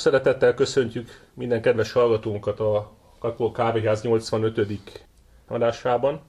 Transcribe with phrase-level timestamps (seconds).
[0.00, 4.80] szeretettel köszöntjük minden kedves hallgatónkat a Kakó Kávéház 85.
[5.48, 6.20] adásában.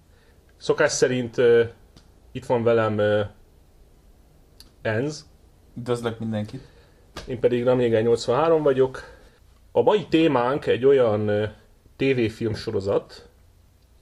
[0.57, 1.61] Szokás szerint uh,
[2.31, 3.19] itt van velem uh,
[4.81, 5.29] Enz.
[5.77, 6.61] Üdvözlök mindenkit.
[7.27, 9.03] Én pedig Ramjégen 83 vagyok.
[9.71, 11.43] A mai témánk egy olyan uh,
[11.95, 13.29] tévéfilm sorozat,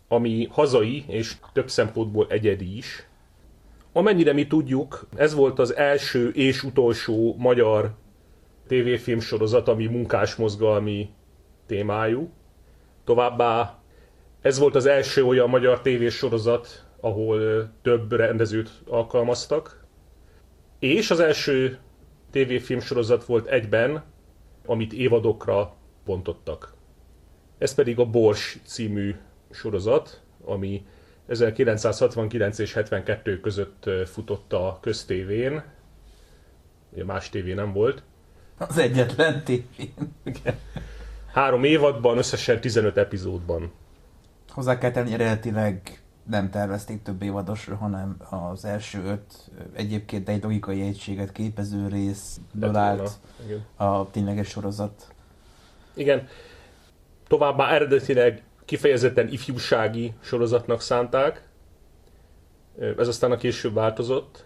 [0.08, 3.08] ami hazai és több szempontból egyedi is.
[3.94, 7.96] Amennyire mi tudjuk, ez volt az első és utolsó magyar
[8.70, 11.10] tévéfilm sorozat, ami munkásmozgalmi
[11.66, 12.30] témájú.
[13.04, 13.80] Továbbá
[14.42, 19.86] ez volt az első olyan magyar tévésorozat, ahol több rendezőt alkalmaztak.
[20.80, 21.80] És az első
[22.32, 24.04] tévéfilm sorozat volt egyben,
[24.66, 26.74] amit évadokra bontottak.
[27.58, 29.16] Ez pedig a Bors című
[29.52, 30.86] sorozat, ami
[31.28, 35.64] 1969 és 72 között futott a köztévén.
[36.94, 38.04] Ugye más tévé nem volt.
[38.60, 39.94] Az egyetlen tévén.
[41.34, 43.72] Három évadban, összesen 15 epizódban.
[44.50, 50.82] Hozzá kell tenni, eredetileg nem tervezték több évadosra, hanem az első öt egyébként egy logikai
[50.82, 53.12] egységet képező részből állt
[53.76, 55.14] a tényleges sorozat.
[55.94, 56.28] Igen.
[57.28, 61.48] Továbbá eredetileg kifejezetten ifjúsági sorozatnak szánták.
[62.98, 64.46] Ez aztán a később változott.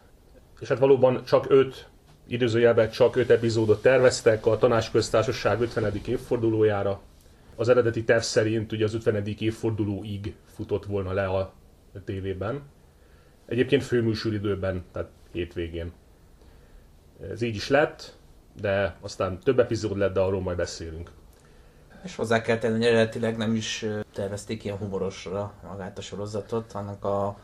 [0.60, 1.88] És hát valóban csak öt
[2.28, 6.02] időzőjelben csak öt epizódot terveztek a tanácsköztársaság 50.
[6.06, 7.02] évfordulójára.
[7.56, 9.26] Az eredeti terv szerint ugye az 50.
[9.26, 11.54] évfordulóig futott volna le a
[12.06, 12.62] tévében.
[13.46, 15.92] Egyébként főműsoridőben, tehát hétvégén.
[17.32, 18.18] Ez így is lett,
[18.62, 21.12] de aztán több epizód lett, de arról majd beszélünk.
[22.04, 27.06] És hozzá kell tenni, hogy eredetileg nem is tervezték ilyen humorosra magát a sorozatot, annak
[27.06, 27.38] a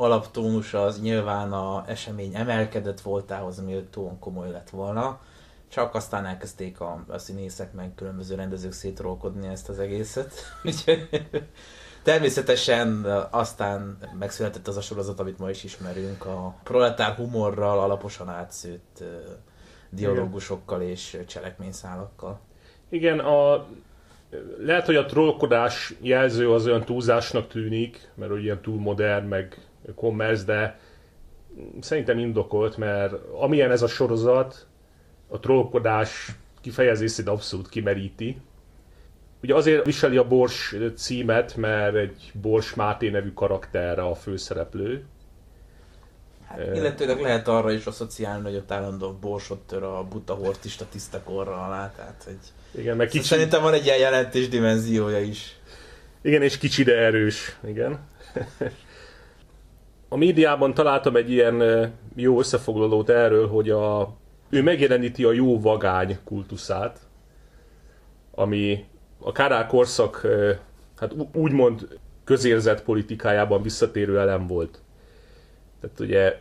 [0.00, 5.20] alaptónus az nyilván a esemény emelkedett voltához méltóan komoly lett volna,
[5.68, 10.32] csak aztán elkezdték a, a színészek meg különböző rendezők szétrolkodni ezt az egészet.
[12.02, 19.02] Természetesen aztán megszületett az a sorozat, amit ma is ismerünk, a proletár humorral alaposan átszőtt
[19.90, 22.40] dialógusokkal és cselekményszálakkal.
[22.88, 23.66] Igen, a,
[24.58, 29.69] lehet, hogy a trollkodás jelző az olyan túlzásnak tűnik, mert hogy ilyen túl modern, meg
[29.94, 30.78] commerce, de
[31.80, 34.66] szerintem indokolt, mert amilyen ez a sorozat,
[35.28, 38.40] a trollkodás kifejezését abszolút kimeríti.
[39.42, 45.04] Ugye azért viseli a Bors címet, mert egy Bors Máté nevű karakter a főszereplő.
[46.46, 51.22] Hát, illetőleg lehet arra is asszociálni, hogy ott állandóan borsot tör a buta hortista tiszta
[51.22, 52.80] korra alá, tehát hogy...
[52.80, 53.24] Igen, meg kicsi...
[53.24, 55.58] Szerintem van egy ilyen jelentés dimenziója is.
[56.22, 57.58] Igen, és kicsi, de erős.
[57.66, 57.98] Igen.
[60.12, 64.16] A médiában találtam egy ilyen jó összefoglalót erről, hogy a,
[64.48, 67.00] ő megjeleníti a jó vagány kultuszát,
[68.30, 68.84] ami
[69.18, 70.26] a Kárál korszak
[70.96, 74.82] hát úgymond közérzet politikájában visszatérő elem volt.
[75.80, 76.40] Tehát ugye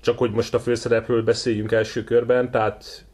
[0.00, 3.06] csak hogy most a főszerepről beszéljünk első körben, tehát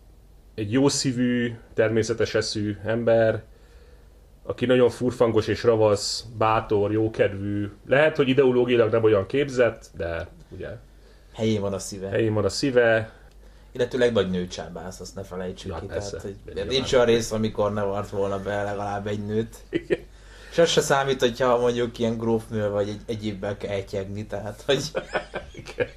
[0.54, 3.44] egy jó szívű, természetes eszű ember,
[4.48, 7.70] aki nagyon furfangos és ravasz, bátor, jókedvű.
[7.86, 10.68] Lehet, hogy ideológiailag nem olyan képzett, de ugye...
[11.34, 12.08] Helyén van a szíve.
[12.08, 13.12] Helyén van a szíve.
[13.72, 15.86] Illetőleg nagy nőcsábász, azt ne felejtsük ja, ki.
[15.86, 19.56] Persze, tehát, hogy nincs olyan rész, amikor ne vart volna be legalább egy nőt.
[19.70, 19.98] Igen.
[20.50, 24.82] És az se számít, hogyha mondjuk ilyen grófnő vagy egy egyébben kell ejtyegni, tehát hogy
[25.64, 25.88] Igen.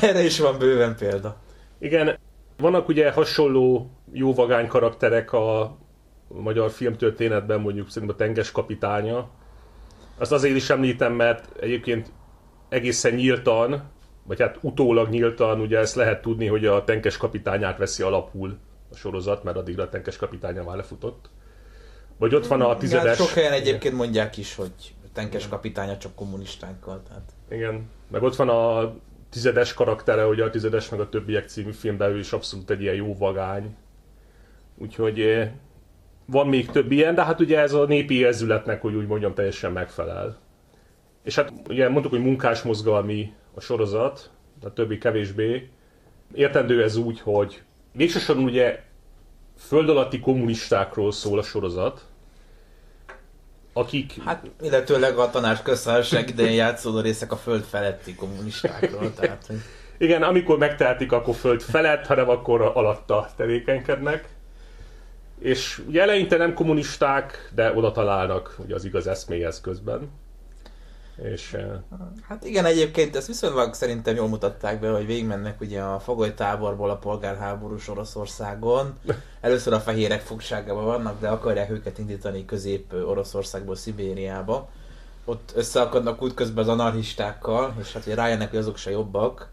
[0.00, 1.36] erre is van bőven példa.
[1.78, 2.18] Igen,
[2.56, 5.78] vannak ugye hasonló jó vagány karakterek a
[6.40, 9.28] magyar filmtörténetben mondjuk szerintem a Tenges kapitánya.
[10.18, 12.12] Azt azért is említem, mert egyébként
[12.68, 13.90] egészen nyíltan,
[14.22, 18.58] vagy hát utólag nyíltan, ugye ezt lehet tudni, hogy a Tenkes kapitányát veszi alapul
[18.90, 21.30] a sorozat, mert addigra a Tenkes kapitánya már lefutott.
[22.18, 23.18] Vagy ott van a tizedes...
[23.18, 24.72] Ja, sok helyen egyébként mondják is, hogy
[25.04, 27.02] a Tenkes kapitánya csak kommunistákkal.
[27.08, 27.32] Tehát.
[27.50, 28.94] Igen, meg ott van a
[29.30, 32.94] tizedes karaktere, ugye a tizedes meg a többiek című filmben ő is abszolút egy ilyen
[32.94, 33.76] jó vagány.
[34.76, 35.50] Úgyhogy eh,
[36.30, 39.72] van még több ilyen, de hát ugye ez a népi érzületnek, hogy úgy mondjam, teljesen
[39.72, 40.38] megfelel.
[41.22, 44.30] És hát ugye mondtuk, hogy munkásmozgalmi a sorozat,
[44.62, 45.68] a többi kevésbé.
[46.34, 48.82] Értendő ez úgy, hogy végsősorban ugye
[49.58, 52.06] föld alatti kommunistákról szól a sorozat,
[53.72, 54.12] akik...
[54.24, 59.46] Hát illetőleg a tanács köztársaság idején játszódó részek a föld feletti kommunistákról, tehát...
[59.46, 59.56] Hogy...
[59.98, 64.28] Igen, amikor megtehetik, akkor föld felett, hanem akkor alatta tevékenykednek.
[65.38, 70.10] És ugye eleinte nem kommunisták, de oda találnak ugye az igaz eszméhez közben.
[71.22, 71.98] És, uh,
[72.28, 76.96] hát igen, egyébként ezt viszonylag szerintem jól mutatták be, hogy végigmennek ugye a fogolytáborból a
[76.96, 78.98] polgárháborús Oroszországon.
[79.40, 84.68] Először a fehérek fogságában vannak, de akarják őket indítani közép Oroszországból Szibériába.
[85.24, 89.48] Ott összeakadnak útközben az anarchistákkal, és hát ugye rájönnek, hogy azok se jobbak.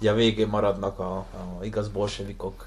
[0.00, 2.66] Ugye a végén maradnak a, a igaz bolsevikok.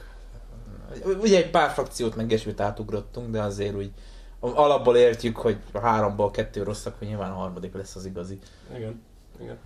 [1.22, 3.92] Ugye egy pár frakciót meg átugrottunk, de azért úgy
[4.40, 8.40] alapból értjük, hogy a háromból kettő rosszak, hogy nyilván a harmadik lesz az igazi.
[8.76, 9.02] Igen.
[9.42, 9.58] Igen.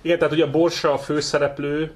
[0.00, 1.94] Igen, tehát ugye a Borsa a főszereplő,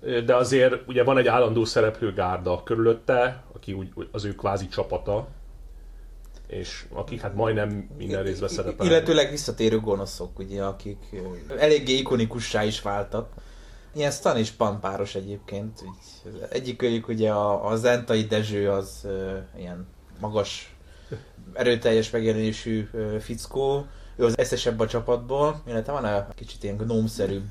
[0.00, 5.28] de azért ugye van egy állandó szereplő gárda körülötte, aki úgy, az ő kvázi csapata,
[6.46, 8.86] és akik hát majdnem minden részben szerepelnek.
[8.86, 11.22] Illetőleg visszatérő gonoszok, ugye, akik
[11.58, 13.28] eléggé ikonikussá is váltak.
[13.96, 15.84] Ilyen Stan és Pan páros egyébként.
[16.50, 19.86] Egyikőjük ugye a, a Zentai Dezső az uh, ilyen
[20.20, 20.76] magas
[21.52, 22.88] erőteljes megjelenésű
[23.20, 27.48] fickó, ő az eszesebb a csapatból, illetve van egy kicsit ilyen gnómszerűbb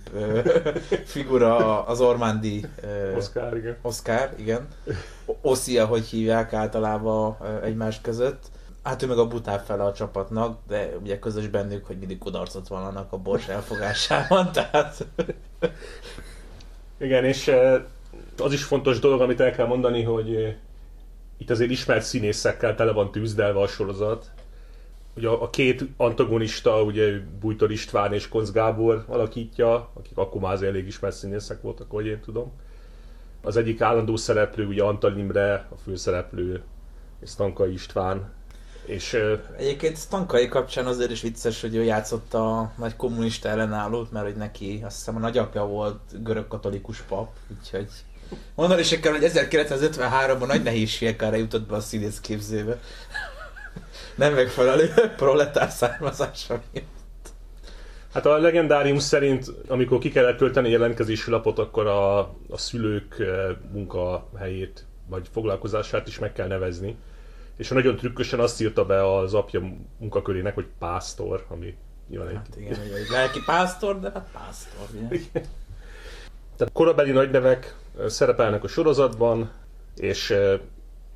[1.13, 2.65] figura, az Ormandi
[3.15, 3.77] Oscar, igen.
[3.81, 4.67] Oscar, igen.
[5.41, 8.43] Oszia, hogy hívják általában egymás között.
[8.83, 12.67] Hát ő meg a butább fele a csapatnak, de ugye közös bennük, hogy mindig kudarcot
[12.67, 15.05] vallanak a bors elfogásában, tehát...
[17.05, 17.51] Igen, és
[18.37, 20.55] az is fontos dolog, amit el kell mondani, hogy
[21.37, 24.31] itt azért ismert színészekkel tele van tűzdelve a sorozat.
[25.15, 30.71] Ugye a, két antagonista, ugye Bújtor István és Konc Gábor alakítja, akik akkor már azért
[30.71, 32.51] elég ismert színészek voltak, ahogy én tudom.
[33.41, 36.63] Az egyik állandó szereplő, ugye Antal Imre, a főszereplő,
[37.19, 38.33] és Stanka István.
[38.85, 39.17] És,
[39.57, 44.35] Egyébként Stankai kapcsán azért is vicces, hogy ő játszott a nagy kommunista ellenállót, mert hogy
[44.35, 47.87] neki azt hiszem a nagyapja volt görög katolikus pap, úgyhogy
[48.55, 52.79] Mondani is kell, hogy 1953-ban nagy nehézségekkel jutott be a színész képzébe.
[54.15, 56.93] Nem megfelelő proletár származása miatt.
[58.13, 63.55] Hát a legendárium szerint, amikor ki kellett tölteni jelentkezési lapot, akkor a, a szülők eh,
[63.71, 66.97] munkahelyét vagy foglalkozását is meg kell nevezni.
[67.55, 69.61] És nagyon trükkösen azt írta be az apja
[69.97, 71.75] munkakörének, hogy pásztor, ami
[72.09, 72.61] nyilván hát egy...
[72.61, 75.19] igen, egy lelki pásztor, de hát pásztor, ugye?
[76.57, 77.75] Tehát korabeli nagynevek
[78.07, 79.51] szerepelnek a sorozatban,
[79.95, 80.59] és eh,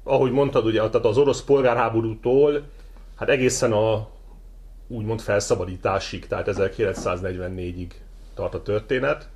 [0.03, 2.63] ahogy mondtad, ugye, tehát az orosz polgárháborútól
[3.15, 4.07] hát egészen a
[4.87, 7.91] úgymond felszabadításig, tehát 1944-ig
[8.33, 9.29] tart a történet.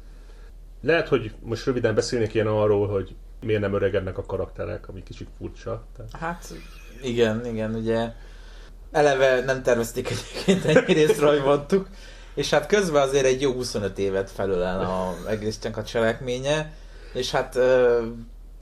[0.81, 5.27] Lehet, hogy most röviden beszélnék ilyen arról, hogy miért nem öregednek a karakterek, ami kicsit
[5.37, 5.83] furcsa.
[5.95, 6.11] Tehát...
[6.11, 6.53] Hát
[7.03, 8.11] igen, igen, ugye
[8.91, 11.87] eleve nem tervezték egyébként ennyi részről, hogy mondtuk,
[12.33, 16.73] és hát közben azért egy jó 25 évet felölel a egész a cselekménye,
[17.13, 17.57] és hát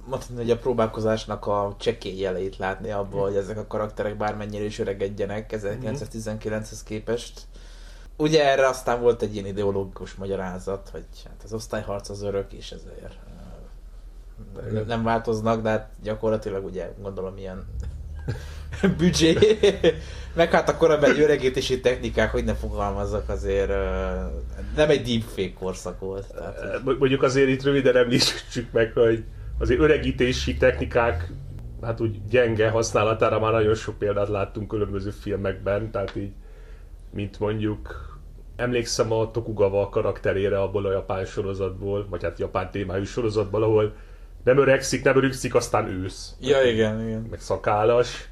[0.05, 4.79] mondhatni, hogy a próbálkozásnak a csekély jeleit látni abból, hogy ezek a karakterek bármennyire is
[4.79, 7.41] öregedjenek 1919-hez képest.
[8.17, 12.71] Ugye erre aztán volt egy ilyen ideológikus magyarázat, hogy hát az osztályharc az örök, és
[12.71, 13.17] ezért
[14.87, 17.67] nem változnak, de hát gyakorlatilag ugye gondolom ilyen
[18.97, 19.37] büdzsé,
[20.33, 23.71] meg hát a korabeli öregítési technikák, hogy ne fogalmazzak, azért
[24.75, 26.33] nem egy deepfake korszak volt.
[26.33, 29.23] Tehát, Mondjuk azért itt röviden említsük meg, hogy
[29.57, 31.31] azért öregítési technikák
[31.81, 36.31] hát úgy gyenge használatára már nagyon sok példát láttunk különböző filmekben, tehát így,
[37.13, 38.11] mint mondjuk
[38.55, 43.93] emlékszem a Tokugawa karakterére abból a japán sorozatból, vagy hát japán témájú sorozatból, ahol
[44.43, 46.33] nem öregszik, nem öregszik, aztán ősz.
[46.39, 47.27] Ja, igen, igen.
[47.29, 48.29] Meg szakállas.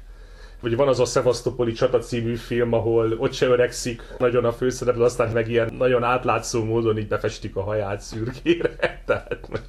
[0.60, 5.02] Vagy van az a Szevasztopoli csata című film, ahol ott se öregszik nagyon a főszereplő,
[5.02, 8.76] aztán meg ilyen nagyon átlátszó módon így befestik a haját szürkére.
[9.06, 9.64] Tehát most...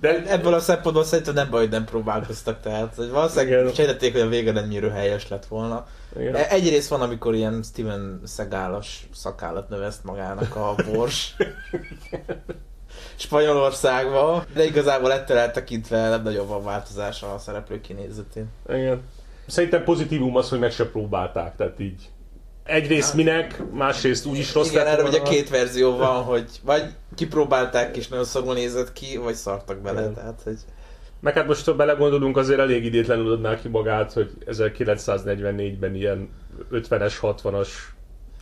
[0.00, 4.20] De ebből a szempontból szerintem nem baj, hogy nem próbálkoztak, tehát hogy valószínűleg sejtették, hogy
[4.20, 5.86] a vége nem nyírő helyes lett volna.
[6.18, 6.34] Igen.
[6.34, 11.34] E, egyrészt van, amikor ilyen Steven Segálas szakállat növeszt magának a bors.
[13.20, 18.48] Spanyolországba, de igazából ettől eltekintve nem nagyobb van változás a szereplő kinézetén.
[18.68, 19.02] Igen.
[19.46, 22.08] Szerintem pozitívum az, hogy meg se próbálták, tehát így
[22.64, 26.84] egyrészt hát, minek, másrészt úgy is rossz Igen, erre ugye két verzió van, hogy vagy
[27.14, 30.14] kipróbálták és nagyon szagul nézett ki, vagy szartak bele, Igen.
[30.14, 30.58] tehát hogy...
[31.20, 36.28] Meg hát most, ha belegondolunk, azért elég idétlenül adná ki magát, hogy 1944-ben ilyen
[36.72, 37.68] 50-es, 60-as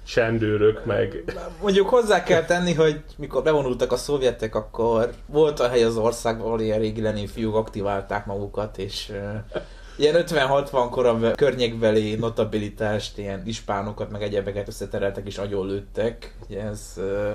[0.09, 1.25] csendőrök, meg...
[1.61, 6.47] Mondjuk hozzá kell tenni, hogy mikor bevonultak a szovjetek, akkor volt a hely az országban,
[6.47, 9.63] ahol ilyen régi Lenin fiúk aktiválták magukat, és uh,
[9.97, 16.35] ilyen 50-60 korabb környékbeli notabilitást, ilyen ispánokat, meg egyebeket összetereltek és agyonlőttek.
[16.51, 17.31] Ez uh,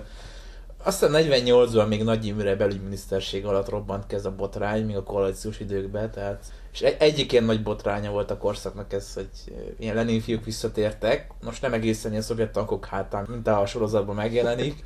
[0.86, 5.60] Aztán 48-ban még Nagy Imre belügyminiszterség alatt robbant ki ez a botrány, még a koalíciós
[5.60, 9.30] időkben, tehát és egyik ilyen nagy botránya volt a korszaknak ez, hogy
[9.80, 11.32] ilyen Lenin fiúk visszatértek.
[11.44, 14.84] Most nem egészen ilyen szovjet tankok hátán, mint a sorozatban megjelenik,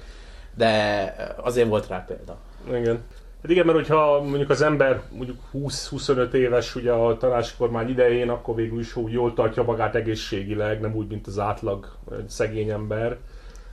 [0.55, 2.37] de azért volt rá példa.
[2.67, 3.03] Igen.
[3.41, 8.55] Hát igen, mert hogyha mondjuk az ember mondjuk 20-25 éves ugye a tanácskormány idején, akkor
[8.55, 13.17] végül is úgy jól tartja magát egészségileg, nem úgy, mint az átlag szegény ember.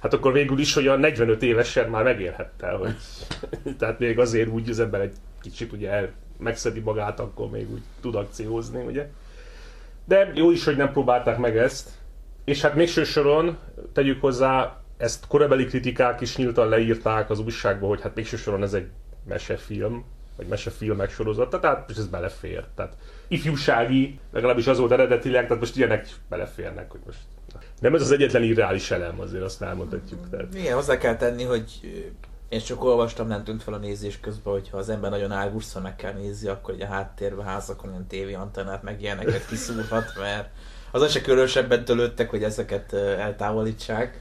[0.04, 2.94] Hát akkor végül is, hogy a 45 évesen már megélhette, hogy
[3.78, 8.14] tehát még azért úgy az ember egy kicsit ugye megszedi magát, akkor még úgy tud
[8.14, 9.08] akciózni, ugye.
[10.04, 11.90] De jó is, hogy nem próbálták meg ezt.
[12.44, 13.58] És hát mégső soron
[13.92, 18.74] tegyük hozzá, ezt korabeli kritikák is nyíltan leírták az újságban, hogy hát mégső soron ez
[18.74, 18.88] egy
[19.28, 20.04] mesefilm,
[20.36, 22.64] vagy mesefilmek sorozata, tehát most ez belefér.
[22.74, 22.96] Tehát
[23.28, 27.18] ifjúsági, legalábbis az volt eredetileg, tehát most ilyenek beleférnek, hogy most
[27.80, 30.30] nem ez az egyetlen irreális elem, azért azt elmondhatjuk.
[30.30, 30.54] Tehát.
[30.54, 31.80] Igen, hozzá kell tenni, hogy
[32.48, 35.96] én csak olvastam, nem tűnt fel a nézés közben, hogyha az ember nagyon ágúszva meg
[35.96, 40.48] kell nézni, akkor ugye a háttérben házakon ilyen tévéantennát meg ilyeneket kiszúrhat, mert
[40.90, 44.20] azon se különösebben tölöttek, hogy ezeket eltávolítsák.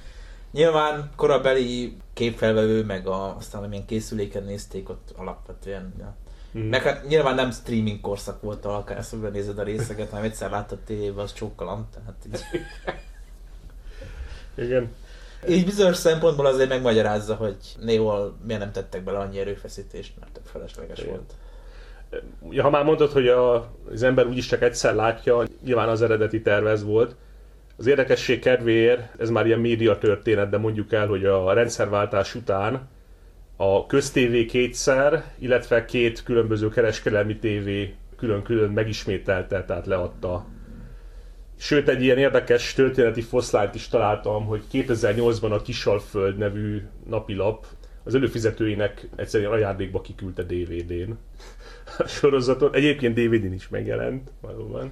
[0.52, 6.16] Nyilván korabeli képfelvevő, meg a, aztán amilyen készüléken nézték, ott alapvetően ja.
[6.58, 6.70] Mm.
[6.70, 10.80] Meg hát nyilván nem streaming korszak volt, akár ezt nézed a részeket, hanem egyszer láttad
[10.80, 12.40] tévében, az csókalant, tehát így.
[14.56, 14.92] Igen.
[15.50, 20.46] Így bizonyos szempontból azért megmagyarázza, hogy néhol miért nem tettek bele annyi erőfeszítést, mert tök
[20.46, 21.10] felesleges Igen.
[21.10, 21.34] volt.
[22.50, 26.42] Ja, ha már mondod, hogy a, az ember úgyis csak egyszer látja, nyilván az eredeti
[26.42, 27.16] tervez volt,
[27.78, 32.90] az érdekesség kedvéért, ez már ilyen média történet, de mondjuk el, hogy a rendszerváltás után
[33.56, 40.46] a köztévé kétszer, illetve két különböző kereskedelmi tévé külön-külön megismételte, tehát leadta.
[41.64, 47.66] Sőt, egy ilyen érdekes történeti foszlányt is találtam, hogy 2008-ban a Kisalföld nevű napilap
[48.04, 51.12] az előfizetőinek egyszerűen ajándékba kiküldte DVD-n
[51.98, 52.76] a sorozatot.
[52.76, 54.92] Egyébként DVD-n is megjelent, valóban.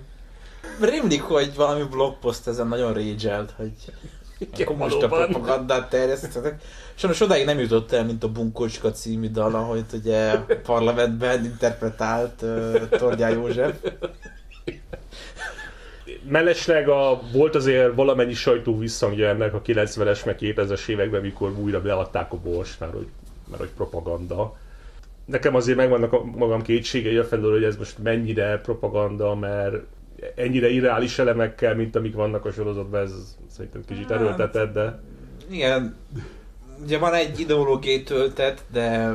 [0.81, 3.71] Rémlik, hogy valami blogpost ezen nagyon rage hogy
[4.59, 6.61] a kommunista propagandát terjesztettek.
[6.95, 12.89] Sajnos odáig nem jutott el, mint a Bunkocska című dal, ahogy ugye parlamentben interpretált uh,
[12.89, 13.75] Tordjá József.
[16.29, 21.81] Mellesleg a, volt azért valamennyi sajtó visszhangja ennek a 90-es, meg 2000-es években, mikor újra
[21.81, 23.07] beadták a borst, mert hogy,
[23.47, 24.57] mert hogy propaganda.
[25.25, 29.75] Nekem azért megvannak a magam kétségei a felől, hogy ez most mennyire propaganda, mert
[30.35, 34.99] ennyire irreális elemekkel, mint amik vannak a sorozatban, ez szerintem kicsit hát, erőltetett, de...
[35.49, 35.95] Igen,
[36.83, 39.13] ugye van egy ideológiai töltet, de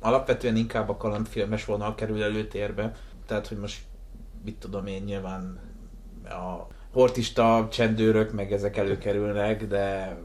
[0.00, 2.94] alapvetően inkább a kalandfilmes vonal kerül előtérbe.
[3.26, 3.80] Tehát, hogy most
[4.44, 5.58] mit tudom én, nyilván
[6.24, 10.16] a hortista csendőrök meg ezek előkerülnek, de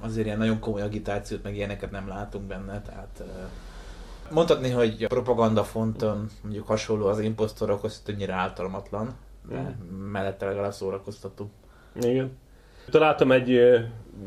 [0.00, 3.22] azért ilyen nagyon komoly agitációt, meg ilyeneket nem látunk benne, tehát
[4.30, 9.14] mondhatni, hogy a propaganda fonton mondjuk hasonló az imposztorokhoz, többnyire általmatlan,
[9.48, 9.76] de
[10.12, 11.50] mellette legalább szórakoztató.
[12.00, 12.36] Igen.
[12.90, 13.60] Találtam egy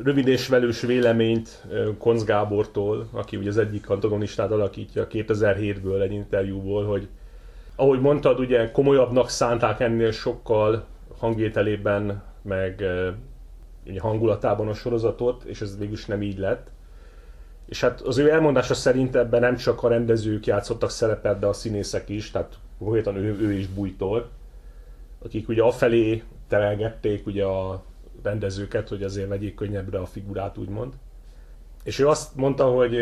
[0.04, 1.66] rövid és velős véleményt
[1.98, 7.08] Konz Gábortól, aki ugye az egyik antagonistát alakítja 2007-ből egy interjúból, hogy
[7.76, 10.86] ahogy mondtad, ugye komolyabbnak szánták ennél sokkal
[11.18, 12.84] hangvételében, meg
[13.86, 16.72] ugye hangulatában a sorozatot, és ez végül is nem így lett.
[17.66, 21.54] És hát az ő elmondása szerint ebben nem csak a rendezők játszottak szerepet, de a
[21.54, 24.30] színészek is, tehát konkrétan ő, ő is bújtól
[25.28, 27.84] akik ugye afelé terelgették ugye a
[28.24, 30.94] rendezőket, hogy azért vegyék könnyebbre a figurát, úgymond.
[31.84, 32.96] És ő azt mondta, hogy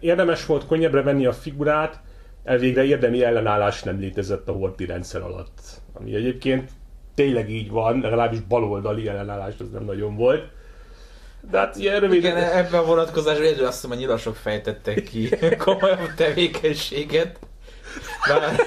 [0.00, 2.00] érdemes volt könnyebbre venni a figurát,
[2.44, 5.60] elvégre érdemi ellenállás nem létezett a horti rendszer alatt.
[5.92, 6.70] Ami egyébként
[7.14, 10.50] tényleg így van, legalábbis baloldali ellenállás az nem nagyon volt.
[11.50, 12.18] De hát ilyen rövid...
[12.18, 15.28] Igen, ebben a vonatkozásban egyről azt hiszem, hogy nyilasok fejtettek ki
[15.58, 17.38] komolyabb tevékenységet.
[18.28, 18.60] Bár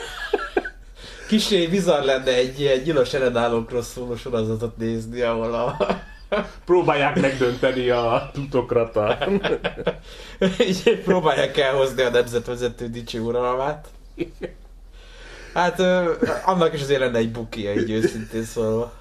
[1.27, 5.77] Kicsi bizarr lenne egy ilyen nyilas ellenállókról szóló sorozatot nézni, ahol a...
[6.65, 9.17] Próbálják megdönteni a tutokrata.
[10.67, 13.87] Így próbálják elhozni a nemzetvezető dicső uralmát.
[15.55, 15.79] Hát
[16.45, 18.93] annak is azért lenne egy bukia, így őszintén szólva.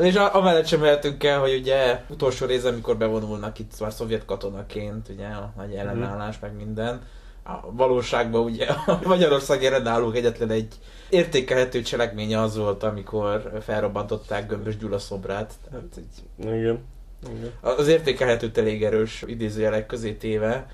[0.00, 5.08] És amellett sem mehetünk el, hogy ugye utolsó rész, amikor bevonulnak itt már szovjet katonaként,
[5.08, 7.02] ugye a nagy ellenállás, meg minden
[7.44, 10.74] a valóságban ugye a Magyarország ellenállók egyetlen egy
[11.08, 15.52] értékelhető cselekménye az volt, amikor felrobbantották Gömbös Gyula szobrát.
[15.70, 16.46] Tehát egy...
[16.46, 16.84] Igen.
[17.22, 17.52] Igen.
[17.60, 20.66] Az értékelhető elég erős idézőjelek közé téve.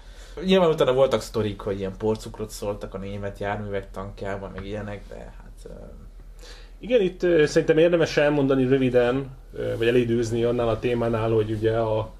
[0.44, 5.14] Nyilván utána voltak sztorik, hogy ilyen porcukrot szóltak a német járművek tankjában, meg ilyenek, de
[5.16, 5.72] hát...
[6.78, 9.30] Igen, itt szerintem érdemes elmondani röviden,
[9.78, 12.12] vagy elidőzni annál a témánál, hogy ugye a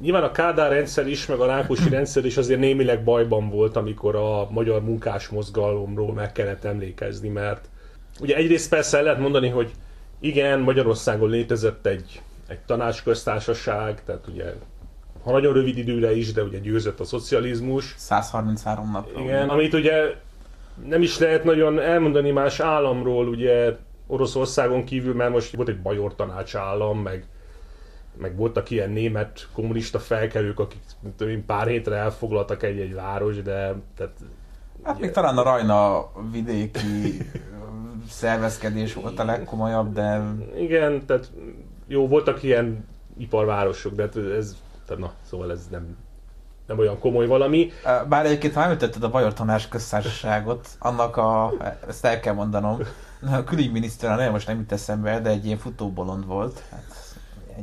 [0.00, 4.16] nyilván a Kádár rendszer is, meg a Rákosi rendszer is azért némileg bajban volt, amikor
[4.16, 7.68] a magyar munkás mozgalomról meg kellett emlékezni, mert
[8.20, 9.70] ugye egyrészt persze el lehet mondani, hogy
[10.20, 14.52] igen, Magyarországon létezett egy, egy tanácsköztársaság, tehát ugye
[15.28, 17.94] ha nagyon rövid időre is, de ugye győzött a szocializmus.
[17.96, 19.20] 133 napra.
[19.20, 20.14] Igen, amit ugye
[20.84, 26.14] nem is lehet nagyon elmondani más államról, ugye Oroszországon kívül, mert most volt egy bajor
[26.14, 27.24] tanácsállam, meg,
[28.16, 30.80] meg voltak ilyen német kommunista felkelők, akik
[31.16, 34.12] tudom, pár hétre elfoglaltak egy-egy város, de tehát,
[34.82, 37.16] Hát ugye, még talán a Rajna vidéki
[38.10, 40.22] szervezkedés volt a legkomolyabb, de...
[40.58, 41.30] Igen, tehát
[41.86, 42.84] jó, voltak ilyen
[43.18, 44.56] iparvárosok, de hát ez,
[44.88, 45.96] tehát na, szóval ez nem,
[46.66, 47.70] nem olyan komoly valami.
[48.08, 51.52] Bár egyébként ha említetted a Bajor Tanás köztársaságot, annak a,
[51.88, 52.78] ezt el kell mondanom,
[53.32, 56.62] a külügyminiszter, nagyon most nem jut eszembe, de egy ilyen futóbolond volt.
[56.70, 56.84] Hát,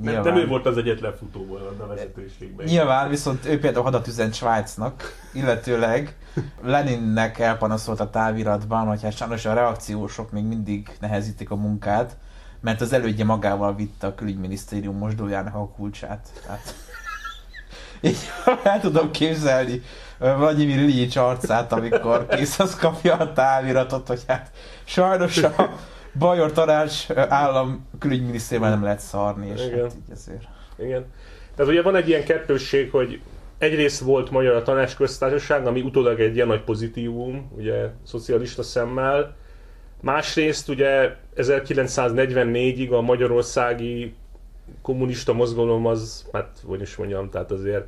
[0.01, 0.23] nyilván...
[0.23, 2.65] Nem, nem ő volt az egyetlen futóbolond a vezetőségben.
[2.65, 5.03] Nyilván, viszont ő például hadat üzent Svájcnak,
[5.33, 6.15] illetőleg
[6.63, 12.17] Leninnek elpanaszolt a táviratban, hogy hát sajnos a reakciósok még mindig nehezítik a munkát,
[12.61, 16.41] mert az elődje magával vitte a külügyminisztérium mosdójának a kulcsát.
[16.45, 16.84] Tehát
[18.01, 18.17] így
[18.63, 19.81] el tudom képzelni
[20.19, 24.51] Vladimir Ilyich arcát, amikor készhez kapja a táviratot, hogy hát
[24.83, 25.69] sajnos a
[26.17, 29.81] Bajor tanács állam külügyminisztériumban nem lehet szarni, és Igen.
[29.81, 30.47] hát így ezért.
[30.77, 31.05] Igen.
[31.55, 33.21] Tehát ugye van egy ilyen kettősség, hogy
[33.57, 39.35] egyrészt volt magyar a tanácsköztársaság, ami utólag egy ilyen nagy pozitívum, ugye szocialista szemmel,
[40.05, 44.13] Másrészt ugye 1944-ig a magyarországi
[44.85, 47.85] kommunista mozgalom az, hát hogy is mondjam, tehát azért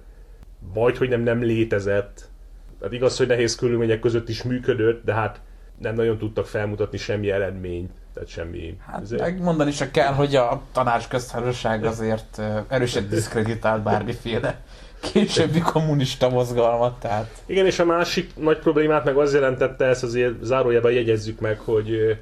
[0.74, 2.30] majd, hogy nem, nem létezett.
[2.80, 5.42] Tehát igaz, hogy nehéz körülmények között is működött, de hát
[5.80, 7.92] nem nagyon tudtak felmutatni semmi eredményt.
[8.14, 8.78] Tehát semmi...
[8.86, 9.22] Hát azért...
[9.22, 14.62] megmondani se kell, hogy a tanácsköztársaság azért erősen diszkreditált bármiféle
[15.12, 17.42] későbbi kommunista mozgalmat, tehát...
[17.46, 22.20] Igen, és a másik nagy problémát meg az jelentette, ezt azért zárójában jegyezzük meg, hogy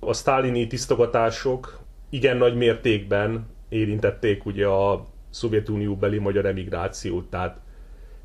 [0.00, 1.78] a sztálini tisztogatások
[2.10, 7.56] igen nagy mértékben érintették ugye a Szovjetunió beli magyar emigrációt, tehát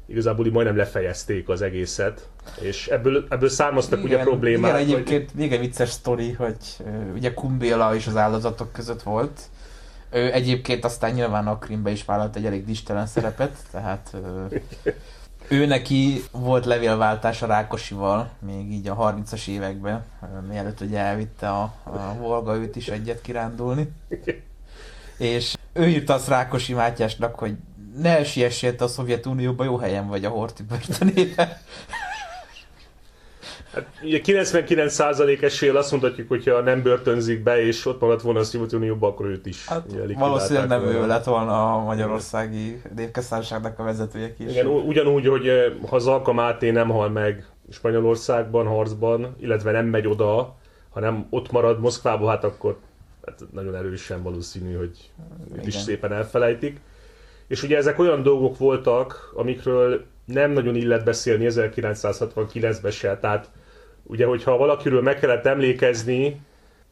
[0.05, 2.29] igazából majdnem lefejezték az egészet,
[2.61, 4.71] és ebből, ebből származtak igen, ugye problémák.
[4.71, 5.39] Igen, egyébként hogy...
[5.39, 9.41] még egy vicces sztori, hogy uh, ugye Kumbéla is az áldozatok között volt,
[10.11, 14.15] ő egyébként aztán nyilván a Krimbe is vállalt egy elég distelen szerepet, tehát
[15.49, 20.05] ő neki volt levélváltás a Rákosival, még így a 30-as években,
[20.49, 23.91] mielőtt ugye elvitte a, a Volga őt is egyet kirándulni.
[25.19, 27.53] És ő írta azt Rákosi Mátyásnak, hogy
[27.95, 31.47] ne siessél a Szovjetunióba, jó helyen vagy a Horti börtönében.
[33.73, 38.43] Hát, ugye 99% eséllyel azt mondhatjuk, hogyha nem börtönzik be, és ott maradt volna a
[38.43, 39.67] Szovjetunióban, akkor őt is.
[39.67, 39.83] Hát,
[40.17, 44.51] valószínűleg nem ő lett volna a magyarországi népköztársaságnak a vezetője is.
[44.51, 50.07] Igen, ugyanúgy, hogy eh, ha Zalka Máté nem hal meg Spanyolországban, harcban, illetve nem megy
[50.07, 50.55] oda,
[50.89, 52.77] hanem ott marad Moszkvába, hát akkor
[53.25, 55.11] hát nagyon erősen valószínű, hogy
[55.55, 56.79] őt is szépen elfelejtik.
[57.47, 63.49] És ugye ezek olyan dolgok voltak, amikről nem nagyon illet beszélni 1969-ben se, tehát
[64.03, 66.41] ugye, hogyha valakiről meg kellett emlékezni,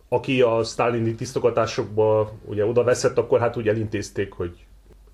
[0.10, 4.67] aki a sztálini tisztogatásokba ugye oda veszett, akkor hát úgy elintézték, hogy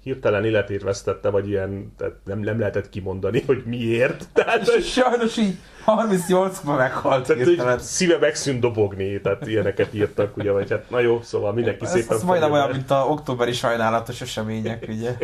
[0.03, 4.27] hirtelen életét vesztette, vagy ilyen, tehát nem, nem lehetett kimondani, hogy miért.
[4.33, 7.79] Tehát, Sajnos így 38-ban meghalt tehát, hirtelen.
[7.79, 12.17] Szíve megszűnt dobogni, tehát ilyeneket írtak, ugye, vagy hát na jó, szóval mindenki ez, szépen...
[12.17, 15.17] Ez majdnem olyan, mint a októberi sajnálatos események, ugye.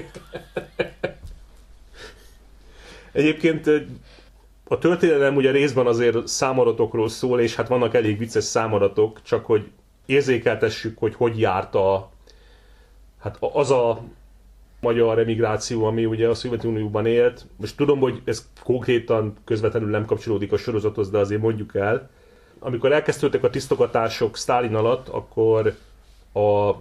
[3.12, 3.70] Egyébként
[4.68, 9.72] a történelem ugye részben azért számadatokról szól, és hát vannak elég vicces számadatok, csak hogy
[10.06, 12.12] érzékeltessük, hogy hogy járt a,
[13.20, 14.02] hát az a
[14.80, 17.46] magyar emigráció, ami ugye a Szovjetunióban élt.
[17.56, 22.10] Most tudom, hogy ez konkrétan közvetlenül nem kapcsolódik a sorozathoz, de azért mondjuk el.
[22.60, 25.76] Amikor elkezdődtek a tisztogatások Sztálin alatt, akkor
[26.34, 26.74] a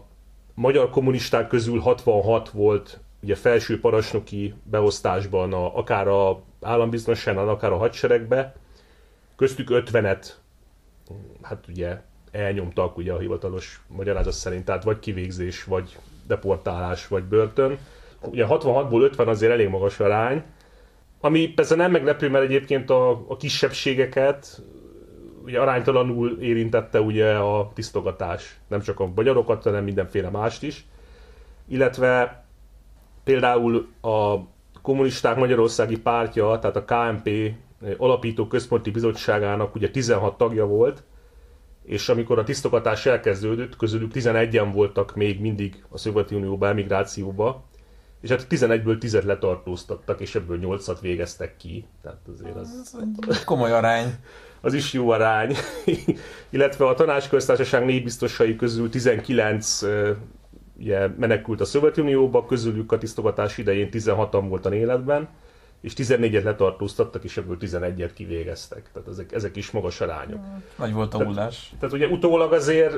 [0.54, 7.76] magyar kommunisták közül 66 volt ugye felső parancsnoki beosztásban, a, akár a állambiztonságban, akár a
[7.76, 8.54] hadseregbe,
[9.36, 10.26] köztük 50-et,
[11.42, 17.78] hát ugye elnyomtak ugye a hivatalos magyarázat szerint, tehát vagy kivégzés, vagy deportálás, vagy börtön.
[18.22, 20.42] Ugye 66-ból 50 azért elég magas arány,
[21.20, 24.62] ami persze nem meglepő, mert egyébként a, a kisebbségeket
[25.44, 28.58] ugye aránytalanul érintette ugye a tisztogatás.
[28.68, 30.86] Nem csak a magyarokat, hanem mindenféle mást is.
[31.68, 32.46] Illetve
[33.28, 34.36] Például a
[34.82, 37.30] kommunisták Magyarországi pártja, tehát a KMP
[37.96, 41.02] alapító központi bizottságának ugye 16 tagja volt,
[41.88, 47.64] és amikor a tisztogatás elkezdődött, közülük 11-en voltak még mindig a Szovjetunióba, emigrációba,
[48.20, 51.84] és hát 11-ből 10 letartóztattak, és ebből 8-at végeztek ki.
[52.02, 52.96] Tehát azért az...
[53.28, 54.14] Ez komoly arány.
[54.60, 55.54] Az is jó arány.
[56.50, 59.82] Illetve a tanácsköztársaság népbiztosai közül 19
[60.78, 65.28] ugye, menekült a Szovjetunióba, közülük a tisztogatás idején 16-an voltan életben,
[65.80, 68.90] és 14-et letartóztattak, és ebből 11-et kivégeztek.
[68.92, 70.40] Tehát ezek, ezek is magas arányok.
[70.76, 71.64] Nagy volt a hullás.
[71.64, 72.94] Tehát, tehát ugye utólag azért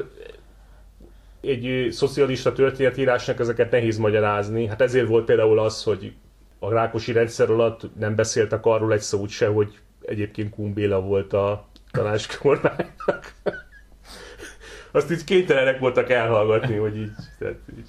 [1.40, 4.66] egy szocialista történetírásnak ezeket nehéz magyarázni.
[4.66, 6.12] Hát ezért volt például az, hogy
[6.58, 11.68] a Rákosi rendszer alatt nem beszéltek arról egy szót se, hogy egyébként Kumbéla volt a
[11.90, 13.34] tanácskormánynak.
[14.92, 17.88] Azt így kénytelenek voltak elhallgatni, hogy így, tehát így.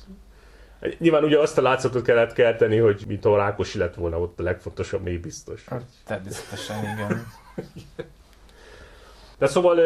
[0.97, 4.43] Nyilván ugye azt a látszatot kellett kelteni, hogy mint a Rákosi lett volna ott a
[4.43, 5.65] legfontosabb mély biztos.
[5.67, 7.25] Hát, természetesen, igen.
[9.37, 9.79] De szóval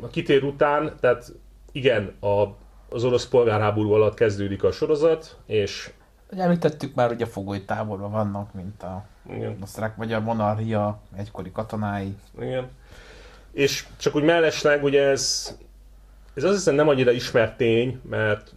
[0.00, 1.32] a kitér után, tehát
[1.72, 2.44] igen, a
[2.88, 5.90] az orosz polgárháború alatt kezdődik a sorozat, és...
[6.32, 9.58] Ugye említettük már, hogy a fogoly táborban vannak, mint a Igen.
[9.62, 12.16] osztrák magyar monarchia egykori katonái.
[12.40, 12.68] Igen.
[13.52, 15.56] És csak úgy mellesleg, ugye ez,
[16.34, 18.54] ez azt hiszem nem annyira ismert tény, mert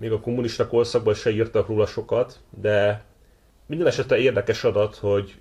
[0.00, 3.04] még a kommunista korszakban se írtak róla sokat, de
[3.66, 5.40] minden esetre érdekes adat, hogy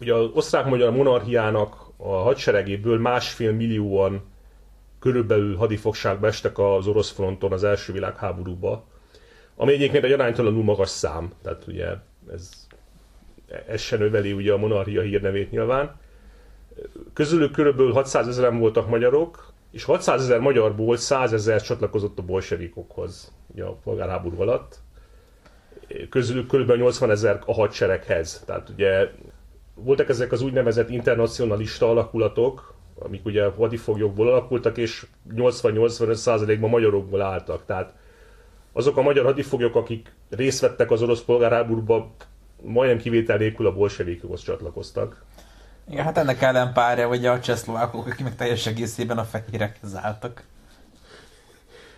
[0.00, 4.22] ugye az osztrák-magyar monarchiának a hadseregéből másfél millióan
[4.98, 8.84] körülbelül hadifogságba estek az orosz fronton az első világháborúba,
[9.56, 11.86] ami egyébként egy aránytalanul magas szám, tehát ugye
[12.32, 12.66] ez,
[13.66, 16.00] ez se növeli ugye a monarchia hírnevét nyilván.
[17.12, 23.32] Közülük körülbelül 600 ezeren voltak magyarok, és 600 ezer magyarból 100 ezer csatlakozott a bolsevikokhoz
[23.52, 24.78] ugye a polgárháború alatt.
[26.10, 26.72] Közülük kb.
[26.72, 28.42] 80 ezer a hadsereghez.
[28.46, 29.10] Tehát ugye
[29.74, 37.64] voltak ezek az úgynevezett internacionalista alakulatok, amik ugye hadifoglyokból alakultak, és 80-85%-ban magyarokból álltak.
[37.64, 37.94] Tehát
[38.72, 42.14] azok a magyar hadifoglyok, akik részt vettek az orosz polgárháborúban,
[42.62, 45.24] majdnem kivétel nélkül a bolsevikokhoz csatlakoztak.
[45.90, 50.42] Igen, hát ennek ellen párja, vagy a csehszlovákok, akik meg teljes egészében a fehérekhez álltak.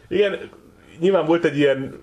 [0.09, 0.51] Igen,
[0.99, 2.01] nyilván volt egy ilyen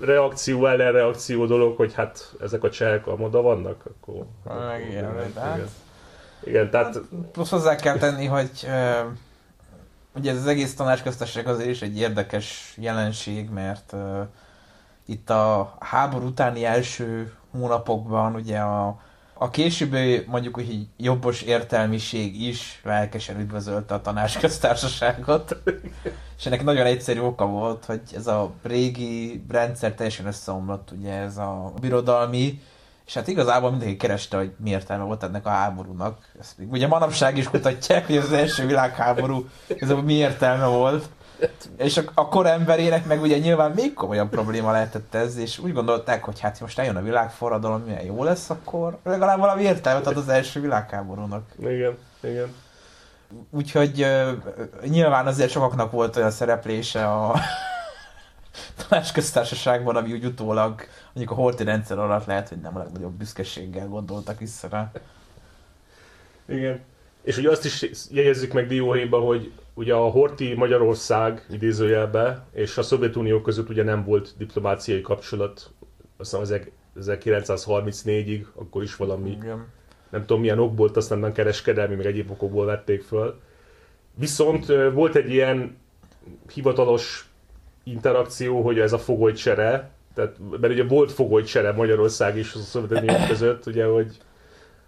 [0.00, 4.26] reakció, ellenreakció dolog, hogy hát ezek a csehek a moda vannak, akkor...
[4.44, 5.68] Meg igen, igen, hát
[6.44, 7.00] igen, tehát...
[7.32, 9.10] Plusz hozzá kell tenni, hogy uh,
[10.16, 14.26] ugye ez az egész tanácsköztesség azért is egy érdekes jelenség, mert uh,
[15.06, 19.00] itt a háború utáni első hónapokban ugye a,
[19.44, 25.56] a későbbi mondjuk úgy jobbos értelmiség is lelkesen üdvözölte a tanácsköztársaságot,
[26.38, 31.36] és ennek nagyon egyszerű oka volt, hogy ez a régi rendszer teljesen összeomlott, ugye ez
[31.36, 32.60] a birodalmi
[33.06, 36.18] és hát igazából mindenki kereste, hogy mi értelme volt ennek a háborúnak.
[36.40, 41.08] Ezt még ugye manapság is kutatják, hogy az első világháború ez mi értelme volt.
[41.76, 45.72] És a, a kor emberének meg ugye nyilván még komolyabb probléma lehetett ez, és úgy
[45.72, 50.16] gondolták, hogy hát most eljön a világforradalom, milyen jó lesz, akkor legalább valami értelmet ad
[50.16, 51.42] az első világháborúnak.
[51.58, 52.54] Igen, igen.
[53.50, 54.30] Úgyhogy uh,
[54.88, 57.34] nyilván azért sokaknak volt olyan szereplése a
[58.88, 63.86] tanácsköztársaságban, ami úgy utólag mondjuk a horti rendszer alatt lehet, hogy nem a legnagyobb büszkeséggel
[63.86, 64.92] gondoltak vissza rá.
[66.48, 66.80] Igen.
[67.22, 72.82] És ugye azt is jegyezzük meg dióhéjba, hogy ugye a Horti Magyarország idézőjelbe, és a
[72.82, 75.70] Szovjetunió között ugye nem volt diplomáciai kapcsolat,
[76.16, 76.60] azt hiszem
[77.00, 79.66] 1934-ig, akkor is valami, Igen.
[80.10, 83.40] nem tudom milyen okból, aztán nem kereskedelmi, meg egyéb okokból vették föl.
[84.14, 85.76] Viszont volt egy ilyen
[86.52, 87.28] hivatalos
[87.82, 93.66] interakció, hogy ez a fogolycsere, tehát, mert ugye volt fogolycsere Magyarország és a Szovjetunió között,
[93.66, 94.16] ugye, hogy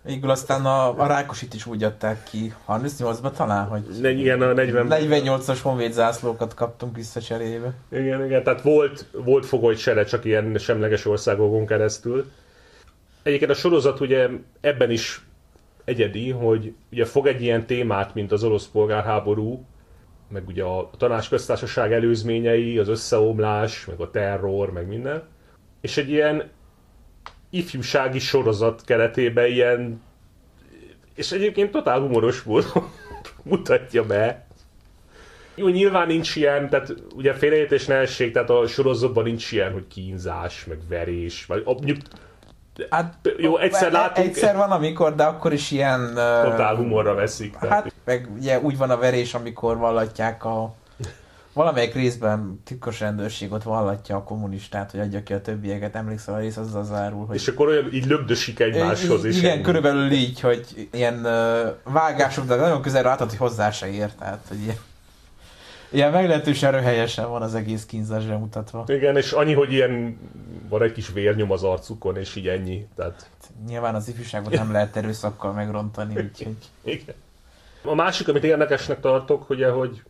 [0.07, 4.53] Végül aztán a, a Rákosit is úgy adták ki, 38-ban talán, hogy ne, igen, a
[4.53, 4.87] 40...
[4.91, 7.75] 48-as honvéd zászlókat kaptunk vissza cserébe.
[7.91, 12.31] Igen, igen, tehát volt, volt fogolycsere csak ilyen semleges országokon keresztül.
[13.23, 14.29] Egyébként a sorozat ugye
[14.61, 15.25] ebben is
[15.85, 19.65] egyedi, hogy ugye fog egy ilyen témát, mint az orosz polgárháború,
[20.29, 25.23] meg ugye a tanácsköztársaság előzményei, az összeomlás, meg a terror, meg minden.
[25.81, 26.51] És egy ilyen
[27.57, 30.03] ifjúsági sorozat keretében ilyen,
[31.15, 32.91] és egyébként totál humoros módon
[33.43, 34.47] mutatja be.
[35.55, 39.87] Jó, nyilván nincs ilyen, tehát ugye félreértés ne essék, tehát a sorozatban nincs ilyen, hogy
[39.89, 41.99] kínzás, meg verés, vagy mondjuk
[42.91, 44.27] Hát, jó, egyszer e- látunk.
[44.27, 46.09] Egyszer van, amikor, de akkor is ilyen...
[46.43, 47.57] Totál humorra veszik.
[47.57, 47.83] Tehát.
[47.83, 50.75] Hát, meg ugye úgy van a verés, amikor vallatják a...
[51.57, 55.95] Valamelyik részben titkos rendőrség ott vallatja a kommunistát, hogy adja ki a többieket.
[55.95, 57.37] Emlékszel a rész azzal zárul, hogy...
[57.37, 59.25] És akkor olyan így lögdösik egymáshoz.
[59.25, 59.39] is.
[59.39, 59.63] igen, ennyi.
[59.63, 64.19] körülbelül így, hogy ilyen uh, vágások, de nagyon közelre látod, hogy hozzá se ért.
[64.19, 64.77] Tehát, hogy ilyen
[65.91, 68.85] Ilyen meglehetősen röhelyesen van az egész kínzásra mutatva.
[68.87, 70.19] Igen, és annyi, hogy ilyen
[70.69, 72.87] van egy kis vérnyom az arcukon, és így ennyi.
[72.97, 73.31] Tehát...
[73.67, 76.57] Nyilván az ifjúságot nem lehet erőszakkal megrontani, úgyhogy...
[76.85, 77.15] Igen.
[77.85, 80.03] A másik, amit érdekesnek tartok, ugye, hogy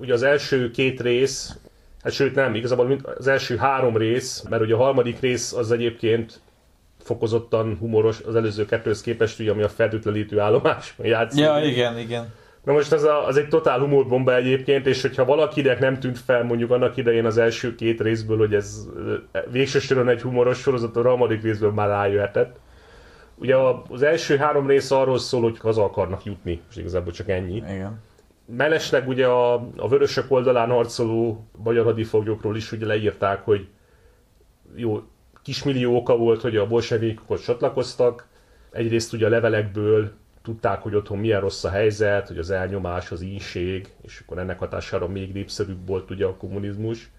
[0.00, 1.56] ugye az első két rész,
[2.02, 6.40] hát sőt nem, igazából az első három rész, mert ugye a harmadik rész az egyébként
[6.98, 11.40] fokozottan humoros az előző kettőhöz képest, ugye, ami a fertőtlenítő állomás játszik.
[11.40, 12.32] Ja, igen, igen.
[12.64, 16.42] Na most ez a, az egy totál humorbomba egyébként, és hogyha valakinek nem tűnt fel
[16.42, 18.88] mondjuk annak idején az első két részből, hogy ez
[19.50, 22.56] végső soron egy humoros sorozat, a harmadik részből már rájöhetett.
[23.34, 23.56] Ugye
[23.88, 27.56] az első három rész arról szól, hogy haza akarnak jutni, és igazából csak ennyi.
[27.56, 28.00] Igen.
[28.46, 33.68] Mellesleg ugye a, a vörösök oldalán harcoló magyar hadifoglyokról is ugye leírták, hogy
[34.74, 35.02] jó,
[35.42, 38.26] kismillió oka volt, hogy a bolsevikhoz csatlakoztak.
[38.70, 43.22] Egyrészt ugye a levelekből tudták, hogy otthon milyen rossz a helyzet, hogy az elnyomás, az
[43.22, 47.10] ínség, és akkor ennek hatására még népszerűbb volt ugye a kommunizmus.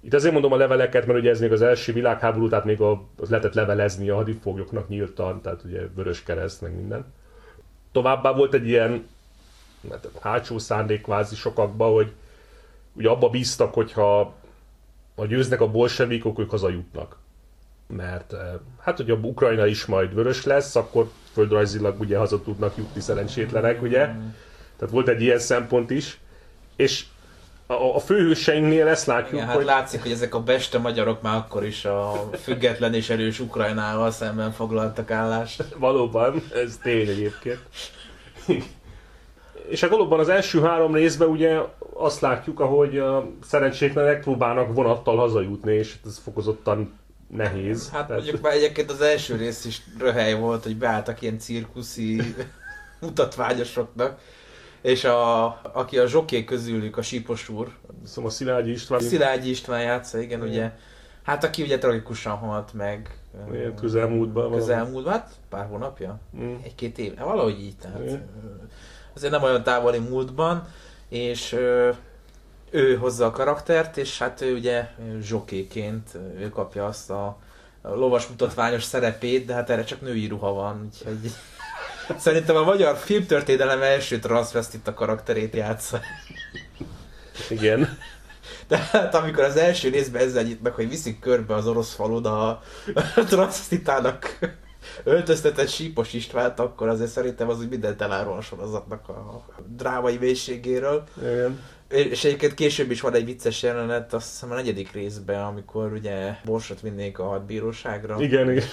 [0.00, 3.04] Itt azért mondom a leveleket, mert ugye ez még az első világháború, tehát még a,
[3.18, 7.04] az lehetett levelezni a hadifoglyoknak nyíltan, tehát ugye vörös kereszt, meg minden.
[7.92, 9.06] Továbbá volt egy ilyen
[9.90, 12.12] hát hátsó szándék kvázi sokakba, hogy
[12.92, 14.34] ugye abba bíztak, hogyha
[15.16, 17.16] ha győznek a bolsevikok, ők hazajutnak.
[17.86, 23.00] Mert eh, hát, hogyha Ukrajna is majd vörös lesz, akkor földrajzilag ugye haza tudnak jutni
[23.00, 23.98] szerencsétlenek, ugye?
[24.76, 26.20] Tehát volt egy ilyen szempont is.
[26.76, 27.04] És
[27.66, 29.64] a, a főhőseinknél ezt látjuk, Igen, hát hogy...
[29.64, 34.52] látszik, hogy ezek a beste magyarok már akkor is a független és erős Ukrajnával szemben
[34.52, 35.64] foglaltak állást.
[35.76, 37.60] Valóban, ez tény egyébként.
[39.70, 41.58] És hát valóban az első három részben ugye
[41.92, 47.90] azt látjuk, ahogy a szerencsétlenek próbálnak vonattal hazajutni, és ez fokozottan nehéz.
[47.90, 48.22] Hát Tehát...
[48.22, 52.22] mondjuk már egyébként az első rész is röhely volt, hogy beálltak ilyen cirkuszi
[53.00, 54.18] mutatványosoknak,
[54.80, 57.68] és a, aki a zsoké közülük, a sípos úr.
[58.04, 59.00] Szóval a Szilágyi István.
[59.00, 60.50] Szilágyi István játsza, igen, igen.
[60.50, 60.72] ugye.
[61.22, 63.20] Hát aki ugye tragikusan halt meg.
[63.52, 64.52] Igen, közelmúltban.
[64.52, 66.20] Közelmúltban, hát pár hónapja?
[66.36, 66.54] Mm.
[66.64, 68.02] Egy-két év, hát valahogy így, tehát.
[68.02, 68.28] Igen.
[69.14, 70.68] Azért nem olyan távoli múltban,
[71.08, 71.56] és
[72.70, 74.88] ő hozza a karaktert, és hát ő ugye
[75.20, 77.38] zsokéként ő kapja azt a,
[77.82, 81.32] a lovas mutatványos szerepét, de hát erre csak női ruha van, úgyhogy
[82.18, 84.18] szerintem a magyar filmtörténelem első
[84.84, 86.00] a karakterét játsza.
[87.48, 87.98] Igen.
[88.66, 92.62] Tehát amikor az első részben ezzel nyitnak, hogy viszik körbe az orosz falud a
[93.28, 94.38] transvestitának
[95.04, 99.44] öltöztetett sípos Istvánt, akkor azért szerintem az úgy mindent elárul a sorozatnak a
[99.76, 101.04] drámai mélységéről.
[101.20, 101.60] Igen.
[101.88, 106.34] És egyébként később is van egy vicces jelenet, azt hiszem a negyedik részben, amikor ugye
[106.44, 108.20] Borsot vinnék a hadbíróságra.
[108.20, 108.64] Igen, igen.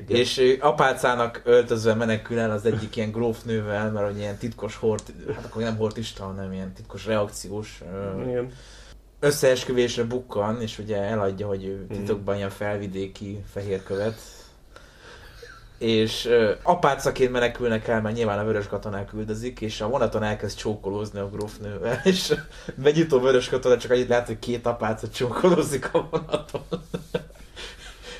[0.00, 0.16] Igen.
[0.16, 5.44] És apácának öltözve menekül el az egyik ilyen grófnővel, mert hogy ilyen titkos hort, hát
[5.44, 7.82] akkor nem hortista, hanem ilyen titkos reakciós
[8.26, 8.52] Igen.
[9.20, 14.18] összeesküvésre bukkan, és ugye eladja, hogy ő titokban ilyen felvidéki fehérkövet,
[15.80, 20.58] és uh, apácaként menekülnek el, mert nyilván a vörös katonák üldözik, és a vonaton elkezd
[20.58, 22.34] csókolózni a grófnővel, és
[22.82, 26.62] megnyitó vörös katona csak annyit lehet, hogy két apáca csókolózik a vonaton.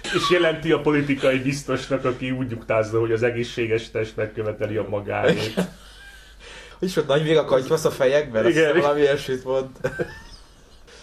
[0.03, 5.61] és jelenti a politikai biztosnak, aki úgy nyugtázza, hogy az egészséges test megköveteli a magáét.
[6.79, 8.49] És ott nagy végakatyvasz a fejekben?
[8.49, 8.71] Igen.
[8.71, 9.69] Azt valami ilyesmit mond.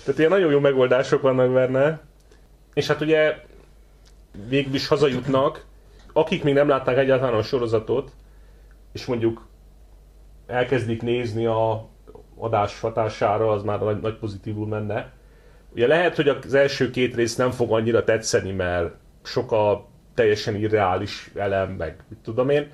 [0.03, 2.01] Tehát ilyen nagyon jó megoldások vannak benne.
[2.73, 3.35] És hát ugye
[4.47, 5.65] végül is hazajutnak,
[6.17, 8.11] akik még nem látták egyáltalán a sorozatot,
[8.91, 9.47] és mondjuk
[10.47, 11.87] elkezdik nézni a
[12.37, 15.11] adás hatására, az már nagy, nagy pozitívul menne.
[15.73, 20.55] Ugye lehet, hogy az első két rész nem fog annyira tetszeni, mert sok a teljesen
[20.55, 22.71] irreális elem, meg mit tudom én,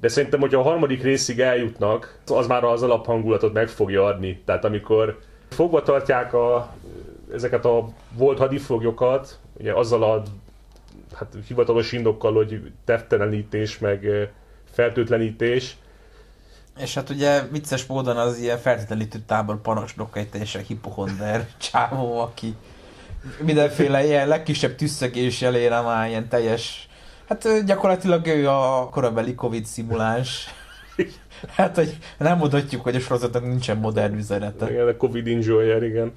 [0.00, 4.42] de szerintem, hogyha a harmadik részig eljutnak, az már az alaphangulatot meg fogja adni.
[4.44, 5.18] Tehát amikor
[5.48, 6.74] fogva tartják a,
[7.32, 10.22] ezeket a volt hadifoglyokat, ugye azzal a
[11.14, 14.06] hát hivatalos indokkal, hogy teftelenítés, meg
[14.72, 15.76] fertőtlenítés.
[16.78, 22.54] És hát ugye vicces módon az ilyen fertőtlenítő tábor parancsnok egy teljesen hipohonder csávó, aki
[23.40, 26.88] mindenféle ilyen legkisebb tüsszögés elére már ilyen teljes
[27.28, 30.44] Hát gyakorlatilag ő a korabeli Covid szimuláns.
[31.56, 34.70] Hát, hogy nem mondhatjuk, hogy a sorozatnak nincsen modern üzenete.
[34.70, 36.12] Igen, a Covid enjoyer, igen.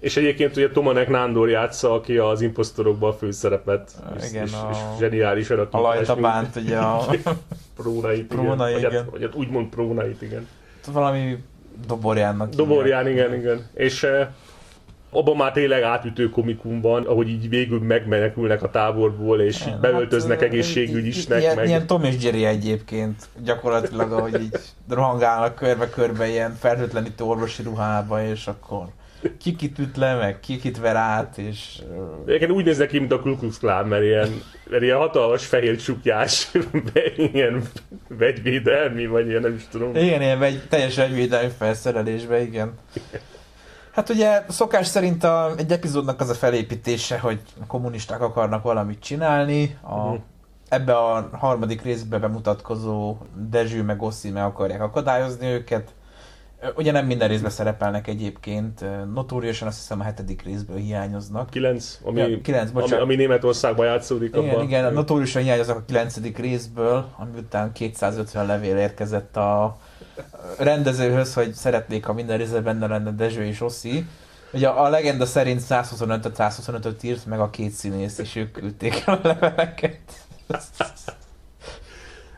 [0.00, 3.90] És egyébként ugye Tomanek Nándor játsza, aki az imposztorokban a főszerepet.
[4.30, 4.68] Igen, és, a...
[4.72, 7.06] és zseniális A Lajta Bánt, ugye a...
[7.76, 8.78] prónait, Próna, igen.
[8.78, 8.90] igen.
[8.90, 10.48] Vagy, hát, vagy hát úgymond prónait, igen.
[10.92, 11.36] Valami
[11.86, 12.48] Doborjánnak.
[12.48, 13.66] Doborján, igen, igen.
[13.74, 14.06] És
[15.12, 20.40] Abban már tényleg átütő komikum van, ahogy így végül megmenekülnek a táborból, és így beöltöznek
[20.40, 21.40] Hát, egészségügyisnek.
[21.40, 21.66] Ilyen, meg...
[21.66, 24.56] ilyen Tom és Jerry egyébként, gyakorlatilag, ahogy így
[24.88, 28.86] rohangálnak körbe-körbe ilyen fertőtlenítő orvosi ruhába, és akkor
[29.38, 31.82] kikit üt le, meg kikit ver át, és...
[32.26, 35.76] Egyébként úgy néznek ki, mint a Ku Klux Klan, mert ilyen, mert ilyen hatalmas fehér
[35.76, 36.50] csukjás,
[37.32, 37.62] ilyen
[38.08, 39.96] vegyvédelmi, vagy ilyen nem is tudom.
[39.96, 42.74] Igen, ilyen egy teljesen egyvédelmi felszerelésbe, igen.
[43.92, 49.00] Hát ugye szokás szerint a, egy epizódnak az a felépítése, hogy a kommunisták akarnak valamit
[49.00, 50.14] csinálni, a, Mhm.
[50.68, 53.16] ebbe a harmadik részbe bemutatkozó
[53.50, 55.90] Dezső meg Oszi meg akarják akadályozni őket.
[56.76, 61.50] Ugye nem minden részben szerepelnek egyébként, notóriusan azt hiszem a hetedik részből hiányoznak.
[61.50, 63.04] 9, ami, Ja, kilenc, ami, bocsánat.
[63.04, 64.36] ami Németországban játszódik.
[64.36, 64.64] Igen, abban.
[64.64, 69.76] igen, notóriusan hiányoznak a kilencedik részből, ami után 250 levél érkezett a
[70.58, 74.06] rendezőhöz, hogy szeretnék, ha minden részben benne lenne Dezső és Oszi.
[74.52, 79.14] Ugye a legenda szerint 125 125-öt írt meg a két színész, és ők küldték el
[79.22, 79.98] a leveleket.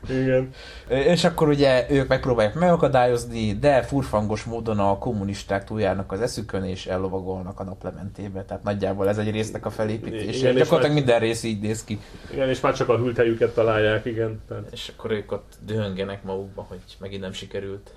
[0.09, 0.51] Igen.
[0.89, 6.87] És akkor ugye ők megpróbálják megakadályozni, de furfangos módon a kommunisták túljárnak az eszükön, és
[6.87, 8.45] ellovagolnak a naplementébe.
[8.45, 10.39] Tehát nagyjából ez egy résznek a felépítése.
[10.39, 11.99] Igen, Gyakorlatilag már- minden rész így néz ki.
[12.33, 14.41] Igen, és már csak a hülthelyüket találják, igen.
[14.49, 17.91] Tehát És akkor ők ott dühöngenek magukba, hogy megint nem sikerült.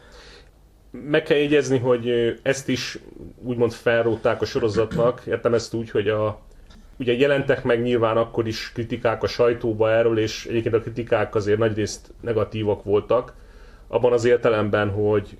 [1.10, 2.10] meg kell jegyezni, hogy
[2.44, 3.00] ezt is
[3.44, 5.22] úgymond felrótták a sorozatnak.
[5.26, 6.40] Értem ezt úgy, hogy a,
[7.00, 11.60] ugye jelentek meg nyilván akkor is kritikák a sajtóba erről, és egyébként a kritikák azért
[11.60, 13.34] nagyrészt negatívak voltak.
[13.88, 15.38] Abban az értelemben, hogy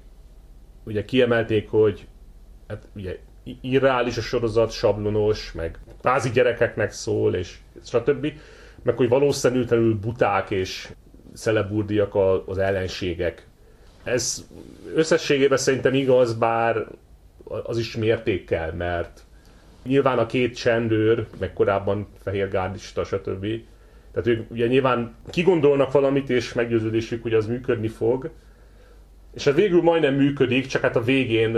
[0.84, 2.08] ugye kiemelték, hogy
[2.68, 3.18] hát ugye
[3.62, 8.28] irreális a sorozat, sablonos, meg kvázi gyerekeknek szól, és stb.
[8.84, 10.90] Meg hogy valószínűtlenül buták és
[11.34, 12.16] szeleburdiak
[12.46, 13.48] az ellenségek.
[14.04, 14.46] Ez
[14.96, 16.86] összességében szerintem igaz, bár
[17.64, 19.25] az is mértékkel, mert
[19.86, 23.46] nyilván a két csendőr, meg korábban fehérgárdista, stb.
[24.12, 28.30] Tehát ők ugye nyilván kigondolnak valamit, és meggyőződésük, hogy az működni fog.
[29.34, 31.50] És hát végül majdnem működik, csak hát a végén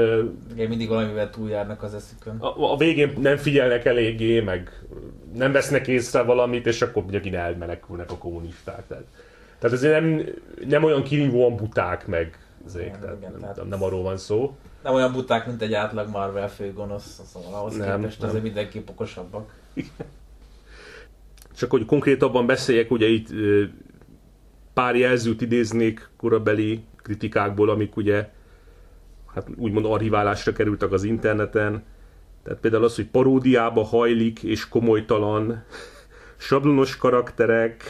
[0.53, 2.37] Igen, mindig valamivel túljárnak az eszükön.
[2.39, 4.71] a, a végén nem figyelnek eléggé, meg
[5.35, 8.87] nem vesznek észre valamit, és akkor megint elmenekülnek a kommunisták.
[8.87, 9.03] Tehát,
[9.59, 10.21] tehát ezért nem,
[10.67, 14.57] nem olyan kirívóan buták meg, ezek, Igen, tehát, igen, nem, tehát- nem arról van szó.
[14.87, 18.29] Nem olyan buták, mint egy átlag Marvel főgonosz, szóval ahhoz Nem, képest nem.
[18.29, 19.53] azért mindenképp okosabbak.
[21.57, 23.27] Csak hogy konkrétabban beszéljek, ugye itt
[24.73, 28.29] pár jelzőt idéznék korabeli kritikákból, amik ugye
[29.33, 31.83] hát úgymond archiválásra kerültek az interneten.
[32.43, 35.63] Tehát például az, hogy paródiába hajlik és komolytalan,
[36.37, 37.83] sablonos karakterek,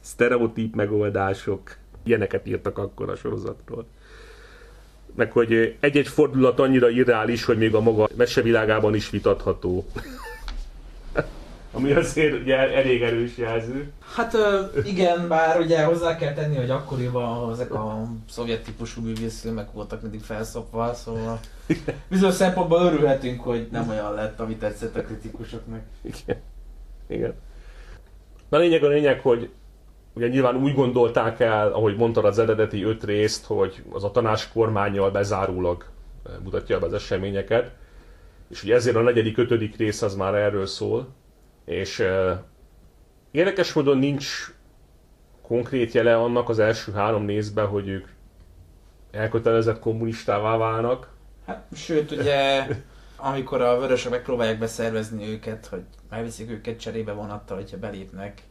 [0.00, 3.86] sztereotíp megoldások, ilyeneket írtak akkor a sorozatról.
[5.16, 9.86] Meg hogy egy-egy fordulat annyira irreális, hogy még a maga mesevilágában is vitatható.
[11.72, 13.92] Ami azért ugye elég erős jelző.
[14.14, 14.36] Hát
[14.84, 20.20] igen, bár ugye hozzá kell tenni, hogy akkoriban ezek a szovjet típusú művészfilmek voltak mindig
[20.20, 21.40] felszopva, szóval
[22.08, 25.80] bizonyos szempontból örülhetünk, hogy nem olyan lett, ami tetszett a kritikusoknak.
[26.02, 26.40] Igen.
[27.08, 27.34] Igen.
[28.48, 29.50] Na lényeg a lényeg, hogy
[30.16, 34.48] ugye nyilván úgy gondolták el, ahogy mondtad az eredeti öt részt, hogy az a tanács
[34.52, 35.84] kormányjal bezárólag
[36.26, 37.70] eh, mutatja be az eseményeket,
[38.50, 41.08] és ugye ezért a negyedik, ötödik rész az már erről szól,
[41.64, 42.30] és uh,
[43.30, 44.54] érdekes módon nincs
[45.42, 48.06] konkrét jele annak az első három részben, hogy ők
[49.10, 51.08] elkötelezett kommunistává válnak.
[51.46, 52.66] Hát sőt ugye,
[53.16, 58.42] amikor a vörösök megpróbálják beszervezni őket, hogy elviszik őket cserébe vonattal, hogyha belépnek,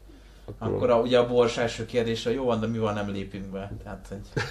[0.58, 3.72] akkor a, ugye a bors első kérdése, jó van, de mi van, nem lépünk be.
[3.84, 4.44] Tehát, hogy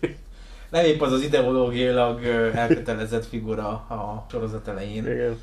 [0.70, 5.06] nem épp az az ideológiailag elkötelezett figura a sorozat elején.
[5.06, 5.38] Igen.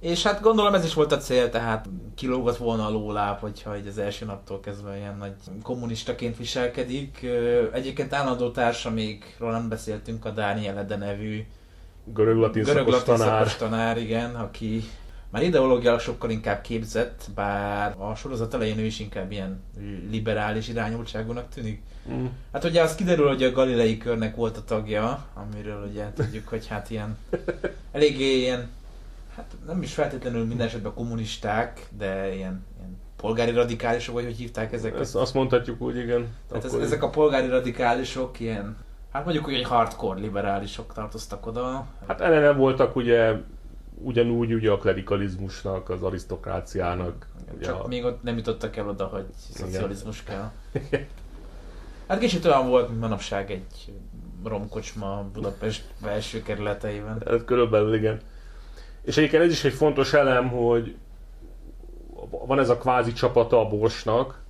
[0.00, 3.86] És hát gondolom ez is volt a cél, tehát kilógott volna a lóláp, hogyha így
[3.86, 7.26] az első naptól kezdve ilyen nagy kommunistaként viselkedik.
[7.72, 11.44] Egyébként állandó társa még, nem beszéltünk, a Dániel Ede nevű
[12.04, 13.56] Görög-latin görög tanár.
[13.56, 14.84] tanár, igen, aki
[15.32, 19.62] már ideológiailag sokkal inkább képzett, bár a sorozat elején ő is inkább ilyen
[20.10, 21.82] liberális irányultságúnak tűnik.
[22.12, 22.26] Mm.
[22.52, 26.66] Hát ugye az kiderül, hogy a Galilei körnek volt a tagja, amiről ugye tudjuk, hogy
[26.66, 27.16] hát ilyen
[27.92, 28.68] eléggé ilyen,
[29.36, 34.72] hát nem is feltétlenül minden esetben kommunisták, de ilyen, ilyen polgári radikálisok, vagy hogy hívták
[34.72, 35.00] ezeket.
[35.00, 36.26] Ezt, azt mondhatjuk úgy, igen.
[36.48, 38.76] Tehát ez, ezek a polgári radikálisok ilyen,
[39.12, 41.86] hát mondjuk úgy, hogy hardcore liberálisok tartoztak oda.
[42.06, 43.34] Hát ellene voltak ugye
[44.02, 47.26] ugyanúgy ugye a klerikalizmusnak, az arisztokráciának.
[47.54, 50.50] Ugye Csak a, még ott nem jutottak el oda, hogy szocializmus kell.
[52.06, 53.92] Hát kicsit olyan volt, mint manapság egy
[54.44, 57.22] romkocsma Budapest belső kerületeiben.
[57.26, 58.20] Ez körülbelül igen.
[59.02, 60.96] És egyébként ez is egy fontos elem, hogy
[62.30, 64.42] van ez a kvázi csapata a Borsnak,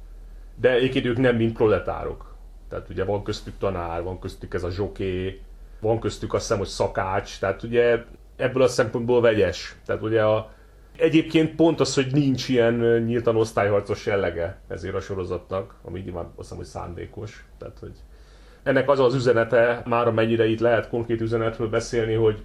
[0.55, 2.35] de egyébként ők nem mind proletárok.
[2.69, 5.41] Tehát ugye van köztük tanár, van köztük ez a zsoké,
[5.81, 8.05] van köztük azt hiszem, hogy szakács, tehát ugye
[8.43, 9.77] ebből a szempontból vegyes.
[9.87, 10.51] Tehát ugye a,
[10.97, 16.35] Egyébként pont az, hogy nincs ilyen nyíltan osztályharcos jellege ezért a sorozatnak, ami nyilván azt
[16.37, 17.45] hiszem, hogy szándékos.
[17.59, 17.93] Tehát, hogy
[18.63, 22.43] ennek az az üzenete, már amennyire itt lehet konkrét üzenetről beszélni, hogy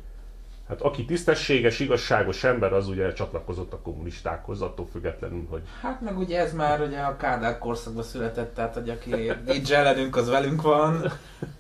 [0.67, 5.61] Hát aki tisztességes, igazságos ember, az ugye csatlakozott a kommunistákhoz, attól függetlenül, hogy...
[5.81, 10.15] Hát meg ugye ez már ugye a Kádár korszakban született, tehát hogy aki nincs ellenünk,
[10.15, 11.11] az velünk van.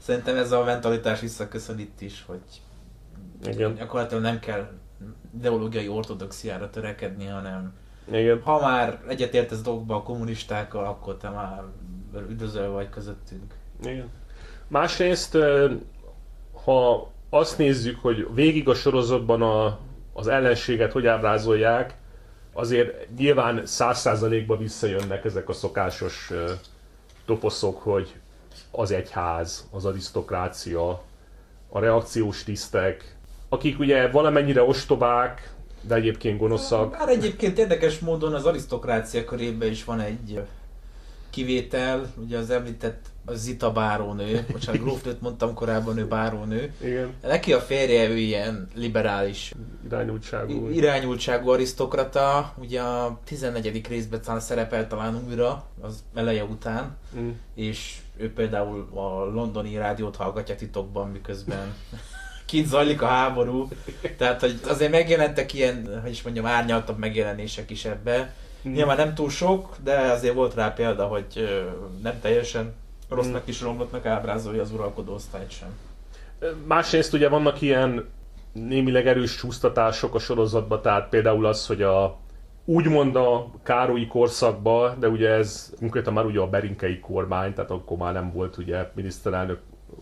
[0.01, 2.41] Szerintem ez a mentalitás visszaköszön itt is, hogy
[3.45, 3.75] Igen.
[3.75, 4.67] gyakorlatilag nem kell
[5.37, 7.73] ideológiai ortodoxiára törekedni, hanem
[8.11, 8.41] Igen.
[8.41, 11.63] ha már egyetértesz dolgokba a kommunistákkal, akkor te már
[12.29, 13.53] üdvözöl vagy közöttünk.
[13.83, 14.09] Igen.
[14.67, 15.37] Másrészt,
[16.63, 19.79] ha azt nézzük, hogy végig a sorozatban a,
[20.13, 21.97] az ellenséget hogy ábrázolják,
[22.53, 26.31] azért nyilván száz százalékban visszajönnek ezek a szokásos
[27.25, 28.15] toposzok, hogy
[28.71, 31.01] az egyház, az arisztokrácia,
[31.69, 33.16] a reakciós tisztek,
[33.49, 36.91] akik ugye valamennyire ostobák, de egyébként gonoszak.
[36.91, 40.41] Bár egyébként érdekes módon az arisztokrácia körében is van egy
[41.29, 46.73] kivétel, ugye az említett a Zita bárónő, bocsánat, grófnőt mondtam korábban, ő bárónő.
[46.81, 47.13] Igen.
[47.21, 49.53] Neki a férje, ő ilyen liberális
[49.85, 53.87] irányultságú, irányultságú arisztokrata, ugye a 14.
[53.87, 57.29] részben talán szerepel talán újra, az eleje után, mm.
[57.55, 61.73] és ő például a londoni rádiót hallgatja titokban, miközben
[62.47, 63.67] kint zajlik a háború.
[64.17, 68.33] Tehát, hogy azért megjelentek ilyen, hogy is mondjam, árnyaltabb megjelenések is ebbe.
[68.67, 68.71] Mm.
[68.71, 71.25] Nyilván nem túl sok, de azért volt rá példa, hogy
[72.03, 72.73] nem teljesen
[73.09, 73.49] rossznak mm.
[73.49, 75.69] is romlottnak ábrázolja az uralkodó osztályt sem.
[76.67, 78.09] Másrészt ugye vannak ilyen
[78.51, 82.19] némileg erős csúsztatások a sorozatban, tehát például az, hogy a
[82.65, 87.97] úgymond a Károlyi korszakban, de ugye ez konkrétan már ugye a Berinkei kormány, tehát akkor
[87.97, 89.59] már nem volt ugye miniszterelnök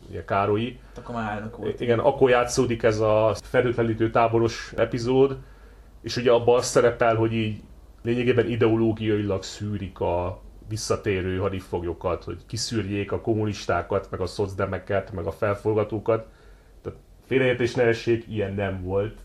[0.09, 0.79] ugye Károlyi.
[0.97, 1.81] Akkor már elnök volt.
[1.81, 5.37] Igen, akkor játszódik ez a ferőtlenítő táboros epizód,
[6.01, 7.61] és ugye abban az szerepel, hogy így
[8.03, 15.31] lényegében ideológiailag szűrik a visszatérő hadifoglyokat, hogy kiszűrjék a kommunistákat, meg a szocdemeket, meg a
[15.31, 16.27] felforgatókat.
[16.81, 19.17] Tehát félreértés ne essék, ilyen nem volt.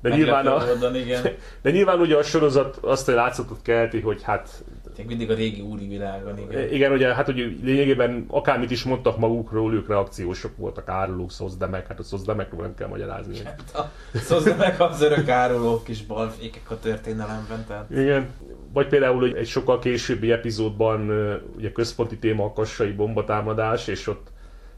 [0.00, 1.22] De nyilván, a, mondan, igen.
[1.62, 4.64] de nyilván ugye a sorozat azt a látszatot kelti, hogy hát
[5.00, 6.72] még mindig a régi úri világon, igen.
[6.72, 11.98] Igen, ugye, hát hogy lényegében akármit is mondtak magukról, ők reakciósok voltak, árulók, szozdemek, hát
[11.98, 13.38] a szozdemekről nem kell magyarázni.
[13.50, 17.90] Hát a szozdemek az örök árulók kis balfékek a történelemben, tehát...
[17.90, 18.28] Igen.
[18.72, 21.10] Vagy például egy sokkal későbbi epizódban
[21.56, 24.28] ugye központi téma a kassai bombatámadás, és ott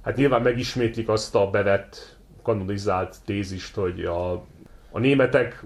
[0.02, 4.32] hát nyilván megismétlik azt a bevett kanonizált tézist, hogy a,
[4.90, 5.64] a németek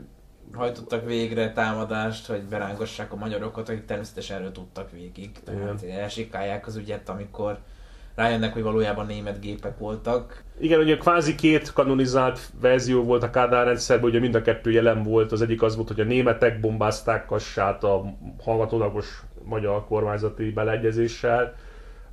[0.52, 5.30] hajtottak végre támadást, hogy berángassák a magyarokat, akik természetesen erről tudtak végig.
[5.44, 5.98] Tehát Igen.
[5.98, 7.58] elsikálják az ügyet, amikor
[8.14, 10.42] rájönnek, hogy valójában német gépek voltak.
[10.58, 15.02] Igen, ugye kvázi két kanonizált verzió volt a Kádár rendszerben, ugye mind a kettő jelen
[15.02, 15.32] volt.
[15.32, 18.04] Az egyik az volt, hogy a németek bombázták Kassát a
[18.44, 21.54] hallgatólagos magyar kormányzati beleegyezéssel,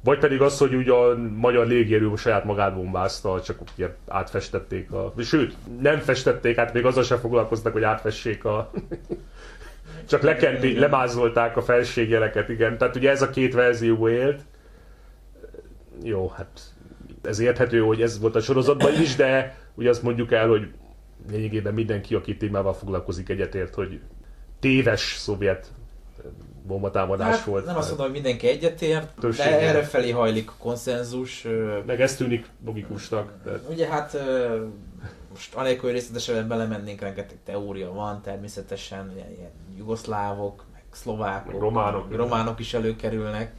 [0.03, 5.13] vagy pedig az, hogy ugye a magyar légierő saját magát bombázta, csak ugye átfestették a...
[5.17, 8.71] Sőt, nem festették át, még azzal sem foglalkoztak, hogy átfessék a...
[10.09, 12.77] csak lekenti, lemázolták a felségjeleket, igen.
[12.77, 14.41] Tehát ugye ez a két verzió élt.
[16.03, 16.61] Jó, hát
[17.21, 20.67] ez érthető, hogy ez volt a sorozatban is, de ugye azt mondjuk el, hogy
[21.31, 23.99] lényegében mindenki, aki témával foglalkozik, egyetért, hogy
[24.59, 25.71] téves szovjet
[26.67, 27.65] bombatámadás hát, volt.
[27.65, 31.47] Nem azt mondom, hogy mindenki egyetért, de erre felé hajlik a konszenzus.
[31.85, 33.33] Meg ez tűnik logikusnak.
[33.43, 33.51] De...
[33.69, 34.17] Ugye hát
[35.29, 41.61] most anélkül, hogy részletesen belemennénk, rengeteg teória van, természetesen ilyen, ilyen jugoszlávok, meg szlovákok, meg
[41.61, 43.53] románok, meg románok is előkerülnek,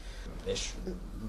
[0.44, 0.70] és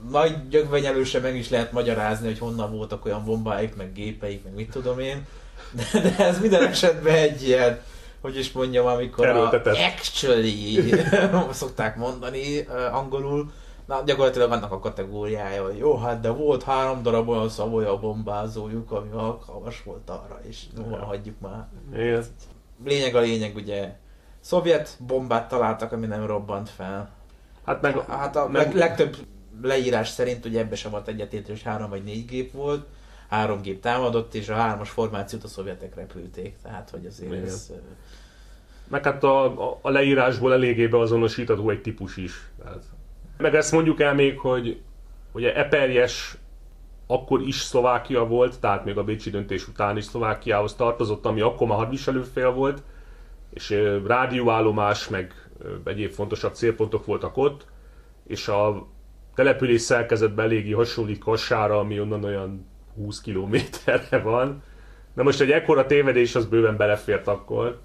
[0.09, 4.69] nagy gyögvenyelősen meg is lehet magyarázni, hogy honnan voltak olyan bombáik, meg gépeik, meg mit
[4.69, 5.25] tudom én,
[5.71, 7.79] de, de ez minden esetben egy ilyen
[8.25, 10.93] hogy is mondjam, amikor a actually
[11.51, 12.59] szokták mondani
[12.91, 13.51] angolul,
[13.85, 18.91] Na, gyakorlatilag annak a kategóriája, hogy jó, hát de volt három darab olyan szavolyا bombázójuk,
[18.91, 21.05] ami alkalmas volt arra, és ja.
[21.05, 21.67] hagyjuk már.
[21.93, 22.23] Igen.
[22.85, 23.95] Lényeg a lényeg, ugye,
[24.39, 27.09] szovjet bombát találtak, ami nem robbant fel.
[27.65, 27.99] Hát meg...
[27.99, 28.75] Hát a meg...
[28.75, 29.15] legtöbb
[29.61, 32.87] leírás szerint ugye ebbe sem volt egyetértés, három vagy négy gép volt,
[33.29, 37.43] három gép támadott, és a hármas formációt a szovjetek repülték, tehát hogy azért Igen.
[37.43, 37.71] ez
[38.87, 39.45] meg hát a,
[39.81, 42.49] a, leírásból eléggé beazonosítható egy típus is.
[42.63, 42.83] Tehát.
[43.37, 44.81] Meg ezt mondjuk el még, hogy
[45.31, 46.37] ugye Eperjes
[47.07, 51.67] akkor is Szlovákia volt, tehát még a Bécsi döntés után is Szlovákiához tartozott, ami akkor
[51.67, 52.83] már hadviselőfél volt,
[53.53, 53.69] és
[54.05, 55.49] rádióállomás, meg
[55.83, 57.67] egyéb fontosabb célpontok voltak ott,
[58.27, 58.87] és a
[59.35, 62.65] település szerkezetben eléggé hasonlít Kassára, ami onnan olyan
[62.95, 64.63] 20 kilométerre van.
[65.13, 67.79] Na most egy ekkora tévedés az bőven belefért akkor.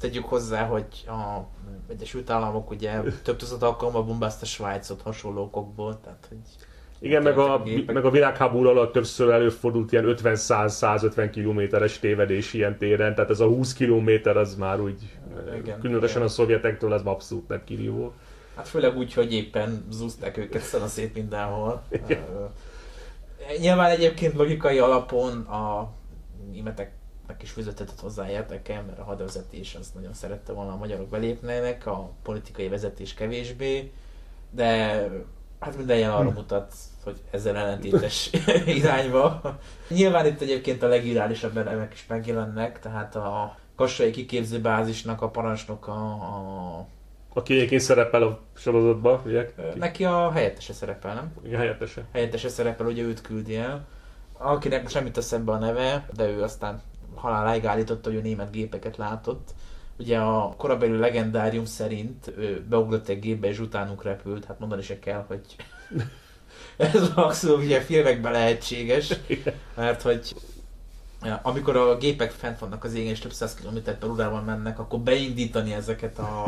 [0.00, 1.40] Tegyük hozzá, hogy a
[1.88, 6.38] Egyesült Államok ugye több tucat alkalommal bombázta Svájcot hasonló okokból, tehát hogy
[6.98, 13.14] igen, meg a, meg a világháború alatt többször előfordult ilyen 50-100-150 kilométeres tévedés ilyen téren,
[13.14, 15.16] tehát ez a 20 kilométer az már úgy,
[15.60, 16.28] igen, különösen igen.
[16.28, 18.12] a szovjetektől ez abszolút nem kirívó.
[18.56, 21.82] Hát főleg úgy, hogy éppen zúzták őket szét mindenhol.
[23.58, 25.92] Nyilván egyébként logikai alapon a
[26.52, 31.86] németeknek is fizetett hozzá érdeke, mert a hadvezetés az nagyon szerette volna a magyarok belépnének,
[31.86, 33.92] a politikai vezetés kevésbé,
[34.50, 35.00] de
[35.60, 36.34] Hát minden jel arra hm.
[36.34, 36.74] mutat,
[37.04, 38.30] hogy ezzel ellentétes
[38.66, 39.40] irányba.
[39.88, 46.86] Nyilván itt egyébként a legirálisabb elemek is megjelennek, tehát a kassai kiképzőbázisnak a parancsnoka a
[47.36, 49.50] aki egyébként szerepel a sorozatban, ugye?
[49.74, 51.32] Neki a helyettese szerepel, nem?
[51.44, 52.04] Igen, helyettese.
[52.12, 53.86] Helyettese szerepel, ugye őt küldi el.
[54.32, 56.82] Akinek most nem jut eszembe a neve, de ő aztán
[57.14, 59.54] haláláig állította, hogy ő német gépeket látott.
[59.98, 64.98] Ugye a korabeli legendárium szerint ő beugrott egy gépbe és utánuk repült, hát mondani se
[64.98, 65.40] kell, hogy
[66.76, 69.14] ez maximum ugye filmekben lehetséges,
[69.74, 70.34] mert hogy
[71.42, 74.98] amikor a gépek fent vannak az égen és több száz kilométer per órával mennek, akkor
[74.98, 76.44] beindítani ezeket a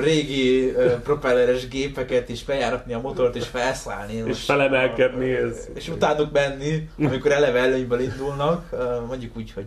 [0.00, 4.14] régi propelleres gépeket, és bejáratni a motort, és felszállni.
[4.26, 5.30] És felemelkedni.
[5.30, 5.68] Ez...
[5.74, 8.76] És utánuk menni, amikor eleve előnyből indulnak,
[9.06, 9.66] mondjuk úgy, hogy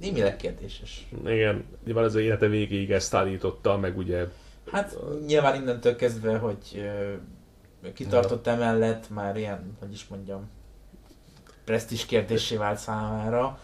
[0.00, 1.08] némileg kérdéses.
[1.26, 4.24] Igen, nyilván az élete végéig ezt állította, meg ugye...
[4.70, 6.90] Hát nyilván innentől kezdve, hogy
[7.94, 10.50] kitartott emellett, már ilyen, hogy is mondjam,
[11.68, 13.58] presztis kérdésé vált számára.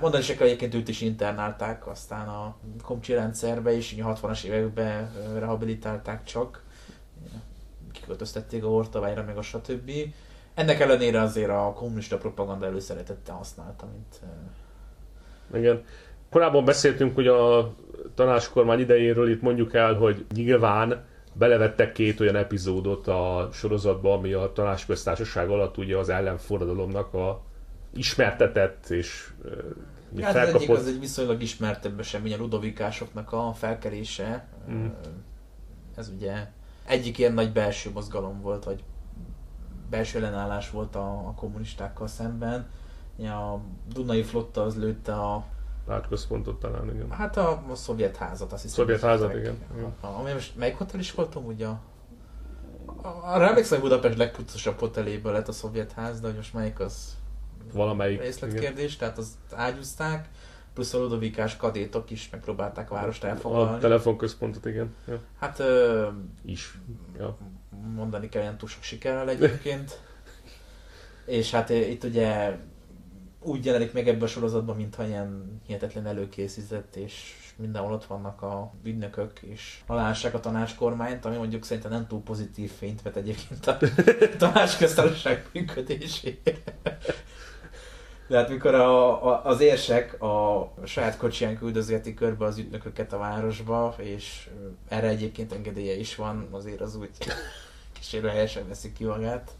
[0.00, 5.10] Mondani se kell, egyébként őt is internálták, aztán a komcsi rendszerbe, és a 60-as években
[5.38, 6.62] rehabilitálták csak.
[7.92, 9.90] Kiköltöztették a Hortaványra, meg a stb.
[10.54, 14.20] Ennek ellenére azért a kommunista propaganda előszeretette használta, mint
[15.54, 15.84] igen.
[16.30, 17.74] Korábban beszéltünk, hogy a
[18.14, 24.52] tanácskormány idejéről itt mondjuk el, hogy nyilván belevettek két olyan epizódot a sorozatba, ami a
[24.52, 27.42] tanácsköztársaság alatt ugye az ellenforradalomnak a
[27.94, 30.76] ismertetett és uh, hát felkapott...
[30.76, 34.46] az egy viszonylag ismertebb esemény, a ludovikásoknak a felkerése.
[34.70, 34.86] Mm.
[35.96, 36.48] Ez ugye
[36.86, 38.82] egyik ilyen nagy belső mozgalom volt, vagy
[39.90, 42.66] belső ellenállás volt a, a kommunistákkal szemben
[43.18, 43.60] a
[43.92, 45.46] Dunai flotta az lőtte a
[45.92, 47.10] pártközpontot talán, igen.
[47.10, 48.76] Hát a, a szovjet házat, azt hiszem.
[48.76, 49.56] Szovjet házat, igen.
[49.76, 49.94] igen.
[50.00, 51.66] Ami most, melyik hotel is voltam, ugye?
[51.66, 51.78] A,
[53.22, 57.16] arra emlékszem, hogy Budapest legpucosabb hoteléből lett a szovjet ház, de hogy most melyik az
[57.72, 58.98] valamelyik részletkérdés, igen.
[58.98, 60.28] tehát azt ágyúzták,
[60.74, 63.76] plusz a ludovikás kadétok is megpróbálták a várost elfoglalni.
[63.76, 64.94] A telefonközpontot, igen.
[65.08, 65.20] Ja.
[65.38, 66.08] Hát ö,
[66.44, 66.78] is.
[67.18, 67.36] Ja.
[67.94, 70.00] mondani kell, ilyen túl sok sikerrel egyébként.
[71.24, 72.58] És hát itt ugye
[73.42, 78.72] úgy jelenik meg ebben a sorozatban, mintha ilyen hihetetlen előkészített, és mindenhol ott vannak a
[78.84, 83.78] ügynökök, és alássák a tanácskormányt, ami mondjuk szerintem nem túl pozitív fényt vet egyébként a
[84.38, 86.52] tanácsköztársaság működésére.
[88.28, 93.18] De hát mikor a, a, az érsek a saját kocsiján küldözgeti körbe az ügynököket a
[93.18, 94.50] városba, és
[94.88, 97.10] erre egyébként engedélye is van, azért az úgy
[97.98, 99.50] kísérő helyesen veszik ki magát.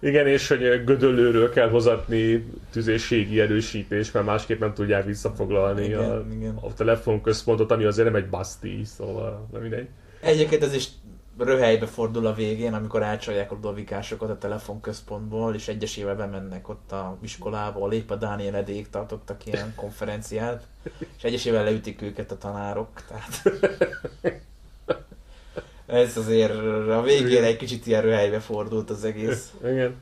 [0.00, 6.24] Igen, és hogy gödöllőről kell hozatni tüzéségi erősítés, mert másképp nem tudják visszafoglalni igen, a,
[6.32, 6.58] igen.
[6.60, 9.88] a telefonközpontot, ami azért nem egy baszti, szóval nem mindegy.
[10.20, 10.88] Egyébként ez is
[11.38, 17.18] röhelybe fordul a végén, amikor elcsalják a dovikásokat a telefonközpontból, és egyesével bemennek ott a
[17.22, 20.66] iskolába, a Dániel Edék tartottak ilyen konferenciát,
[21.16, 22.88] és egyesével leütik őket a tanárok.
[23.08, 23.42] Tehát
[25.90, 26.52] ez azért
[26.88, 29.52] a végére egy kicsit ilyen röhelybe fordult az egész.
[29.72, 29.94] Igen.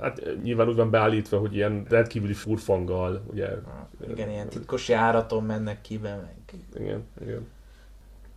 [0.00, 3.48] Hát nyilván úgy van beállítva, hogy ilyen rendkívüli furfanggal, ugye.
[4.10, 6.60] Igen, ilyen titkos járaton mennek ki be, meg.
[6.82, 7.46] Igen, igen.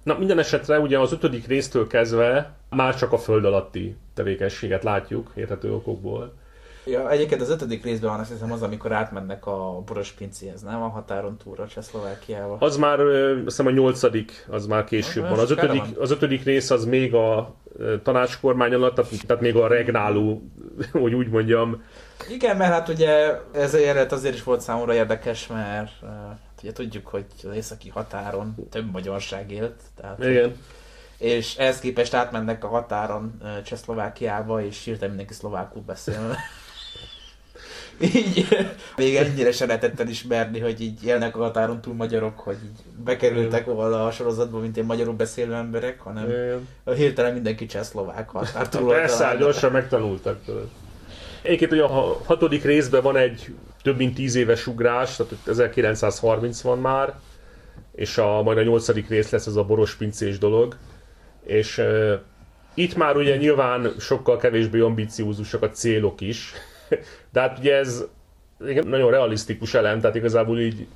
[0.04, 5.32] Na minden esetre ugye az ötödik résztől kezdve már csak a föld alatti tevékenységet látjuk,
[5.36, 6.34] érthető okokból.
[6.88, 10.82] Ja, egyébként az ötödik részben van azt hiszem az, amikor átmennek a boros pincéhez, nem?
[10.82, 12.58] A határon túlra Csehszlovákiába.
[12.60, 15.40] Az már, azt hiszem a nyolcadik, az már később van.
[15.40, 17.56] Az ötödik, az ötödik rész az még a
[18.04, 20.42] tanácskormány alatt, tehát még a regnáló,
[20.92, 21.84] hogy úgy mondjam.
[22.30, 23.76] Igen, mert hát ugye ez
[24.10, 29.52] azért is volt számomra érdekes, mert hát ugye tudjuk, hogy az északi határon több magyarság
[29.52, 29.82] élt.
[30.02, 30.56] Tehát, Igen.
[31.18, 36.36] És ehhez képest átmennek a határon Csehszlovákiába, és hirtelen mindenki szlovákul beszél.
[38.00, 38.48] Így
[38.98, 43.66] még ennyire se lehetett elismerni, hogy így élnek a határon túl magyarok, hogy így bekerültek
[43.66, 46.32] volna a sorozatba, mint én magyarul beszélő emberek, hanem
[46.84, 48.90] a hirtelen mindenki csehszlovák határtúl.
[48.90, 50.40] Persze, hát gyorsan megtanultak.
[51.42, 56.80] Egyébként ugye a hatodik részben van egy több mint tíz éves ugrás, tehát 1930 van
[56.80, 57.14] már,
[57.96, 60.78] és a, majd a nyolcadik rész lesz ez a boros pincés dolog.
[61.46, 62.14] És uh,
[62.74, 66.54] itt már ugye nyilván sokkal kevésbé ambiciózusak a célok is,
[67.34, 68.04] de hát ugye ez
[68.86, 70.88] nagyon realisztikus elem, tehát igazából így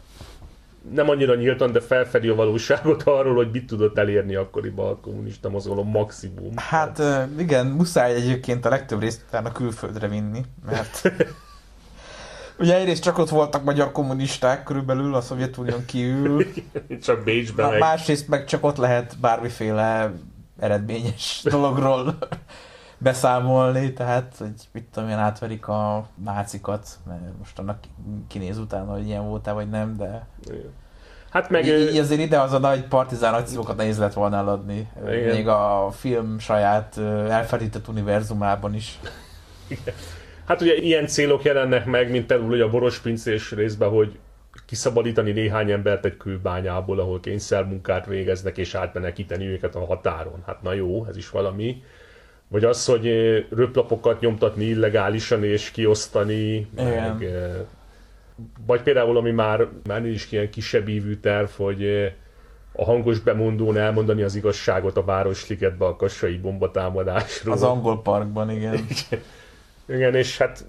[0.94, 5.50] nem annyira nyíltan, de felfedi a valóságot arról, hogy mit tudott elérni akkoriban a kommunista
[5.50, 6.52] mozgalom maximum.
[6.56, 7.02] Hát
[7.38, 11.02] igen, muszáj egyébként a legtöbb részt a külföldre vinni, mert
[12.62, 16.46] Ugye egyrészt csak ott voltak magyar kommunisták körülbelül a Szovjetunión kívül.
[17.04, 17.70] csak Bécsben.
[17.70, 17.80] meg.
[17.80, 20.14] Másrészt meg csak ott lehet bármiféle
[20.60, 22.18] eredményes dologról
[23.02, 27.78] beszámolni, tehát, hogy mit tudom én, átverik a nácikat, mert most annak
[28.28, 30.28] kinéz utána, hogy ilyen voltál, vagy nem, de...
[31.30, 31.66] Hát meg...
[31.66, 34.90] Így, így azért ide az a nagy partizán akciókat nehéz lett volna eladni.
[35.08, 35.36] Igen.
[35.36, 36.98] Még a film saját
[37.30, 39.00] elfelített univerzumában is.
[39.68, 39.94] Igen.
[40.46, 44.20] Hát ugye ilyen célok jelennek meg, mint például ugye a boros pincés részben, hogy
[44.66, 50.44] kiszabadítani néhány embert egy kőbányából, ahol kényszermunkát végeznek, és átmenekíteni őket a határon.
[50.46, 51.84] Hát na jó, ez is valami.
[52.52, 53.06] Vagy az, hogy
[53.50, 57.16] röplapokat nyomtatni illegálisan és kiosztani, Igen.
[57.18, 57.28] meg,
[58.66, 62.14] vagy például, ami már, már is ilyen kisebb ívű terv, hogy
[62.72, 67.54] a hangos bemondón elmondani az igazságot a Városligetbe a kassai bombatámadásról.
[67.54, 68.74] Az angol parkban, igen.
[68.74, 69.22] igen.
[69.88, 70.66] Igen, és hát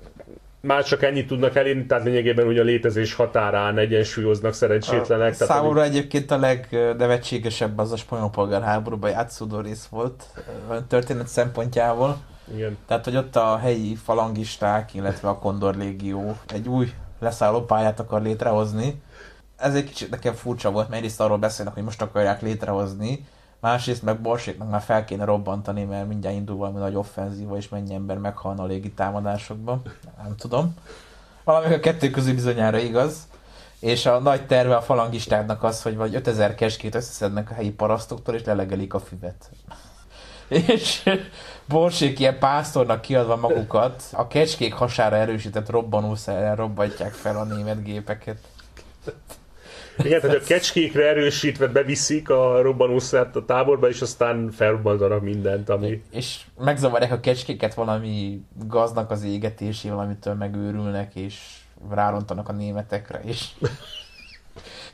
[0.63, 5.33] már csak ennyit tudnak elérni, tehát lényegében ugye a létezés határán egyensúlyoznak szerencsétlenek.
[5.41, 5.85] A, számomra a...
[5.85, 10.25] egyébként a legnevetségesebb az a spanyol polgárháborúban játszódó rész volt
[10.89, 12.17] történet szempontjából.
[12.55, 12.77] Igen.
[12.87, 16.91] Tehát, hogy ott a helyi falangisták, illetve a Kondor Légió egy új
[17.21, 19.03] leszállópályát akar létrehozni.
[19.57, 23.27] Ez egy kicsit nekem furcsa volt, mert egyrészt arról beszélnek, hogy most akarják létrehozni,
[23.63, 27.95] Másrészt meg Borséknak már fel kéne robbantani, mert mindjárt indul valami nagy offenzíva, és mennyi
[27.95, 29.83] ember meghalna a légi támadásokban.
[30.23, 30.75] Nem tudom.
[31.45, 33.29] Valami a kettő közül bizonyára igaz.
[33.79, 38.35] És a nagy terve a falangistáknak az, hogy vagy 5000 keskét összeszednek a helyi parasztoktól,
[38.35, 39.51] és lelegelik a füvet.
[40.49, 41.11] és
[41.69, 48.39] Borsék ilyen pásztornak kiadva magukat, a kecskék hasára erősített robbanószerrel robbantják fel a német gépeket.
[49.99, 56.03] Igen, hogy a kecskékre erősítve beviszik a robbanószert a táborba, és aztán felrobbantanak mindent, ami...
[56.11, 61.39] És megzavarják a kecskéket valami gaznak az égetésével, amitől megőrülnek, és
[61.91, 63.49] rárontanak a németekre, és...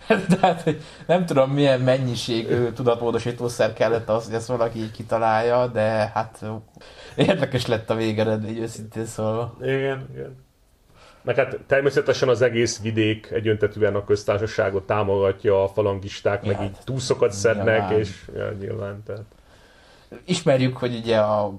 [0.40, 0.74] Tehát,
[1.06, 6.44] nem tudom, milyen mennyiségű tudatmódosítószer kellett az, hogy ezt valaki kitalálja, de hát
[7.16, 9.56] érdekes lett a végeredmény, őszintén szólva.
[9.60, 10.47] Igen, igen.
[11.28, 16.76] Meg hát természetesen az egész vidék egyöntetűen a köztársaságot támogatja, a falangisták ja, meg így
[16.84, 17.98] túszokat szednek, nyilván.
[17.98, 19.24] és ja, nyilván, tehát...
[20.24, 21.52] Ismerjük, hogy ugye a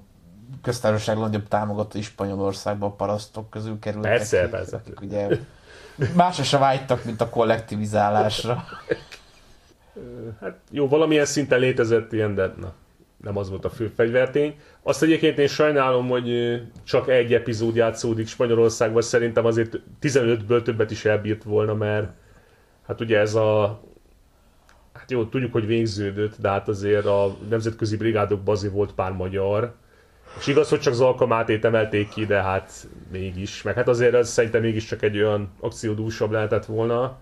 [0.62, 4.12] köztársaság nagyobb támogatói Spanyolországban a parasztok közül kerültek.
[4.12, 4.76] Persze, ki, persze.
[4.76, 5.28] Akik ugye
[6.14, 8.64] másra se vágytak, mint a kollektivizálásra.
[10.42, 12.74] Hát jó, valamilyen szinten létezett ilyen, de na,
[13.24, 14.56] nem az volt a fő fegyvertény.
[14.84, 21.06] Azt egyébként én sajnálom, hogy csak egy epizód játszódik Spanyolországban, szerintem azért 15-ből többet is
[21.06, 22.12] elbírt volna, mert
[22.88, 23.82] hát ugye ez a
[24.94, 29.76] hát jó, tudjuk, hogy végződött, de hát azért a nemzetközi brigádokban azért volt pár magyar,
[30.40, 34.30] és igaz, hogy csak az alkalmátét emelték ki, de hát mégis, meg hát azért az
[34.30, 37.18] szerintem mégiscsak egy olyan akciódúsabb lehetett volna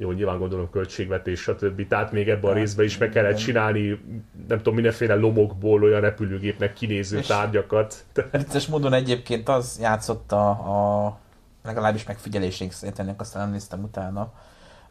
[0.00, 1.88] jó, nyilván gondolom költségvetés, stb.
[1.88, 4.00] Tehát még ebben a hát, részben is meg kellett csinálni,
[4.48, 8.04] nem tudom, mindenféle lomokból olyan repülőgépnek kinéző és tárgyakat.
[8.30, 11.18] Vicces módon egyébként az játszott a, a
[11.64, 14.32] legalábbis megfigyelésünk szerint, ennek aztán nem néztem utána,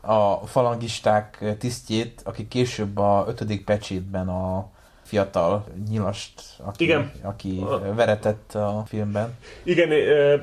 [0.01, 4.69] a falangisták tisztjét, aki később a ötödik pecsétben a
[5.03, 7.11] fiatal nyilast, aki, Igen.
[7.21, 7.63] aki
[7.95, 9.35] veretett a filmben.
[9.63, 9.89] Igen,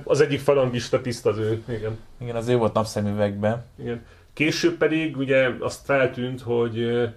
[0.04, 1.62] az egyik falangista tiszt az ő.
[1.68, 1.98] Igen.
[2.18, 3.64] Igen, az ő volt napszemüvegben.
[3.78, 4.02] Igen.
[4.34, 7.08] Később pedig ugye azt feltűnt, hogy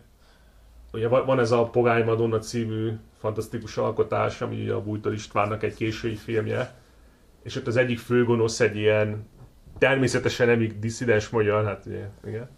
[0.91, 5.73] ugye van ez a Pogány Madonna című fantasztikus alkotás, ami ugye a Bújtor Istvánnak egy
[5.73, 6.75] késői filmje,
[7.43, 9.27] és ott az egyik főgonosz egy ilyen
[9.77, 12.49] természetesen nem diszidens magyar, hát ugye, igen.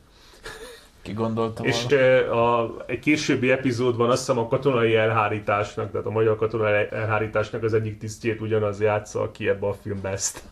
[1.01, 1.85] Ki gondolta És
[2.31, 7.73] a, egy későbbi epizódban azt hiszem a katonai elhárításnak, tehát a magyar katonai elhárításnak az
[7.73, 10.43] egyik tisztjét ugyanaz játsza, aki ebbe a filmbe ezt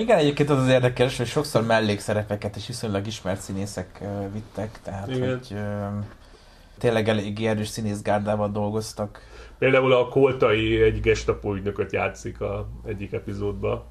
[0.00, 5.28] igen, egyébként az az érdekes, hogy sokszor mellékszerepeket és viszonylag ismert színészek vittek, tehát Igen.
[5.28, 5.56] hogy
[6.78, 9.20] tényleg elég erős színészgárdával dolgoztak.
[9.58, 13.84] Például a Koltai egy gestapo ügynököt játszik a egyik epizódban.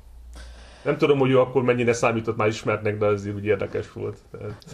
[0.84, 4.18] Nem tudom, hogy ő akkor mennyire számított már ismertnek, de azért úgy érdekes volt.
[4.32, 4.66] Tehát...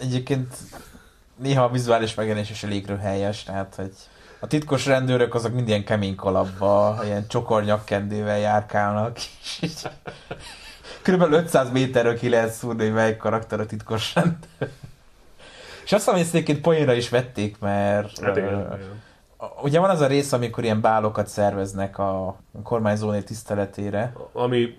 [0.00, 0.56] Egyébként
[1.36, 3.92] néha a vizuális megjelenés is elég röhelyes, tehát hogy
[4.40, 9.16] a titkos rendőrök azok mind ilyen kemény kalapba, ilyen csokor nyakkendővel járkálnak,
[11.08, 14.70] körülbelül 500 méterről ki lehet szúrni, hogy melyik karakter a titkos rendőr.
[15.84, 19.02] És azt hiszem, hogy ezt poénra is vették, mert Hát igen, uh, igen.
[19.62, 24.12] ugye van az a rész, amikor ilyen bálokat szerveznek a kormányzóné tiszteletére.
[24.32, 24.78] Ami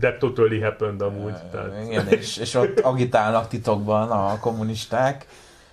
[0.00, 1.34] that totally happened amúgy.
[1.50, 1.84] Tehát...
[1.84, 5.26] Igen, és, és ott agitálnak titokban a kommunisták,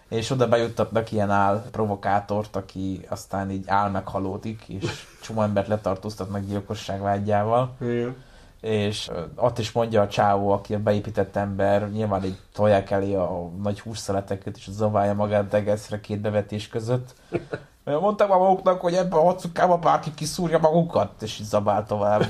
[0.09, 6.45] és oda bejuttatnak ilyen áll provokátort, aki aztán így áll meghalódik, és csomó embert letartóztatnak
[6.45, 7.75] gyilkosság vágyával.
[7.81, 8.27] Igen.
[8.61, 13.49] És ott is mondja a csávó, aki a beépített ember, nyilván így tolják elé a
[13.61, 17.13] nagy hússzeleteket, és zaválja magát degeszre két bevetés között.
[17.83, 22.25] Mondták már maguknak, hogy ebben a hocukába bárki kiszúrja magukat, és így zabál tovább.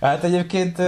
[0.00, 0.78] Hát egyébként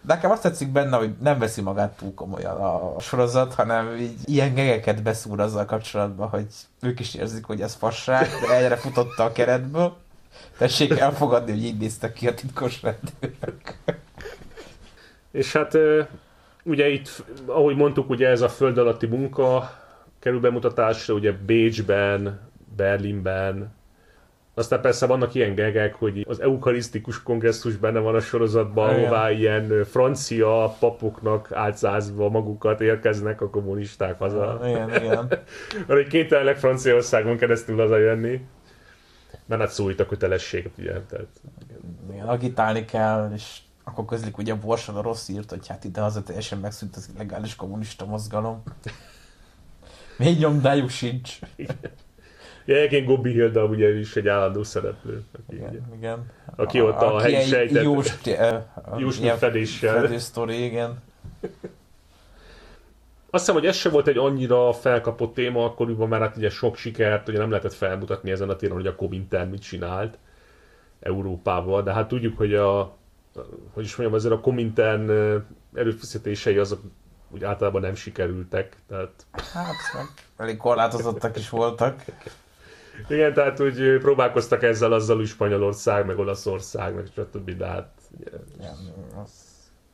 [0.00, 4.54] nekem azt tetszik benne, hogy nem veszi magát túl komolyan a sorozat, hanem így ilyen
[4.54, 6.46] gegeket beszúr azzal kapcsolatban, hogy
[6.80, 9.96] ők is érzik, hogy ez fasság, de egyre futotta a keretből.
[10.58, 13.78] Tessék elfogadni, hogy így néztek ki a titkos rendőrök.
[15.30, 15.78] És hát
[16.62, 19.70] ugye itt, ahogy mondtuk, ugye ez a föld alatti munka
[20.18, 22.40] kerül bemutatásra, ugye Bécsben,
[22.76, 23.72] Berlinben,
[24.54, 29.02] aztán persze vannak ilyen gegek, hogy az eukarisztikus kongresszus benne van a sorozatban, Igen.
[29.04, 34.60] ahová ilyen francia papoknak álcázva magukat érkeznek a kommunisták haza.
[34.64, 35.26] Igen, igen.
[35.86, 38.40] Mert hogy kénytelenek Franciaországon keresztül hazajönni.
[39.46, 41.00] Mert hát szólít a kötelesség, ugye.
[41.00, 41.26] Tehát,
[42.12, 42.28] igen.
[42.28, 46.22] Agitálni kell, és akkor közlik ugye a Borsan a rossz írt, hogy hát ide haza
[46.22, 48.62] teljesen megszűnt az illegális kommunista mozgalom.
[50.18, 51.38] Még nyomdájuk sincs.
[52.64, 55.24] Ja, egyébként Gobbi Hilda ugye is egy állandó szereplő.
[55.32, 56.30] Aki, ugye, Igen, igen.
[56.56, 58.14] Aki ott a helyi egy sejtet- Jós,
[58.96, 60.00] Jósnyi ilyen fedéssel.
[60.00, 60.98] Fedő sztori, igen.
[63.34, 66.76] Azt hiszem, hogy ez sem volt egy annyira felkapott téma akkoriban, mert hát ugye sok
[66.76, 70.18] sikert ugye nem lehetett felmutatni ezen a téren, hogy a Comintern mit csinált
[71.00, 72.96] Európával, de hát tudjuk, hogy a
[73.72, 75.10] hogy is mondjam, azért a Comintern
[75.74, 76.80] erőfeszítései azok
[77.30, 79.74] úgy általában nem sikerültek, tehát Hát,
[80.36, 82.04] elég korlátozottak is voltak.
[83.08, 87.50] igen, tehát úgy próbálkoztak ezzel, azzal is Spanyolország, meg Olaszország, meg stb.
[87.50, 88.76] De hát ugye, Igen,
[89.24, 89.43] az...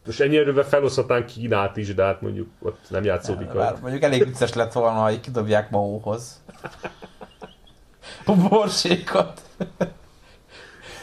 [0.06, 3.52] most ennyi erővel feloszthatnánk Kínát is, de hát mondjuk ott nem játszódik.
[3.52, 3.78] Bár a...
[3.80, 6.42] mondjuk elég vicces lett volna, ha így kidobják Maóhoz.
[8.24, 9.42] A borsékat.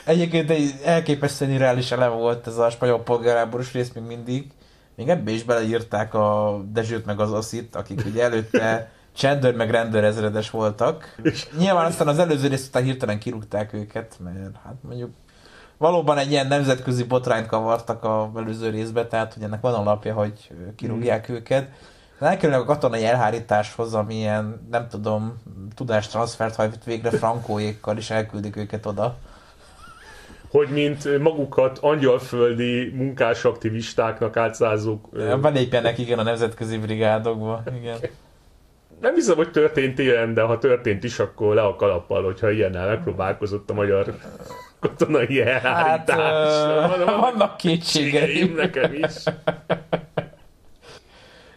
[0.05, 4.51] Egyébként egy elképesztően irreális elem volt ez a spanyol polgárháborús rész még mindig.
[4.95, 10.03] Még ebbe is beleírták a Dezsőt meg az Oszit, akik ugye előtte csendőr meg rendőr
[10.03, 11.15] ezredes voltak.
[11.57, 15.09] Nyilván aztán az előző részt után hirtelen kirúgták őket, mert hát mondjuk
[15.77, 20.51] valóban egy ilyen nemzetközi botrányt kavartak a előző részbe, tehát hogy ennek van alapja, hogy
[20.75, 21.69] kirúgják őket.
[22.19, 25.41] De elkerülnek a katonai elhárításhoz, amilyen, nem tudom,
[25.75, 29.17] tudástranszfert hajt végre frankóékkal, és elküldik őket oda.
[30.51, 35.09] hogy mint magukat angyalföldi munkásaktivistáknak átszázók.
[35.41, 37.63] Belépjenek igen a nemzetközi brigádokba.
[37.79, 37.97] Igen.
[39.01, 42.87] Nem hiszem, hogy történt ilyen, de ha történt is, akkor le a kalappal, hogyha ilyennel
[42.87, 44.15] megpróbálkozott a magyar
[44.79, 46.99] katonai Hát, elhárítás.
[46.99, 48.55] ö, vannak kétségeim.
[48.55, 49.23] nekem is.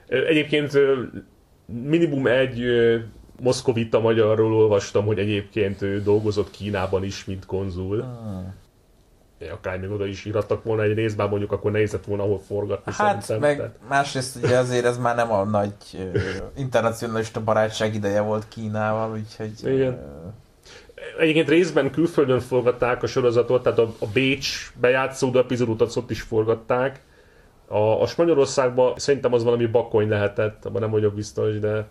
[0.08, 0.72] Egyébként
[1.66, 2.64] minimum egy
[3.40, 8.00] moszkovita magyarról olvastam, hogy egyébként ő dolgozott Kínában is, mint konzul.
[8.02, 8.54] Hmm.
[9.52, 12.92] Akár még oda is írhattak volna egy részben, mondjuk akkor nehéz lett volna ahol forgatni
[12.96, 13.38] Hát, szerintem.
[13.50, 16.18] meg Tehát- másrészt ugye azért ez már nem a nagy ö,
[16.56, 19.52] internacionalista barátság ideje volt Kínával, úgyhogy...
[19.74, 19.92] Igen.
[19.92, 20.28] ö,
[21.18, 27.00] Egyébként részben külföldön forgatták a sorozatot, tehát a, a Bécs bejátszódó epizódot ott is forgatták.
[27.66, 31.86] A, a Spanyolországban szerintem az valami bakony lehetett, abban nem vagyok biztos, de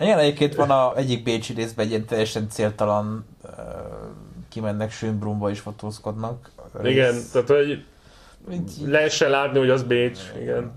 [0.00, 3.48] Igen, egyébként van a egyik Bécsi részben egy ilyen teljesen céltalan ö,
[4.48, 6.50] kimennek Schönbrunba és fotózkodnak.
[6.82, 7.84] igen, Ez- tehát hogy
[8.86, 10.72] lehessen látni, hogy az Bécs, igen.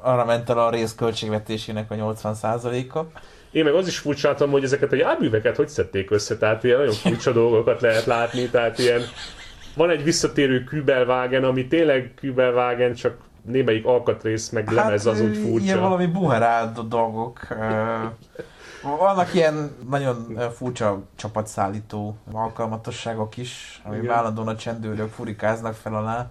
[0.00, 3.00] Arra ment el a rész költségvetésének a 80%-a.
[3.50, 6.94] Én meg az is furcsáltam, hogy ezeket a járműveket hogy szedték össze, tehát ilyen nagyon
[6.94, 9.00] furcsa dolgokat lehet látni, tehát ilyen
[9.76, 15.46] van egy visszatérő Kübelvágen, ami tényleg Kübelvágen, csak némelyik alkatrész meg lemez az úgy Ilyen
[15.46, 15.80] furcsa.
[15.80, 17.46] valami buherált dolgok.
[18.98, 26.30] Vannak ilyen nagyon furcsa csapatszállító alkalmatosságok is, ami állandóan a csendőrök furikáznak fel alá.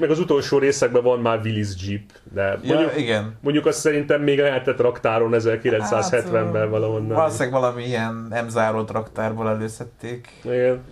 [0.00, 3.36] Meg az utolsó részekben van már Willis Jeep, de Ja, mondjuk, igen.
[3.40, 7.16] mondjuk azt szerintem még lehetett raktáron 1970-ben Hát, ö, valahonnan.
[7.16, 8.14] Valószínűleg valami ilyen
[8.46, 10.40] M-zárót raktárból előszedték.
[10.44, 10.82] Igen.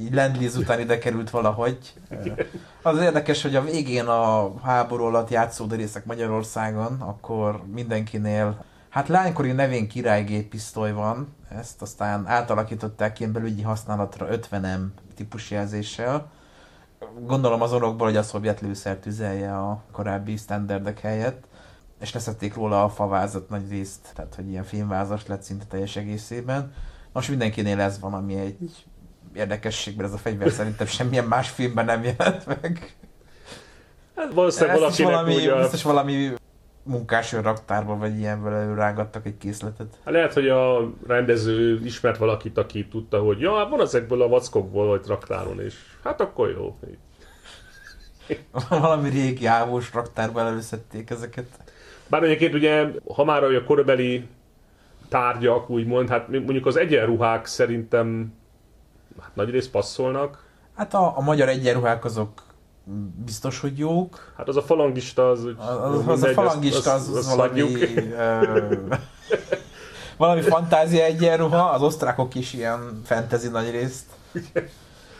[0.00, 1.78] így Lendliz után ide került valahogy.
[2.82, 8.64] Az érdekes, hogy a végén a háború alatt játszódó részek Magyarországon, akkor mindenkinél
[8.96, 14.80] Hát lánykori nevén királygéppisztoly van, ezt aztán átalakították ilyen belügyi használatra 50M
[15.16, 16.30] típus jelzéssel.
[17.26, 21.44] Gondolom az orokból, hogy a szovjet lőszer tüzelje a korábbi standardek helyett,
[22.00, 26.72] és leszették róla a favázat nagy részt, tehát hogy ilyen filmvázas lett szinte teljes egészében.
[27.12, 28.84] Most mindenkinél ez van, ami egy
[29.34, 32.96] érdekesség, mert ez a fegyver szerintem semmilyen más filmben nem jelent meg.
[34.16, 35.58] Hát valószínűleg is valakinek valami, úgy a...
[35.58, 36.34] biztos valami
[36.86, 39.98] munkás raktárba, vagy ilyenből előrángattak egy készletet.
[40.04, 44.28] Hát lehet, hogy a rendező ismert valakit, aki tudta, hogy ja, hát van ezekből a
[44.28, 46.78] vackokból, vagy raktáron, és hát akkor jó.
[48.80, 51.46] valami régi ávós raktárba előszedték ezeket.
[52.08, 54.26] Bár egyébként ugye, ha már a korabeli
[55.08, 58.34] tárgyak, úgymond, hát mondjuk az egyenruhák szerintem
[59.20, 60.44] hát nagy rész passzolnak.
[60.74, 62.42] Hát a, a magyar egyenruhák azok
[63.24, 64.32] biztos, hogy jók.
[64.36, 65.44] Hát az a falangista az...
[65.44, 67.60] Az, az, az a falangista az, az, az, az valami...
[67.60, 68.74] Ö,
[70.16, 74.04] valami fantázia egyenruha, az osztrákok is ilyen fantasy nagy részt.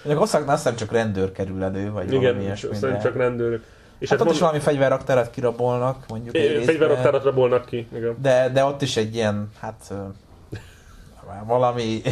[0.02, 2.76] Mondjuk osztráknál azt hiszem csak rendőr kerül elő, vagy Igen, valami ilyesmi.
[2.76, 3.64] Igen, csak rendőrök.
[3.98, 4.34] És hát, hát ott mond...
[4.34, 8.16] is valami fegyverraktárat kirabolnak, mondjuk egy Fegyverraktárat rabolnak ki, igen.
[8.22, 9.92] De, de ott is egy ilyen, hát
[11.46, 12.02] valami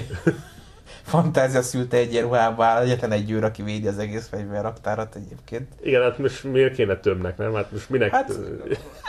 [1.05, 5.73] fantázia szülte egy ruhába egyetlen egy őr, aki védi az egész fegyverraktárat egyébként.
[5.83, 7.55] Igen, hát most miért kéne többnek, nem?
[7.55, 8.11] Hát most minek...
[8.11, 8.39] Hát,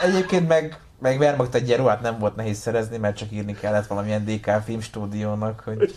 [0.02, 4.24] egyébként meg, meg Wehrmacht egy ruhát nem volt nehéz szerezni, mert csak írni kellett valamilyen
[4.24, 5.94] DK filmstúdiónak, hogy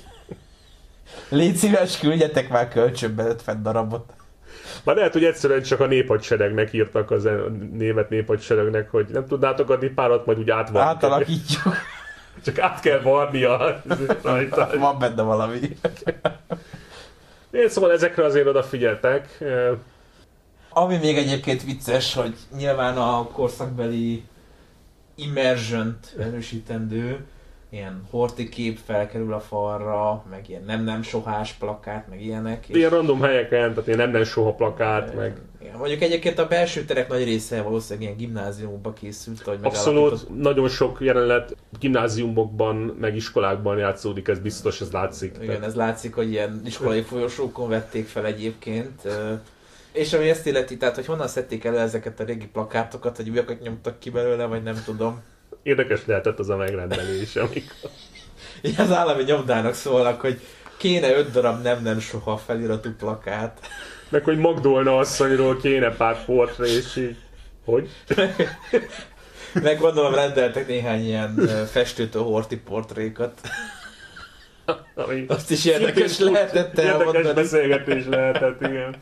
[1.30, 4.14] légy szíves, küldjetek már kölcsönbe 50 darabot.
[4.84, 7.28] Már lehet, hogy egyszerűen csak a néphadseregnek írtak az
[7.72, 10.90] német néphadseregnek, hogy nem tudnátok adni párat, majd úgy átvarni.
[10.90, 11.76] Átalakítjuk.
[12.44, 13.82] Csak át kell varnia
[14.22, 14.70] rajta.
[14.78, 15.60] Van benne valami.
[17.52, 19.44] Én szóval ezekre azért odafigyeltek.
[20.70, 24.24] Ami még egyébként vicces, hogy nyilván a korszakbeli
[25.16, 27.26] immersion-t erősítendő,
[27.70, 32.68] ilyen horti kép felkerül a falra, meg ilyen nem-nem sohás plakát, meg ilyenek.
[32.68, 32.76] És...
[32.76, 35.38] Ilyen random helyeken, tehát ilyen nem-nem soha plakát, meg...
[35.62, 40.70] Igen, mondjuk egyébként a belső terek nagy része valószínűleg ilyen gimnáziumokba készült, hogy Abszolút, nagyon
[40.70, 45.36] sok jelenet gimnáziumokban, meg iskolákban játszódik, ez biztos, ez látszik.
[45.36, 45.64] Igen, tehát...
[45.64, 49.08] ez látszik, hogy ilyen iskolai folyosókon vették fel egyébként.
[49.92, 53.62] És ami ezt illeti, tehát hogy honnan szedték elő ezeket a régi plakátokat, hogy újakat
[53.62, 55.22] nyomtak ki belőle, vagy nem tudom
[55.70, 57.90] érdekes lehetett az a megrendelés, amikor...
[58.62, 60.40] Igen, az állami nyomdának szólnak, hogy
[60.78, 63.60] kéne öt darab nem-nem soha feliratú plakát.
[64.10, 67.18] Meg hogy Magdolna asszonyról kéne pár portré, és így...
[67.66, 67.90] Hogy?
[69.54, 71.36] Meg gondolom rendeltek néhány ilyen
[71.72, 73.42] festőtől horti portrékat.
[74.96, 77.18] Ami Azt is érdekes lehetett elmondani.
[77.18, 78.96] Érdekes beszélgetés lehetett, igen.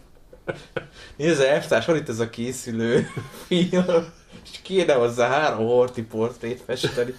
[1.18, 3.08] Nézd, elvtárs, hol itt ez a készülő
[3.48, 3.86] film?
[4.52, 7.14] és kéne hozzá három horti portrét festeni.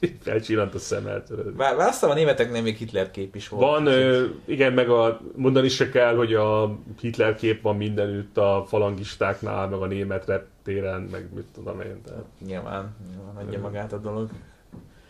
[0.22, 1.54] Felcsillant a szemet.
[1.56, 3.62] Bár, bár azt a németeknél még Hitler kép is volt.
[3.64, 8.64] Van, ö, igen, meg a, mondani se kell, hogy a Hitler kép van mindenütt a
[8.68, 12.00] falangistáknál, meg a német reptéren, meg mit tudom én.
[12.04, 12.24] Tehát.
[12.46, 14.30] Nyilván, nyilván adja magát a dolog.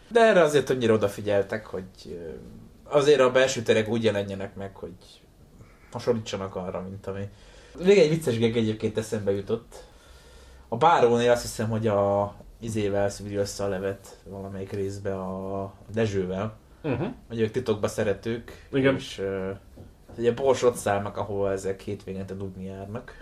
[0.08, 2.18] De erre azért többnyire odafigyeltek, hogy
[2.84, 4.92] azért a belső terek úgy jelenjenek meg, hogy
[5.92, 7.28] hasonlítsanak arra, mint ami.
[7.78, 9.88] Még egy vicces geg egyébként eszembe jutott
[10.72, 16.56] a bárónél azt hiszem, hogy a izével szűri össze a levet valamelyik részbe a Dezsővel.
[16.82, 17.08] Uh-huh.
[17.28, 18.66] Hogy ők titokba szeretők.
[18.72, 18.94] Igen.
[18.94, 19.56] És uh,
[20.18, 23.20] ugye borsot szállnak, ahol ezek hétvégente dugni járnak.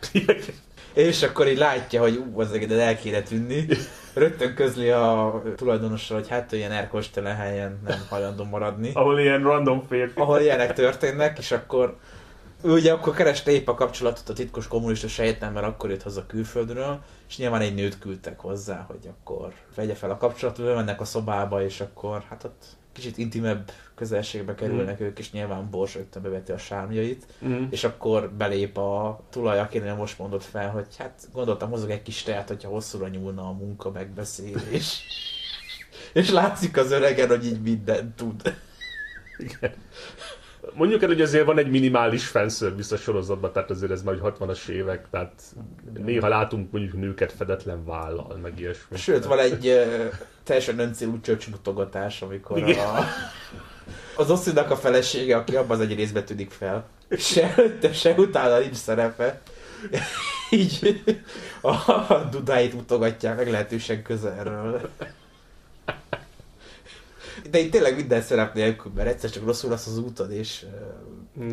[0.93, 3.67] és akkor így látja, hogy ú, az de el kéne tűnni.
[4.15, 8.91] Rögtön közli a tulajdonosra, hogy hát ilyen erkostelen helyen nem hajlandó maradni.
[8.95, 10.21] ahol ilyen random férfi.
[10.21, 11.97] Ahol ilyenek történnek, és akkor
[12.63, 16.27] ő ugye akkor kereste épp a kapcsolatot a titkos kommunista sejten, mert akkor jött haza
[16.27, 21.05] külföldről, és nyilván egy nőt küldtek hozzá, hogy akkor vegye fel a kapcsolatot, mennek a
[21.05, 25.05] szobába, és akkor hát ott kicsit intimebb közelségbe kerülnek mm.
[25.05, 27.65] ők, és nyilván Bors rögtön beveti a sármjait, mm.
[27.71, 32.23] és akkor belép a tulaj, akinél most mondott fel, hogy hát gondoltam hozok egy kis
[32.23, 35.03] teát, hogyha hosszúra nyúlna a munka megbeszélés.
[36.13, 38.55] és látszik az öregen, hogy így mindent tud.
[39.39, 39.73] Igen.
[40.75, 44.69] Mondjuk el, hogy azért van egy minimális fanservice a sorozatban, tehát azért ez már 60-as
[44.69, 45.43] évek, tehát
[46.05, 48.97] néha látunk mondjuk nőket fedetlen vállal, meg ilyesmi.
[48.97, 50.13] Sőt, van egy uh,
[50.45, 52.79] teljesen öncélú csöcsmutogatás, amikor Igen.
[52.79, 53.05] a,
[54.17, 56.87] az Osszinak a felesége, aki abban az egy részben tűnik fel,
[57.19, 59.41] se előtte, se utána nincs szerepe,
[60.51, 61.03] így
[61.61, 64.91] a, dudáit mutogatják meglehetősen közelről.
[67.51, 70.67] De itt tényleg minden szerep nélkül, mert egyszer csak rosszul lesz az útod, és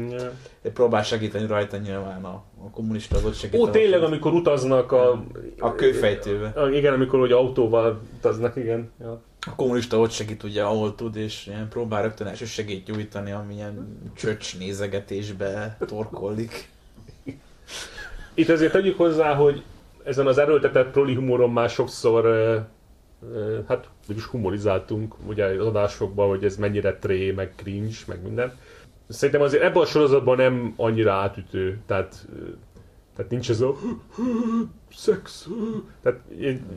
[0.09, 0.31] Ja.
[0.73, 3.59] Próbál segíteni rajta nyilván a, a kommunista az ott segít.
[3.59, 5.23] Ó, tényleg, amikor utaznak a...
[5.59, 6.47] A kőfejtőbe.
[6.47, 8.91] A, igen, amikor hogy autóval utaznak, igen.
[8.99, 9.21] Ja.
[9.47, 13.99] A kommunista ott segít ugye, ahol tud, és ilyen próbál rögtön első segít nyújtani, amilyen
[14.15, 16.69] csöcs nézegetésbe torkollik.
[18.33, 19.63] Itt azért tegyük hozzá, hogy
[20.03, 22.25] ezen az erőltetett proli humoron már sokszor
[23.67, 28.53] hát is humorizáltunk ugye az adásokban, hogy ez mennyire tré, meg cringe, meg minden.
[29.07, 32.27] Szerintem azért ebben a sorozatban nem annyira átütő, tehát,
[33.15, 33.75] tehát nincs ez a
[34.91, 35.47] szex,
[36.01, 36.19] tehát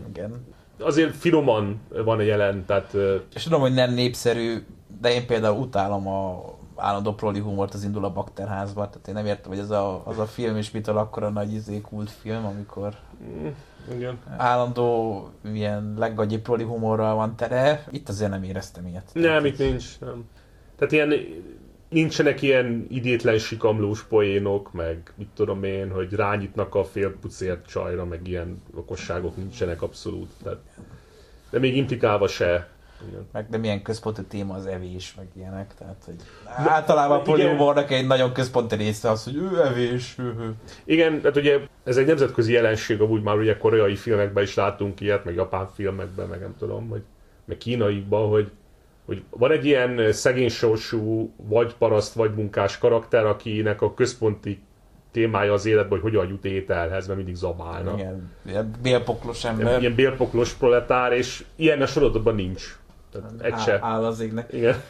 [0.08, 0.46] Igen.
[0.78, 2.94] azért finoman van a jelen, tehát
[3.34, 4.56] És tudom, hogy nem népszerű,
[5.00, 9.26] de én például utálom a állandó proli humort az indul a bakterházba, tehát én nem
[9.26, 11.82] értem, hogy ez a, az a film is mitől akkora nagy izé
[12.20, 13.46] film, amikor mm,
[13.94, 14.18] igen.
[14.36, 17.84] állandó ilyen leggagyi proli humorral van tele.
[17.90, 19.10] Itt azért nem éreztem ilyet.
[19.12, 20.00] Nem, itt nincs.
[20.00, 20.24] Nem.
[20.76, 21.12] Tehát ilyen
[21.88, 28.28] nincsenek ilyen idétlen sikamlós poénok, meg mit tudom én, hogy rányitnak a félpucért csajra, meg
[28.28, 30.30] ilyen okosságok nincsenek abszolút.
[30.42, 30.58] Tehát,
[31.50, 32.68] de még implikálva se.
[33.32, 36.14] Meg de milyen központi téma az evés, meg ilyenek, tehát hogy
[36.66, 40.14] általában a polihumornak egy nagyon központi része az, hogy ő evés.
[40.18, 40.54] Ő, ő.
[40.84, 45.24] Igen, tehát ugye ez egy nemzetközi jelenség, amúgy már ugye koreai filmekben is látunk ilyet,
[45.24, 47.02] meg japán filmekben, meg nem tudom, vagy
[47.44, 48.50] meg kínaiban, hogy,
[49.06, 54.60] hogy van egy ilyen szegény sorsú, vagy paraszt, vagy munkás karakter, akinek a központi
[55.10, 57.98] témája az életben, hogy hogyan jut ételhez, mert mindig zabálnak.
[57.98, 59.80] Igen, ilyen bélpoklos ember.
[59.80, 62.78] Ilyen bélpoklos proletár, és ilyen a sorozatban nincs.
[63.12, 63.78] Tehát egy se.
[63.82, 64.52] Áll az égnek.
[64.52, 64.82] Igen.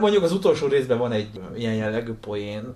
[0.00, 2.74] Mondjuk az utolsó részben van egy ilyen jellegű poén,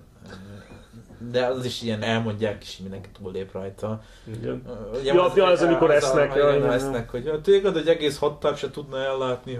[1.31, 4.01] de az is ilyen elmondják, és mindenki túllép rajta.
[4.39, 4.63] Igen.
[4.99, 6.35] Ugye ja, az, ja, az, amikor az esznek.
[6.35, 9.57] A, ja, igen, esznek, hogy ja, téged egy egész hattag se tudna ellátni.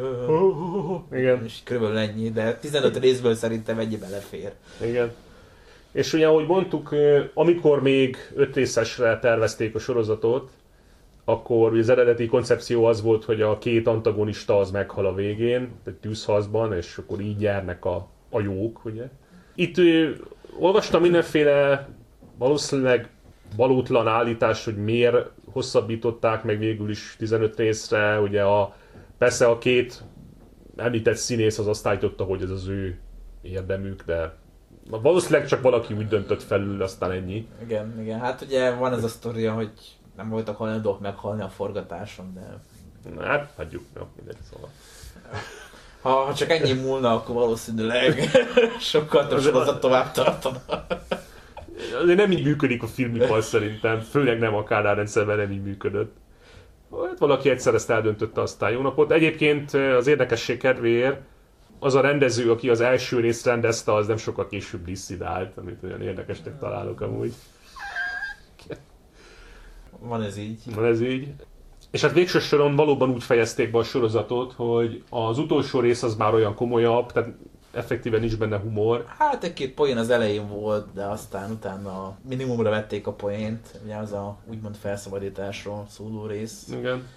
[1.19, 1.43] Igen.
[1.43, 4.51] És körülbelül ennyi, de 15 részből szerintem ennyi belefér.
[4.81, 5.11] Igen.
[5.91, 6.95] És ugye, ahogy mondtuk,
[7.33, 10.49] amikor még öt részesre tervezték a sorozatot,
[11.25, 15.95] akkor az eredeti koncepció az volt, hogy a két antagonista az meghal a végén, egy
[15.95, 19.09] tűzhaszban, és akkor így járnak a, a jók, ugye.
[19.55, 20.21] Itt ő,
[20.59, 21.87] olvastam mindenféle
[22.37, 23.09] valószínűleg
[23.55, 28.75] valótlan állítás, hogy miért hosszabbították meg végül is 15 részre, ugye a,
[29.17, 30.03] persze a két
[30.75, 32.99] említett színész az azt állította, hogy ez az ő
[33.41, 34.35] érdemük, de
[34.89, 37.47] valószínűleg csak valaki úgy döntött felül, aztán ennyi.
[37.63, 38.19] Igen, igen.
[38.19, 39.71] Hát ugye van ez a sztoria, hogy
[40.15, 42.61] nem voltak hajlandók meghalni a forgatáson, de...
[43.23, 44.69] Hát, hagyjuk, jó, mindegy, szóval.
[46.01, 48.29] Ha, ha csak ennyi múlna, akkor valószínűleg
[48.79, 50.61] sokkal több sorozat tovább tartana.
[52.01, 56.15] Azért nem így működik a filmipar szerintem, főleg nem a Kádár rendszerben nem így működött.
[56.91, 59.11] Hát valaki egyszer ezt eldöntötte, aztán jó napot.
[59.11, 61.19] Egyébként az érdekesség kedvéért
[61.79, 66.01] az a rendező, aki az első részt rendezte, az nem sokkal később disszidált, amit olyan
[66.01, 67.33] érdekesnek találok amúgy.
[70.01, 70.75] Van ez így.
[70.75, 71.33] Van ez így.
[71.91, 76.15] És hát végső soron valóban úgy fejezték be a sorozatot, hogy az utolsó rész az
[76.15, 77.29] már olyan komolyabb, tehát
[77.71, 79.05] effektíven nincs benne humor.
[79.17, 84.11] Hát egy-két poén az elején volt, de aztán utána minimumra vették a poént, ugye az
[84.11, 86.67] a úgymond felszabadításról szóló rész.
[86.77, 87.07] Igen.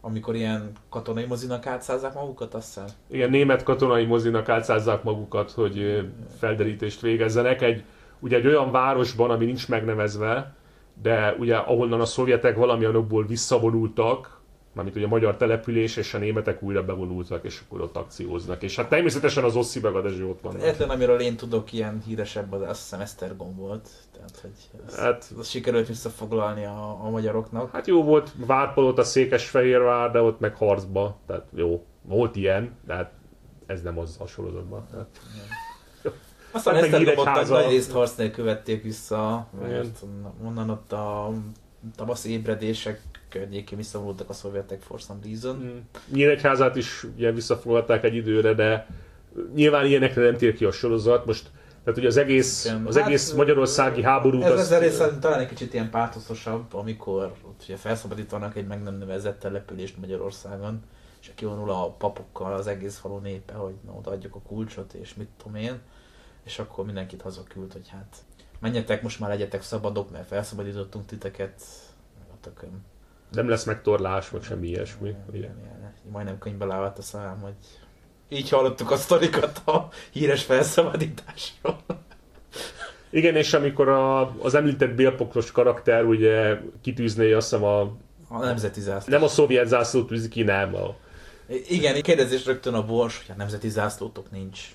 [0.00, 2.86] Amikor ilyen katonai mozinak átszázzák magukat, azt hiszem.
[3.10, 7.62] Igen, német katonai mozinak átszázzák magukat, hogy felderítést végezzenek.
[7.62, 7.84] Egy,
[8.20, 10.54] ugye egy olyan városban, ami nincs megnevezve,
[11.02, 14.40] de ugye ahonnan a szovjetek valamilyen okból visszavonultak,
[14.74, 18.62] mármint ugye a magyar település, és a németek újra bevonultak, és akkor ott akcióznak.
[18.62, 20.56] És hát természetesen az Ossi meg a Dezső ott van.
[20.56, 23.88] Egyetlen, amiről én tudok ilyen híresebb, az azt hiszem Esztergom volt.
[24.12, 27.70] Tehát, hogy az, hát, az sikerült visszafoglalni a, a magyaroknak.
[27.70, 31.16] Hát jó volt, Várpalot a Székesfehérvár, de ott meg harcba.
[31.26, 33.12] Tehát jó, volt ilyen, de hát
[33.66, 34.86] ez nem az a sorozatban.
[34.90, 35.08] Tehát...
[36.54, 40.02] Aztán ezt a nagy részt harc nélkül vették vissza, mert
[40.44, 41.32] onnan ott a
[41.96, 45.56] tavaszi ébredések környékén visszavonultak a szovjetek for some reason.
[45.56, 45.78] Mm.
[46.14, 48.86] Nyíregyházát is ugye visszafoglalták egy időre, de
[49.54, 51.26] nyilván ilyenekre nem tér ki a sorozat.
[51.26, 51.50] Most
[51.84, 54.42] tehát ugye az egész, az hát, egész magyarországi háború.
[54.42, 58.98] Ez az rész talán egy kicsit ilyen pátoszosabb, amikor ott ugye felszabadítanak egy meg nem
[58.98, 60.82] nevezett települést Magyarországon,
[61.20, 65.28] és kivonul a papokkal az egész falu népe, hogy na, odaadjuk a kulcsot, és mit
[65.36, 65.80] tudom én
[66.44, 68.16] és akkor mindenkit hazaküld, hogy hát
[68.60, 71.62] menjetek, most már legyetek szabadok, mert felszabadítottunk titeket,
[72.32, 72.84] a tököm.
[73.30, 75.08] Nem lesz megtorlás, vagy semmi ilyesmi.
[75.08, 75.94] Igen, igen, igen.
[76.10, 77.54] Majdnem könyvbe lávadt a szám, hogy
[78.28, 81.76] így hallottuk a sztorikat a híres felszabadításról.
[83.10, 87.80] Igen, és amikor a, az említett bélpokros karakter ugye kitűzné azt hiszem a...
[88.28, 89.08] A nemzeti zászlót.
[89.08, 90.74] Nem a szovjet zászlót tűzi ki, nem.
[90.74, 90.96] A...
[91.68, 94.72] Igen, kérdezés rögtön a bors, hogy a nemzeti zászlótok nincs.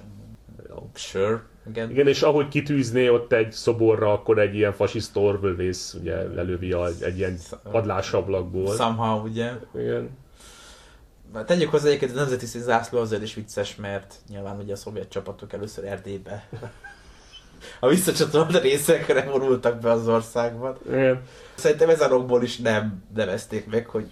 [0.93, 1.41] Sure.
[1.70, 1.89] Igen.
[1.89, 6.88] Igen, és ahogy kitűzné ott egy szoborra, akkor egy ilyen fasiszta orvövész ugye lelövi a,
[7.01, 7.38] egy ilyen
[7.72, 8.76] padlásablakból.
[8.76, 9.51] Somehow, ugye.
[9.76, 10.09] Igen.
[11.34, 15.09] Mert Tegyük hozzá egyébként a nemzeti zászló azért is vicces, mert nyilván ugye a szovjet
[15.09, 16.47] csapatok először Erdélybe
[17.80, 20.78] a visszacsatolt részekre vonultak be az országban.
[20.88, 21.22] Igen.
[21.55, 24.07] Szerintem ez a rokból is nem nevezték meg, hogy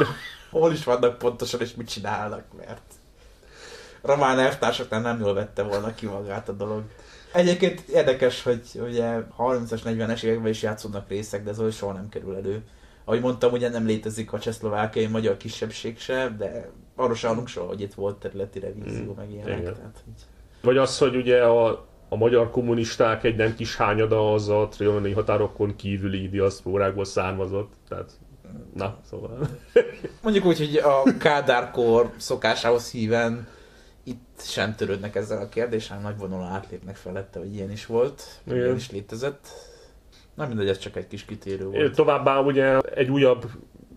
[0.50, 2.82] hol is vannak pontosan és mit csinálnak, mert
[4.02, 6.82] román elvtársaknál nem jól vette volna ki magát a dolog.
[7.32, 12.08] Egyébként érdekes, hogy ugye 30-as, 40-es években is játszódnak részek, de ez olyan soha nem
[12.08, 12.62] kerül elő.
[13.04, 17.66] Ahogy mondtam, ugye nem létezik a csehszlovákiai magyar kisebbség se, de arról se hallunk soha,
[17.66, 19.58] hogy itt volt területi revízió, Mm, meg ilyenek.
[19.58, 19.74] igen.
[19.74, 20.22] Tehát, hogy...
[20.62, 25.12] Vagy az, hogy ugye a, a magyar kommunisták egy nem kis hányada az a trianoni
[25.12, 27.72] határokon kívüli diaszpórákból származott.
[27.88, 28.10] Tehát,
[28.74, 29.38] na, szóval.
[30.22, 33.48] Mondjuk úgy, hogy a Kádárkor szokásához híven
[34.04, 38.58] itt sem törődnek ezzel a kérdéssel, nagy vonalon átlépnek felette, hogy ilyen is volt, Igen.
[38.58, 39.48] ilyen is létezett.
[40.34, 41.94] Na mindegy, ez csak egy kis kitérő volt.
[41.94, 43.50] Továbbá ugye egy újabb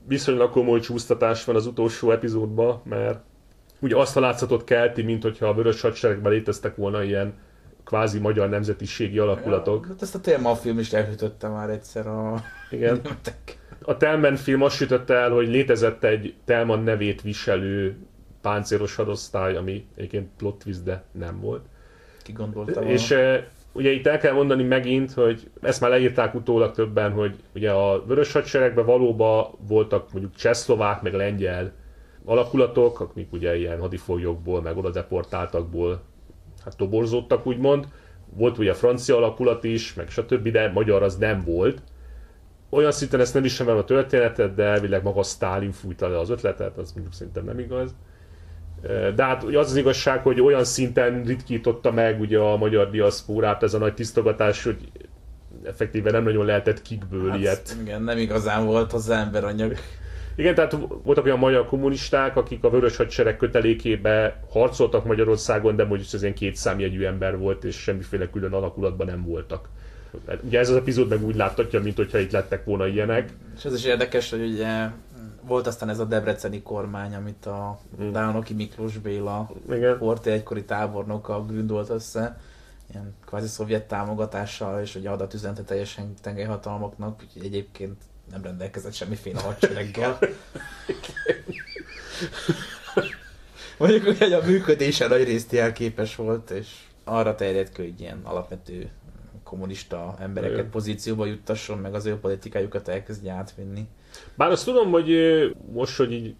[0.07, 3.19] viszonylag komoly csúsztatás van az utolsó epizódban, mert
[3.79, 7.33] ugye azt a látszatot kelti, mint hogyha a Vörös Hadseregben léteztek volna ilyen
[7.83, 9.85] kvázi magyar nemzetiségi alakulatok.
[9.85, 13.01] Hát ezt a Télma film is elhűtötte már egyszer a Igen.
[13.85, 17.97] A Telmen film azt sütötte el, hogy létezett egy Telman nevét viselő
[18.43, 21.65] páncélos hadosztály, ami egyébként plot twist, de nem volt.
[22.23, 22.89] Ki gondolta volna.
[22.89, 27.35] És eh, ugye itt el kell mondani megint, hogy ezt már leírták utólag többen, hogy
[27.55, 31.71] ugye a Vörös Hadseregben valóban voltak mondjuk csehszlovák, meg lengyel
[32.25, 36.01] alakulatok, akik ugye ilyen hadifoglyokból, meg oda deportáltakból
[36.63, 37.87] hát toborzódtak úgymond.
[38.35, 41.81] Volt ugye francia alakulat is, meg stb., de magyar az nem volt.
[42.69, 46.77] Olyan szinten ezt nem ismerem a történetet, de elvileg maga Stalin fújta le az ötletet,
[46.77, 47.95] az mondjuk szerintem nem igaz.
[49.15, 53.63] De hát ugye az az igazság, hogy olyan szinten ritkította meg ugye a magyar diaszpórát
[53.63, 54.77] ez a nagy tisztogatás, hogy
[55.63, 57.75] effektíve nem nagyon lehetett kikből hát, ilyet.
[57.81, 59.75] Igen, nem igazán volt hozzá emberanyag.
[60.35, 66.13] Igen, tehát voltak olyan magyar kommunisták, akik a Vörös Hadsereg kötelékébe harcoltak Magyarországon, de mondjuk
[66.13, 69.69] ez ilyen kétszámjegyű ember volt, és semmiféle külön alakulatban nem voltak.
[70.27, 73.29] Hát Ugye ez az epizód meg úgy láttatja, mint hogyha itt lettek volna ilyenek.
[73.57, 74.87] És ez is érdekes, hogy ugye
[75.45, 78.11] volt aztán ez a debreceni kormány, amit a Mm.
[78.11, 79.97] Dánoki Miklós Béla Igen.
[79.97, 82.39] Horthy egykori tábornoka gründolt össze,
[82.91, 89.41] ilyen kvázi szovjet támogatással, és ugye adat üzente teljesen tengelyhatalmaknak, úgyhogy egyébként nem rendelkezett semmiféle
[89.41, 90.19] hadsereggel.
[93.77, 96.67] Mondjuk, hogy a működése nagy részt jelképes volt, és
[97.03, 98.89] arra terjedt ki, hogy ilyen alapvető
[99.43, 100.69] kommunista embereket Igen.
[100.69, 103.87] pozícióba juttasson, meg az ő politikájukat elkezdje átvinni.
[104.35, 105.11] Bár azt tudom, hogy
[105.73, 106.35] most, hogy így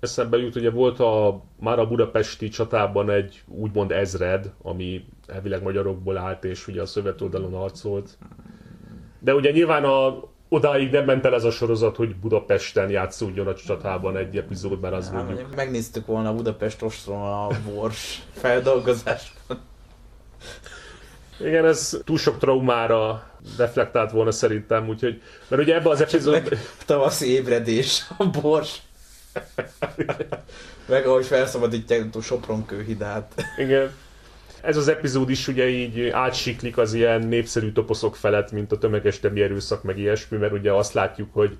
[0.00, 6.16] eszembe jut, ugye volt a, már a budapesti csatában egy úgymond ezred, ami elvileg magyarokból
[6.16, 8.18] állt, és ugye a szövet oldalon harcolt.
[9.18, 13.54] De ugye nyilván a, odáig nem ment el ez a sorozat, hogy Budapesten játszódjon a
[13.54, 15.36] csatában egy epizód, mert az Hát, mondjuk...
[15.36, 19.60] mondjuk megnéztük volna a Budapest ostrom a bors feldolgozásban.
[21.40, 25.22] Igen, ez túl sok traumára reflektált volna szerintem, úgyhogy...
[25.48, 26.58] Mert ugye ebbe az epizód...
[26.86, 28.78] Tavaszi ébredés, a bors.
[30.86, 33.34] Meg ahogy felszabadítják a Sopron kőhidát.
[33.56, 33.90] Igen.
[34.60, 39.20] Ez az epizód is ugye így átsiklik az ilyen népszerű toposzok felett, mint a tömeges
[39.20, 41.56] temi erőszak, meg ilyesmi, mert ugye azt látjuk, hogy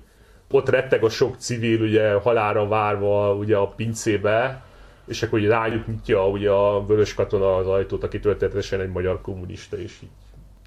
[0.51, 4.65] ott retteg a sok civil, ugye halára várva ugye a pincébe,
[5.07, 9.21] és akkor ugye rájuk nyitja ugye a vörös katona az ajtót, aki történetesen egy magyar
[9.21, 10.09] kommunista, és így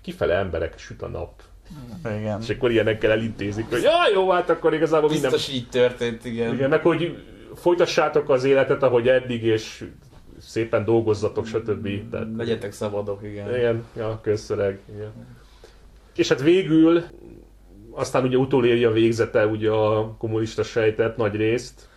[0.03, 1.33] kifele emberek süt a nap.
[2.05, 2.41] Igen.
[2.41, 5.31] És akkor ilyenekkel elintézik, hogy ja, jó, hát akkor igazából minden...
[5.31, 6.55] Biztos így történt, igen.
[6.55, 9.85] Igen, meg hogy folytassátok az életet, ahogy eddig, és
[10.39, 12.11] szépen dolgozzatok, stb.
[12.11, 13.57] Tehát, Legyetek szabadok, igen.
[13.57, 15.13] igen, ja, közszöreg, igen.
[16.17, 17.03] És hát végül,
[17.91, 21.89] aztán ugye utoléri a végzete ugye a kommunista sejtet nagy részt.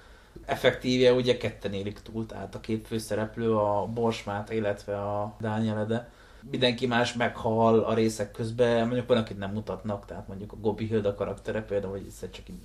[0.45, 6.11] Effektíve ugye ketten élik túl, tehát a két főszereplő, a Borsmát, illetve a Dánielede.
[6.49, 10.85] Mindenki más meghal a részek közben, mondjuk van, akit nem mutatnak, tehát mondjuk a Gobi
[10.85, 12.61] Hilda karaktere például, hogy egyszer csak így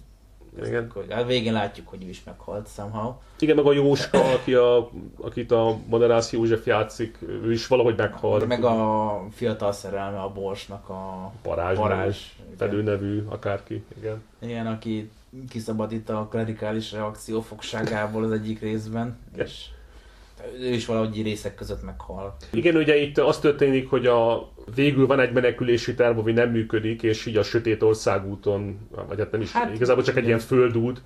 [0.64, 0.90] Igen.
[0.94, 3.12] hogy hát végén látjuk, hogy ő is meghalt somehow.
[3.38, 8.46] Igen, meg a Jóska, aki a, akit a Moderász József játszik, ő is valahogy meghal.
[8.46, 12.18] Meg a fiatal szerelme a Borsnak a Parázs, Parázs.
[12.58, 14.22] Nevű, akárki, igen.
[14.38, 15.10] Igen, aki
[15.48, 19.64] kiszabadít a klerikális reakció fogságából az egyik részben, és
[20.60, 22.36] ő is valahogy részek között meghal.
[22.52, 27.02] Igen, ugye itt az történik, hogy a végül van egy menekülési terv, ami nem működik,
[27.02, 28.78] és így a sötét országúton,
[29.08, 31.02] vagy hát nem is, Hát, igazából csak egy ilyen földút,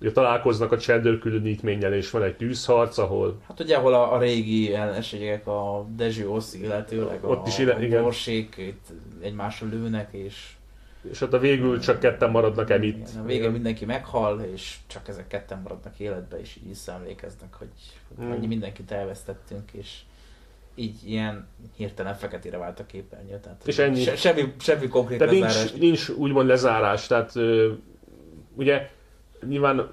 [0.00, 3.40] ugye találkoznak a csendőrkülönítménnyel, és van egy tűzharc, ahol...
[3.48, 7.76] Hát ugye, ahol a, a régi ellenségek, a Dezső Oszi, illetőleg a, Ott is ide-
[7.76, 8.02] a igen.
[8.02, 8.86] borsék itt
[9.22, 10.55] egymásra lőnek, és
[11.10, 13.08] És ott a végül csak ketten maradnak Emit.
[13.08, 17.68] igen, a végén mindenki meghal, és csak ezek ketten maradnak életbe, és így visszaemlékeznek, hogy,
[18.18, 18.30] Hmm.
[18.30, 19.98] annyi mindenkit elvesztettünk, és
[20.74, 21.46] így ilyen
[21.76, 23.38] hirtelen feketére vált a képernyő.
[23.42, 24.00] Tehát És ennyi.
[24.02, 25.70] Se, semmi, semmi konkrét Tehát lezárás.
[25.70, 27.32] nincs, nincs úgymond lezárás, tehát
[28.54, 28.90] ugye
[29.46, 29.90] nyilván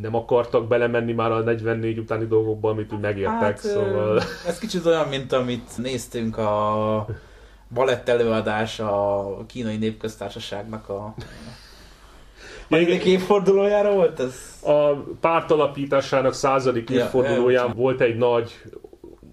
[0.00, 4.22] nem akartak belemenni már a 44 utáni dolgokba, amit úgy megértek, Hát, szóval...
[4.46, 7.06] ez kicsit olyan, mint amit néztünk a
[7.74, 11.14] balett előadás a kínai népköztársaságnak a
[12.72, 14.34] Hanyadik évfordulójára volt ez?
[14.62, 17.74] A párt alapításának századik Ja, évfordulóján ja.
[17.74, 18.60] volt egy nagy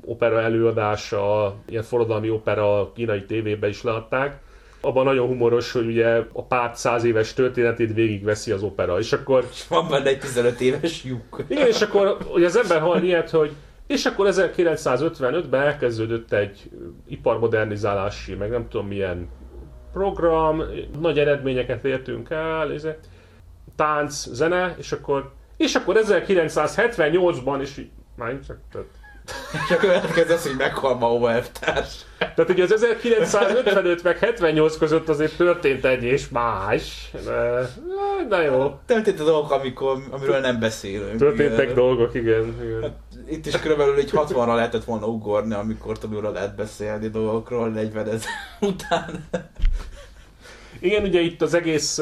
[0.05, 4.39] opera előadása, ilyen forradalmi opera a kínai tévébe is leadták.
[4.81, 9.47] Abban nagyon humoros, hogy ugye a párt száz éves történetét végigveszi az opera, és akkor
[9.51, 11.43] És van benne egy 15 éves lyuk.
[11.47, 13.51] Igen, és akkor ugye az ember hall ilyet, hogy
[13.89, 16.69] és akkor 1955-ben elkezdődött egy
[17.07, 19.29] iparmodernizálási, meg nem tudom milyen
[19.93, 20.63] program,
[20.99, 22.87] nagy eredményeket értünk el, ez
[23.75, 28.87] tánc, zene, és akkor és akkor 1978-ban, és így, már csak, tehát,
[29.65, 32.05] És a következő az, hogy meghal Mao elvtárs.
[32.17, 37.69] tehát ugye az 1955 meg 78 között azért történt egy és más, de,
[38.29, 41.17] na jó, Történt a dolgok, amikor, amiről nem beszélünk.
[41.17, 41.75] történtek Igen.
[41.75, 42.95] dolgok, igen, igen.
[43.29, 48.29] Itt is körülbelül egy 60-ra lehetett volna ugorni, amikor tanulra lehet beszélni dolgokról 40 ezer
[48.61, 49.27] után.
[50.79, 52.01] Igen, ugye itt az egész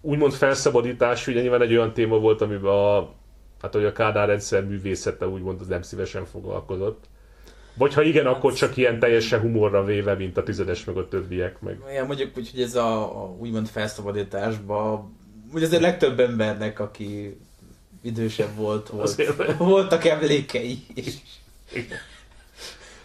[0.00, 3.14] úgymond felszabadítás, ugye nyilván egy olyan téma volt, amiben a,
[3.62, 7.04] hát hogy a Kádár rendszer művészete úgymond az nem szívesen foglalkozott.
[7.74, 11.60] Vagy ha igen, akkor csak ilyen teljesen humorra véve, mint a tizedes meg a többiek
[11.60, 11.78] meg.
[11.90, 15.16] Igen, mondjuk úgy, hogy ez a, a úgymond felszabadításban,
[15.52, 17.40] ugye azért legtöbb embernek, aki
[18.02, 19.56] idősebb volt, volt Azért.
[19.56, 20.78] voltak emlékei.
[20.94, 21.14] És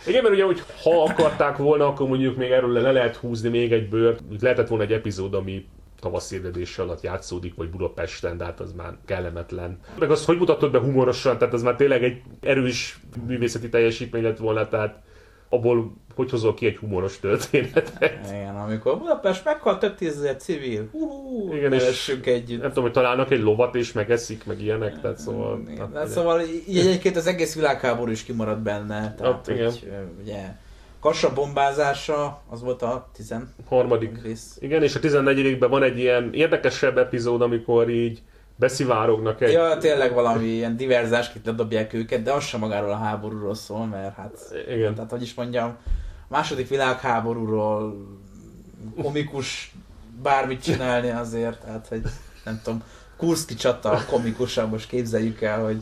[0.08, 3.72] Igen, mert ugye, hogy ha akarták volna, akkor mondjuk még erről le lehet húzni még
[3.72, 4.22] egy bőrt.
[4.40, 5.66] Lehetett volna egy epizód, ami
[6.00, 9.80] tavaszérdedés alatt játszódik, vagy Budapesten, de hát az már kellemetlen.
[10.00, 14.38] Meg azt, hogy mutatod be humorosan, tehát az már tényleg egy erős művészeti teljesítmény lett
[14.38, 15.02] volna, tehát
[15.52, 18.20] abból hogy hozol ki egy humoros történetet.
[18.30, 22.60] Igen, amikor Budapest meghalt több tízezer civil, hú, Igen, és- együtt.
[22.60, 25.60] Nem tudom, hogy találnak egy lovat és megeszik, meg ilyenek, tehát szóval...
[25.64, 29.16] Igen, tehát, hát, szóval így egyébként az egész világháború is kimaradt benne.
[29.18, 29.66] Tehát, Hát, igen.
[29.66, 29.90] hogy,
[30.22, 30.56] ugye,
[31.00, 33.36] Kassa bombázása, az volt a 10
[33.68, 34.22] harmadik.
[34.24, 34.58] rész.
[34.60, 38.22] Igen, és a 14 van egy ilyen érdekesebb epizód, amikor így
[38.62, 39.52] beszivárognak egy...
[39.52, 44.16] Ja, tényleg valami ilyen diverzásként ledobják őket, de az sem magáról a háborúról szól, mert
[44.16, 44.38] hát,
[44.70, 44.96] Igen.
[44.96, 48.08] tehát hogy is mondjam, a második világháborúról
[49.02, 49.74] komikus
[50.22, 52.02] bármit csinálni azért, tehát hogy
[52.44, 52.84] nem tudom,
[53.18, 55.82] Kurszki csata komikusan, most képzeljük el, hogy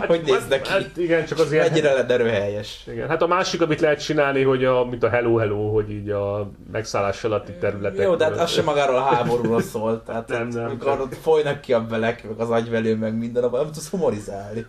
[0.00, 1.66] hogy néznek ki, Hát igen, csak az ilyen...
[1.68, 2.84] mennyire lenne röhelyes.
[2.92, 6.10] Igen, hát a másik, amit lehet csinálni, hogy a, mint a Hello Hello, hogy így
[6.10, 8.04] a megszállás alatti területek.
[8.04, 11.14] Jó, de hát az sem magáról a háborúról szól, tehát Nem, nem, nem, nem, ott
[11.14, 14.66] folynak ki a belek, meg az agyvelő, meg minden, abban nem tudsz humorizálni.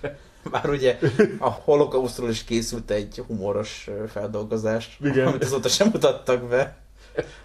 [0.50, 0.98] Bár ugye
[1.38, 5.26] a holokausztról is készült egy humoros feldolgozás, Igen.
[5.26, 6.76] amit azóta sem mutattak be.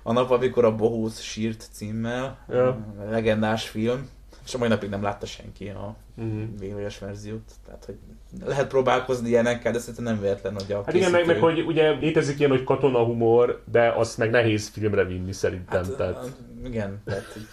[0.03, 2.77] A nap, amikor a Bohóz sírt címmel, Ja.
[3.09, 4.09] legendás film,
[4.49, 6.41] és a mai napig nem látta senki a Mhm.
[6.59, 7.51] végleges verziót.
[7.65, 7.95] Tehát, hogy
[8.45, 11.65] lehet próbálkozni ilyenekkel, de szerintem nem véletlen, hogy a Hát igen, meg, meg készítő- hogy
[11.65, 15.83] ugye létezik ilyen, hogy katona humor, de azt meg nehéz filmre vinni szerintem.
[15.83, 16.13] Hát, tehát...
[16.13, 16.31] tehát...
[16.65, 17.47] igen, tehát így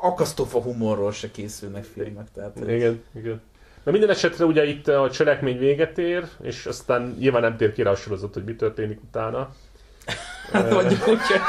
[0.00, 3.40] akasztófa humorról se készülnek filmek, tehát hogy- Igen, igen.
[3.84, 7.82] Na minden esetre ugye itt a cselekmény véget ér, és aztán nyilván nem tér ki
[7.82, 9.50] rá a sorozat, hogy mi történik utána.
[10.52, 11.40] hát mondjuk úgy, hogy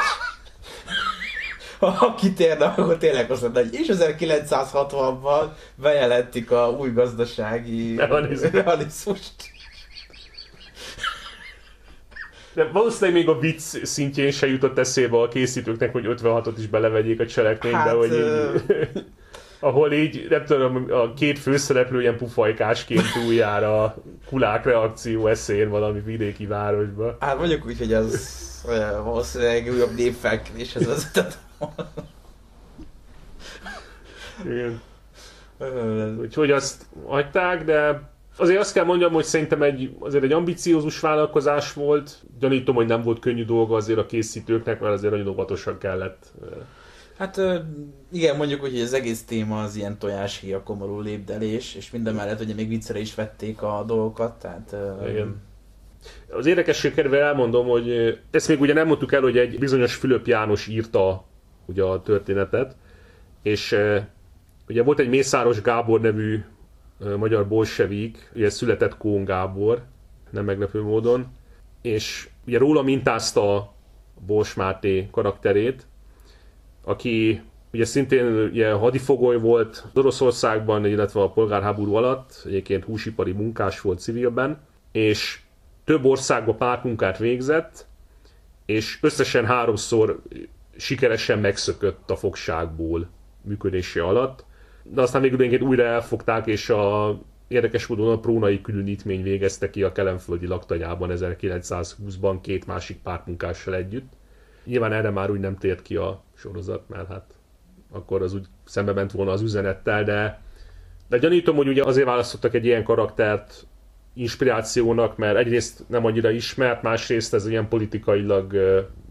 [1.78, 5.44] ha kitérne, akkor tényleg azt mondta, hogy és 1960-ban
[5.74, 7.96] bejelentik a új gazdasági
[8.52, 9.34] realizmust.
[12.52, 17.20] De valószínűleg még a vicc szintjén se jutott eszébe a készítőknek, hogy 56-ot is belevegyék
[17.20, 19.04] a cselekménybe, Hát, hogy így,
[19.60, 23.96] ahol így, nem tudom, a két főszereplő ilyen pufajkásként újjára
[24.26, 27.16] kulák reakció eszén valami vidéki városba.
[27.20, 28.36] Hát mondjuk úgy, hogy az
[29.02, 31.38] valószínűleg újabb népfelkeléshez vezetett.
[34.44, 34.80] Igen.
[36.20, 41.72] Úgyhogy azt hagyták, de azért azt kell mondjam, hogy szerintem egy, azért egy ambiciózus vállalkozás
[41.72, 42.22] volt.
[42.38, 46.32] Gyanítom, hogy nem volt könnyű dolga azért a készítőknek, mert azért nagyon óvatosan kellett.
[47.18, 47.40] Hát
[48.12, 52.54] igen, mondjuk hogy az egész téma az ilyen tojáshéja, komorú lépdelés, és minden mellett ugye
[52.54, 54.76] még viccre is vették a dolgokat, tehát...
[55.08, 55.46] Igen.
[56.30, 60.26] Az érdekesség kedve elmondom, hogy ezt még ugye nem mondtuk el, hogy egy bizonyos Fülöp
[60.26, 61.27] János írta
[61.68, 62.76] ugye a történetet,
[63.42, 63.98] és ö,
[64.68, 66.44] Ugye volt egy Mészáros Gábor nevű
[67.16, 69.82] magyar bolsevik, ugye született Kón Gábor,
[70.30, 71.26] nem meglepő módon,
[71.82, 73.72] és ugye róla mintázta a
[74.26, 75.86] Bors Máté karakterét,
[76.84, 77.42] aki
[77.72, 84.00] ugye szintén ugye hadifogoly volt az Oroszországban, illetve a polgárháború alatt, egyébként húsipari munkás volt
[84.00, 84.60] civilben,
[84.92, 85.40] és
[85.84, 87.86] több országban pártmunkát végzett,
[88.66, 90.22] és összesen háromszor
[90.78, 93.08] sikeresen megszökött a fogságból
[93.42, 94.44] működése alatt,
[94.82, 97.18] de aztán végül újra elfogták, és a
[97.48, 104.12] érdekes módon a prónai különítmény végezte ki a kelemföldi laktanyában 1920-ban két másik pártmunkással együtt.
[104.64, 107.34] Nyilván erre már úgy nem tért ki a sorozat, mert hát
[107.90, 110.40] akkor az úgy szembe ment volna az üzenettel, de,
[111.08, 113.66] de gyanítom, hogy ugye azért választottak egy ilyen karaktert
[114.14, 118.54] inspirációnak, mert egyrészt nem annyira ismert, másrészt ez ilyen politikailag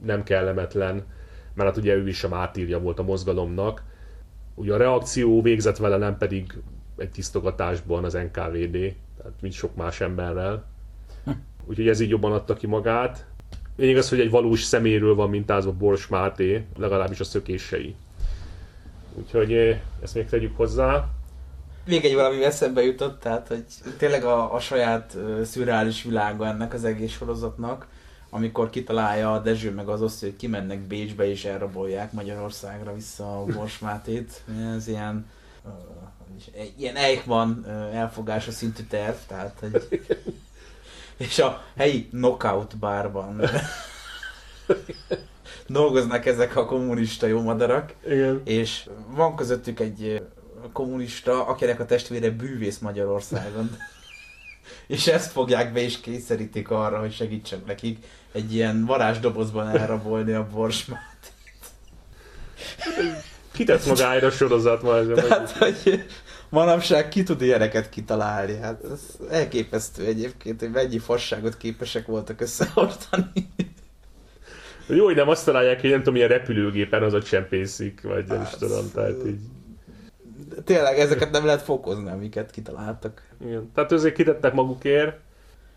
[0.05, 1.03] nem kellemetlen,
[1.57, 3.83] mert hát ugye ő is a mártírja volt a mozgalomnak.
[4.55, 6.53] Ugye a reakció végzett vele, nem pedig
[6.97, 10.65] egy tisztogatásban az NKVD, tehát mint sok más emberrel.
[11.23, 11.31] Hm.
[11.65, 13.25] Úgyhogy ez így jobban adta ki magát.
[13.75, 17.95] Lényeg az, hogy egy valós szeméről van mintázva Bors Máté, legalábbis a szökései.
[19.13, 21.07] Úgyhogy ezt még tegyük hozzá.
[21.85, 23.63] Még egy valami eszembe jutott, tehát hogy
[23.97, 27.87] tényleg a, a saját uh, szürreális világa ennek az egész sorozatnak,
[28.29, 33.43] amikor kitalálja a Dezső meg az osztó, hogy kimennek Bécsbe és elrabolják Magyarországra vissza a
[33.43, 34.43] Borsmátét.
[34.75, 35.25] Ez ilyen
[35.63, 35.71] uh,
[36.77, 39.87] ilyen Eichmann elfogása szintű terv, tehát hogy
[41.17, 43.41] és a helyi knockout bárban
[45.67, 48.41] dolgoznak ezek a kommunista jó madarak, Igen.
[48.43, 50.23] és van közöttük egy
[50.71, 53.69] kommunista, akinek a testvére bűvész Magyarországon.
[54.87, 57.97] És ezt fogják be és kényszerítik arra, hogy segítsen nekik
[58.31, 61.31] egy ilyen varázsdobozban elrabolni a borsmát.
[63.51, 65.07] Kitett magára a sorozat ma ez.
[65.07, 66.05] Tehát, hogy
[66.49, 68.57] manapság ki tud ilyeneket kitalálni.
[68.57, 73.49] Hát ez elképesztő egyébként, hogy mennyi fasságot képesek voltak összehordani.
[74.87, 78.41] Jó, hogy nem azt találják, hogy nem tudom, milyen repülőgépen az a csempészik, vagy nem
[78.41, 79.39] is hát, tudom, tehát így.
[80.63, 83.21] Tényleg ezeket nem lehet fokozni, amiket kitaláltak.
[83.45, 83.71] Igen.
[83.73, 85.19] Tehát azért kitettek magukért.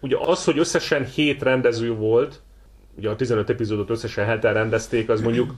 [0.01, 2.41] Ugye az, hogy összesen hét rendező volt,
[2.97, 5.55] ugye a 15 epizódot összesen heten rendezték, az mondjuk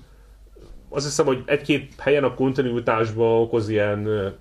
[0.89, 4.33] azt hiszem, hogy egy-két helyen a kontinuitásban okoz ilyen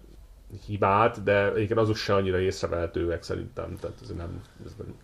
[0.68, 3.78] hibát, de egyébként azok se annyira észrevehetőek szerintem.
[3.80, 4.96] Tehát ez nem, ez nem,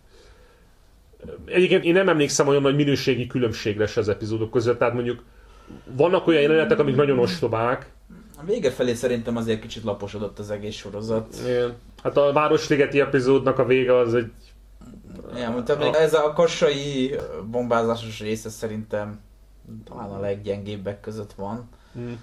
[1.44, 5.22] Egyébként én nem emlékszem olyan nagy minőségi különbségre se az epizódok között, tehát mondjuk
[5.84, 7.90] vannak olyan jelenetek, amik nagyon ostobák.
[8.40, 11.36] A vége felé szerintem azért kicsit laposodott az egész sorozat.
[11.46, 11.76] Igen.
[12.02, 14.32] Hát a Városligeti epizódnak a vége az egy...
[15.34, 15.94] Igen, mondtam, a...
[15.94, 17.16] ez a kassai
[17.50, 19.20] bombázásos része szerintem
[19.84, 21.68] talán a leggyengébbek között van.
[21.92, 22.22] Hmm.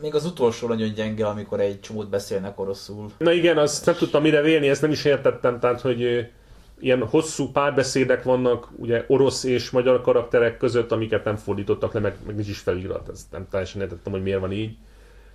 [0.00, 3.10] Még az utolsó nagyon gyenge, amikor egy csomót beszélnek oroszul.
[3.18, 6.30] Na igen, azt nem tudtam mire vélni, ezt nem is értettem, tehát hogy
[6.78, 12.16] ilyen hosszú párbeszédek vannak ugye orosz és magyar karakterek között, amiket nem fordítottak le, meg,
[12.26, 13.08] meg nincs is felirat.
[13.08, 14.76] Ezt nem teljesen értettem, hogy miért van így.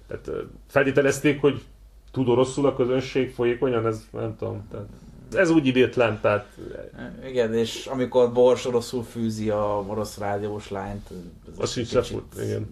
[0.10, 0.30] Tehát
[0.68, 1.64] feltételezték, hogy
[2.11, 4.68] tud oroszul a közönség folyékonyan, ez nem tudom.
[4.72, 4.88] Tehát
[5.34, 6.57] ez úgy idétlen, tehát...
[7.26, 11.10] Igen, és amikor Bors oroszul fűzi a orosz rádiós lányt...
[11.57, 12.22] Az is kicsit...
[12.41, 12.68] igen.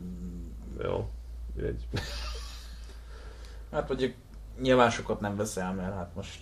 [0.84, 1.10] Jó,
[1.62, 1.88] egy.
[3.72, 4.14] Hát mondjuk
[4.62, 6.40] nyilván sokat nem veszel, mert hát most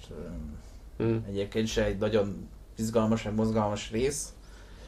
[1.03, 1.17] Mm.
[1.27, 4.33] Egyébként se egy nagyon izgalmas, meg mozgalmas rész.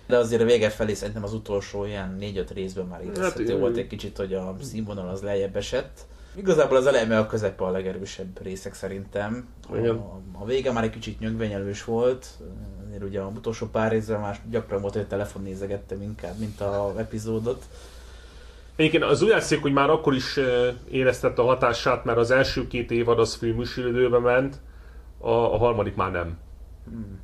[0.08, 3.78] De azért a vége felé szerintem az utolsó ilyen 4-5 részben már érezhető hát, volt
[3.78, 6.06] egy kicsit, hogy a színvonal az lejjebb esett.
[6.36, 9.48] Igazából az elejme a közepe a legerősebb részek szerintem.
[9.70, 9.76] A,
[10.32, 12.28] a vége már egy kicsit nyögvenyelős volt,
[12.88, 16.94] azért ugye a utolsó pár részben már gyakran volt, hogy telefon nézegettem inkább, mint a
[16.98, 17.64] epizódot.
[18.76, 20.40] Egyébként az úgy látszik, hogy már akkor is
[20.92, 24.60] éreztette a hatását, mert az első két évad az filmműsűrődőbe ment,
[25.18, 26.38] a, a harmadik már nem.
[26.86, 27.20] Hmm.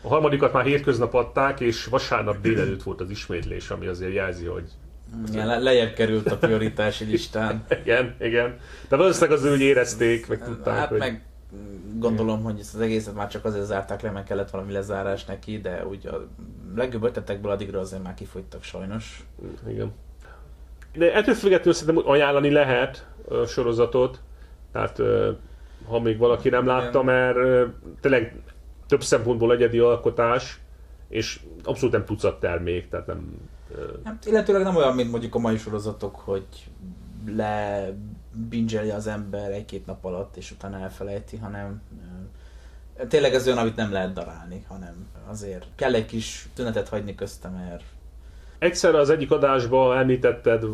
[0.00, 4.70] A harmadikat már hétköznap adták, és vasárnap délelőtt volt az ismétlés, ami azért jelzi, hogy...
[5.28, 7.64] Igen, le- lejjebb került a prioritási listán.
[7.82, 8.56] igen, igen.
[8.88, 10.98] De valószínűleg az úgy érezték, meg tudták, hát hogy...
[10.98, 11.22] meg
[11.94, 15.60] gondolom, hogy ezt az egészet már csak azért zárták le, mert kellett valami lezárás neki,
[15.60, 16.26] de úgy a
[16.76, 19.26] legjobb ötletekből addigra azért már kifogytak sajnos.
[19.68, 19.92] Igen.
[20.94, 24.20] De ettől függetlenül szerintem ajánlani lehet a sorozatot,
[24.72, 25.00] tehát
[25.88, 27.38] ha még valaki nem látta, mert
[28.00, 28.40] tényleg
[28.88, 30.60] több szempontból egyedi alkotás,
[31.08, 33.48] és abszolút nem tucat termék, tehát nem...
[34.04, 36.46] Hát, illetőleg nem olyan, mint mondjuk a mai sorozatok, hogy
[37.26, 37.88] le
[38.48, 41.82] bingelje az ember egy-két nap alatt, és utána elfelejti, hanem
[43.08, 47.52] tényleg ez olyan, amit nem lehet darálni, hanem azért kell egy kis tünetet hagyni köztem,
[47.52, 47.82] mert...
[48.58, 50.64] Egyszer az egyik adásban említetted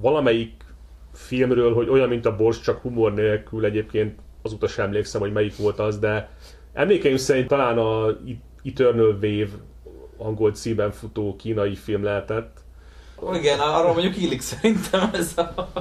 [0.00, 0.64] valamelyik
[1.12, 3.64] filmről, hogy olyan, mint a Bors, csak humor nélkül.
[3.64, 6.30] Egyébként azóta sem emlékszem, hogy melyik volt az, de
[6.72, 8.16] emlékeim szerint talán a
[8.64, 9.50] Eternal Wave
[10.16, 12.58] angol címen futó kínai film lehetett.
[13.32, 15.72] Igen, arról mondjuk illik szerintem ez a...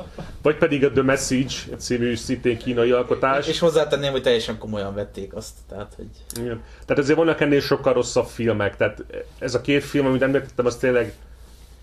[0.41, 3.47] Vagy pedig a The Message című szintén kínai alkotás.
[3.47, 6.07] És hozzátenném, hogy teljesen komolyan vették azt, tehát hogy...
[6.41, 6.63] Igen.
[6.85, 9.03] Tehát azért vannak ennél sokkal rosszabb filmek, tehát
[9.39, 11.13] ez a két film, amit említettem, az tényleg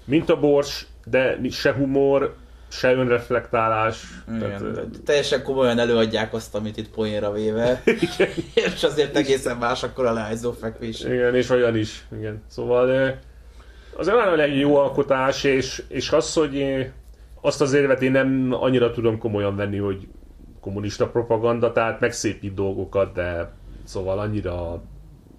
[0.05, 2.35] mint a bors, de se humor,
[2.69, 4.03] se önreflektálás.
[4.29, 7.83] Igen, tehát, teljesen komolyan előadják azt, amit itt poénra véve.
[7.85, 8.29] Igen.
[8.53, 11.01] és azért egészen más akkor a leányzó fekvés.
[11.01, 12.07] Igen, és olyan is.
[12.17, 12.43] Igen.
[12.49, 13.19] Szóval
[13.97, 16.87] az olyan jó alkotás, és, és az, hogy
[17.41, 20.09] azt az érvet én nem annyira tudom komolyan venni, hogy
[20.61, 23.53] kommunista propaganda, tehát megszépít dolgokat, de
[23.85, 24.83] szóval annyira,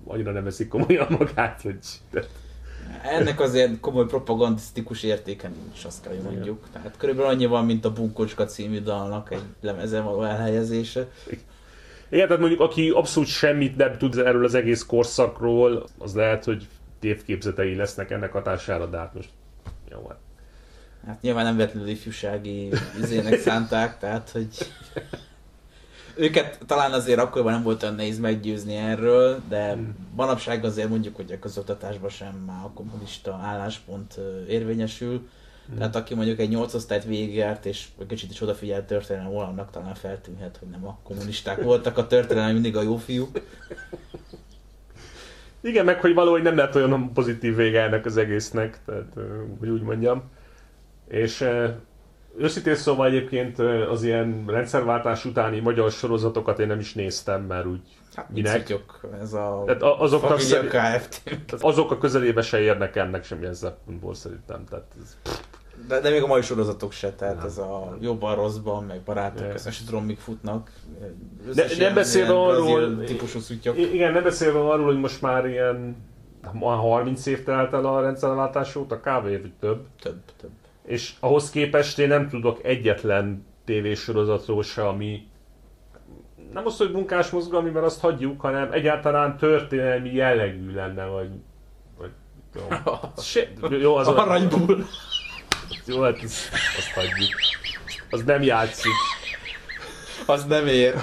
[0.06, 1.78] annyira nem veszik komolyan magát, hogy...
[3.04, 6.58] Ennek azért komoly propagandisztikus értéke nincs, azt kell, hogy mondjuk.
[6.70, 6.72] Igen.
[6.72, 11.08] Tehát körülbelül annyi van, mint a Bunkocska című dalnak egy lemezen való elhelyezése.
[12.10, 16.68] Igen, tehát mondjuk aki abszolút semmit nem tud erről az egész korszakról, az lehet, hogy
[17.00, 19.30] tévképzetei lesznek ennek hatására, de hát most
[19.92, 20.18] jó van.
[21.08, 22.70] Hát nyilván nem vetlenül ifjúsági
[23.02, 24.48] izének szánták, tehát hogy
[26.18, 29.96] őket talán azért akkor nem volt olyan nehéz meggyőzni erről, de hmm.
[30.16, 35.28] manapság azért mondjuk, hogy a közoktatásban sem már a kommunista álláspont érvényesül.
[35.68, 35.78] Hmm.
[35.78, 39.96] Tehát aki mondjuk egy nyolc osztályt végigjárt, és egy kicsit is odafigyelt történelem annak talán
[39.96, 43.42] feltűnhet, hogy nem a kommunisták voltak a történelem mindig a jó fiúk.
[45.62, 49.14] Igen, meg hogy valahogy nem lett olyan pozitív vége ennek az egésznek, tehát
[49.60, 50.24] hogy úgy mondjam.
[51.08, 51.48] És
[52.38, 53.60] Őszintén szóval egyébként
[53.92, 57.80] az ilyen rendszerváltás utáni magyar sorozatokat én nem is néztem, mert úgy
[58.16, 58.80] hát, minek.
[59.22, 60.64] ez a tehát azok a, közel...
[60.64, 61.22] Kft.
[61.24, 64.64] Tehát azok a közelébe se érnek ennek semmi szempontból szerintem.
[64.70, 65.18] Tehát ez...
[65.88, 69.54] de, de még a mai sorozatok se, tehát nem, ez a jobban rosszban, meg barátok,
[69.54, 70.72] ezt is tudom, míg futnak.
[71.54, 73.40] De, nem beszélve arról, típusú.
[73.76, 75.96] Igen, nem beszélve arról, hogy most már ilyen
[76.62, 79.24] 30 év telt el a rendszerváltás óta, kb.
[79.24, 79.86] vagy több.
[80.02, 80.52] Több, több
[80.88, 85.28] és ahhoz képest én nem tudok egyetlen tévésorozatról se, ami
[86.54, 91.30] nem az, hogy munkás mozgalmi, mert azt hagyjuk, hanem egyáltalán történelmi jellegű lenne, vagy,
[91.98, 92.12] vagy
[92.56, 92.62] jó.
[93.22, 94.86] Se, jó az Aranyból.
[95.86, 97.40] Jó, hát azt, azt hagyjuk.
[98.10, 98.92] Az nem játszik.
[100.26, 100.94] Az nem ér.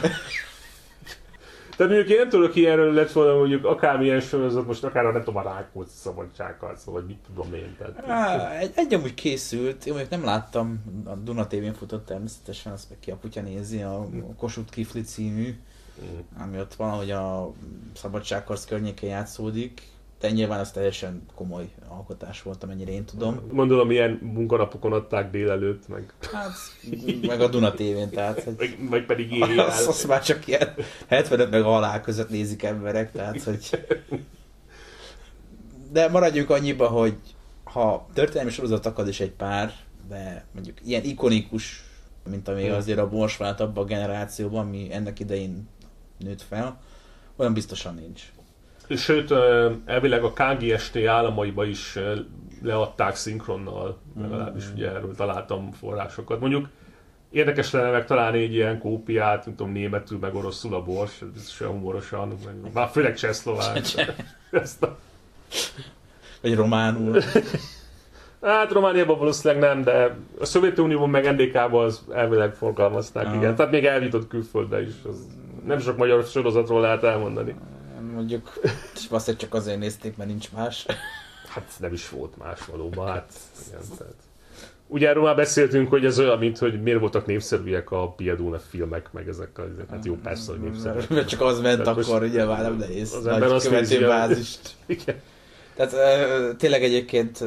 [1.76, 5.22] Tehát mondjuk én nem tudok ilyenről lett volna mondjuk akármilyen sorozat, most akár a nem
[5.22, 7.76] tudom a Rákóczi szabadsággal, szóval mit tudom én.
[7.78, 8.04] Tehát...
[8.06, 12.88] Há, egy, egy amúgy készült, én mondjuk nem láttam, a Duna TV-n futott természetesen, azt
[12.88, 14.06] meg ki a kutya nézi, a
[14.36, 16.42] Kossuth Kifli című, mm.
[16.42, 17.52] ami ott valahogy a
[17.94, 19.82] szabadságharc környékén játszódik,
[20.24, 23.40] de nyilván az teljesen komoly alkotás volt, amennyire én tudom.
[23.52, 26.12] Gondolom, milyen munkanapokon adták délelőtt, meg...
[26.32, 26.52] Hát,
[27.26, 28.42] meg a Duna tévén, tehát...
[28.42, 28.54] Hogy...
[28.58, 29.66] Meg, meg pedig éjjel.
[29.66, 30.74] Azt, azt már csak ilyen
[31.08, 33.86] 75 meg alá között nézik emberek, tehát hogy...
[35.92, 37.16] De maradjunk annyiba, hogy
[37.64, 39.72] ha történelmi sorozat akad is egy pár,
[40.08, 41.84] de mondjuk ilyen ikonikus,
[42.30, 42.74] mint ami hmm.
[42.74, 45.68] azért a most vált abban a generációban, ami ennek idején
[46.18, 46.80] nőtt fel,
[47.36, 48.32] olyan biztosan nincs.
[48.88, 49.34] Sőt,
[49.84, 51.98] elvileg a KGST államaiba is
[52.62, 56.40] leadták szinkronnal, legalábbis ugye erről találtam forrásokat.
[56.40, 56.68] Mondjuk
[57.30, 61.56] érdekes lenne meg találni egy ilyen kópiát, nem tudom, németül, meg oroszul a bors, ez
[61.60, 62.34] olyan humorosan,
[62.72, 63.80] már főleg csehszlovák.
[66.42, 67.20] Vagy románul.
[68.40, 73.34] Hát Romániában valószínűleg nem, de a Szovjetunióban meg NDK-ban az elvileg forgalmazták, ah.
[73.34, 73.54] igen.
[73.54, 74.92] Tehát még eljutott külföldre is.
[75.08, 75.26] Az
[75.66, 77.54] nem sok magyar sorozatról lehet elmondani
[78.14, 78.52] mondjuk,
[78.94, 80.86] és azt csak azért nézték, mert nincs más.
[81.48, 83.32] Hát nem is volt más valóban, hát
[83.68, 84.14] igen, tehát.
[84.86, 89.12] Ugye erről már beszéltünk, hogy ez olyan, mint hogy miért voltak népszerűek a Piedone filmek,
[89.12, 91.08] meg ezek a, hát jó, persze, hogy népszerűek.
[91.08, 93.12] Mert csak az ment Tehát akkor, ugye már nem nehéz.
[93.12, 94.60] Az ember azt nézi, bázist.
[94.86, 95.20] Igen.
[95.74, 97.44] Tehát tényleg egyébként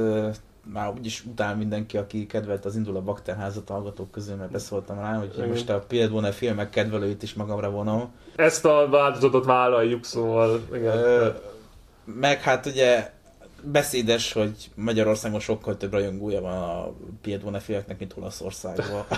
[0.74, 5.14] már úgyis utál mindenki, aki kedvelt az Indul a Bakterházat hallgatók közül, mert beszóltam rá,
[5.14, 5.50] hogy Igen.
[5.50, 8.12] most a Piedone filmek kedvelőit is magamra vonom.
[8.36, 10.98] Ezt a változatot vállaljuk, szóval igen.
[10.98, 11.30] Ö,
[12.06, 13.12] meg hát ugye
[13.62, 19.06] beszédes, hogy Magyarországon sokkal több rajongója van a Piedone filmeknek, mint Olaszországban.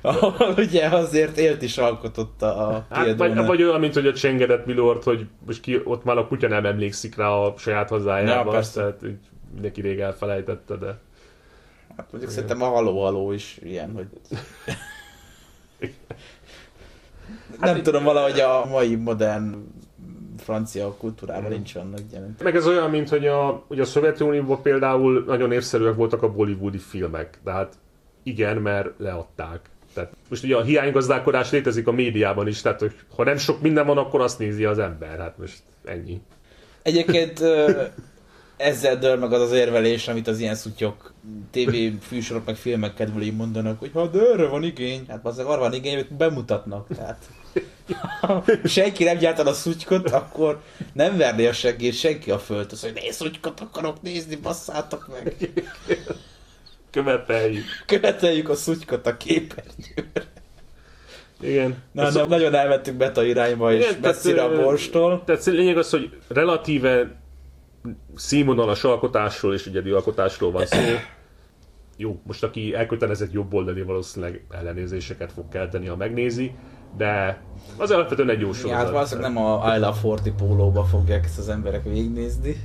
[0.00, 4.66] ahol ugye azért élt is alkotott a hát, vagy, vagy olyan, mint hogy a Csengedett
[4.66, 8.62] Milord, hogy most ki, ott már a kutya nem emlékszik rá a saját hazájába, ja,
[8.74, 9.18] tehát így
[9.52, 10.98] mindenki rég elfelejtette, de...
[11.96, 14.06] Hát mondjuk szerintem a haló-haló is ilyen, hogy...
[17.50, 17.82] hát nem így...
[17.82, 19.54] tudom, valahogy a mai modern
[20.38, 22.42] francia kultúrában nincs annak jelent.
[22.42, 26.78] Meg ez olyan, mint hogy a, ugye a Szovjetunióban például nagyon népszerűek voltak a bollywoodi
[26.78, 27.38] filmek.
[27.44, 27.78] Tehát
[28.22, 29.70] igen, mert leadták.
[29.94, 33.86] Tehát most ugye a hiánygazdálkodás létezik a médiában is, tehát hogy ha nem sok minden
[33.86, 35.18] van, akkor azt nézi az ember.
[35.18, 36.20] Hát most ennyi.
[36.82, 37.40] Egyébként
[38.56, 41.12] ezzel dől meg az az érvelés, amit az ilyen szutyok
[41.50, 45.58] TV fűsorok meg filmek kedvelői mondanak, hogy ha de erre van igény, hát az arra
[45.58, 46.86] van igény, hogy bemutatnak.
[46.96, 47.30] Tehát
[48.20, 50.60] ha senki nem gyártan a szutykot, akkor
[50.92, 55.50] nem verné a segít senki a földhöz, hogy én szutykot akarok nézni, basszátok meg.
[56.90, 57.64] Követeljük.
[57.86, 60.28] Követeljük a szutykot a képernyőre.
[61.40, 61.76] Igen.
[61.92, 65.22] Na, Az- de nagyon elvettünk beta irányba, és Igen, tehát, messzire a borstól.
[65.24, 67.20] Tehát lényeg az, hogy relatíve
[68.16, 70.78] színvonalas alkotásról és egyedi alkotásról van szó.
[71.96, 76.54] Jó, most aki elkötelezett jobb oldali valószínűleg ellenézéseket fog kelteni, ha megnézi,
[76.96, 77.42] de
[77.76, 78.78] az alapvetően egy jó Ja, sorozat.
[78.78, 82.56] hát valószínűleg nem a I Love Forty pólóba fogják ezt az emberek végignézni.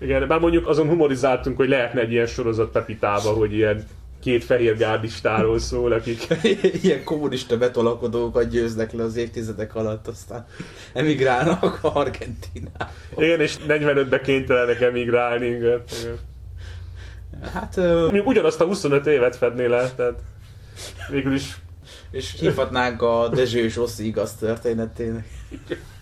[0.00, 3.84] Igen, bár mondjuk azon humorizáltunk, hogy lehetne egy ilyen sorozat Pepitába, hogy ilyen
[4.20, 6.26] két fehér gárdistáról szól, akik
[6.82, 10.46] Ilyen kommunista betolakodókat győznek le az évtizedek alatt, aztán
[10.92, 12.90] emigrálnak a Argentinába.
[13.16, 15.46] igen, és 45-be kénytelenek emigrálni.
[15.46, 15.82] Igen.
[17.52, 20.20] Hát, ö, ugyanazt a 25 évet fedné le, tehát
[21.10, 21.56] végül is
[22.10, 25.26] és hívhatnánk a Dezső és Oszi igaz történetének.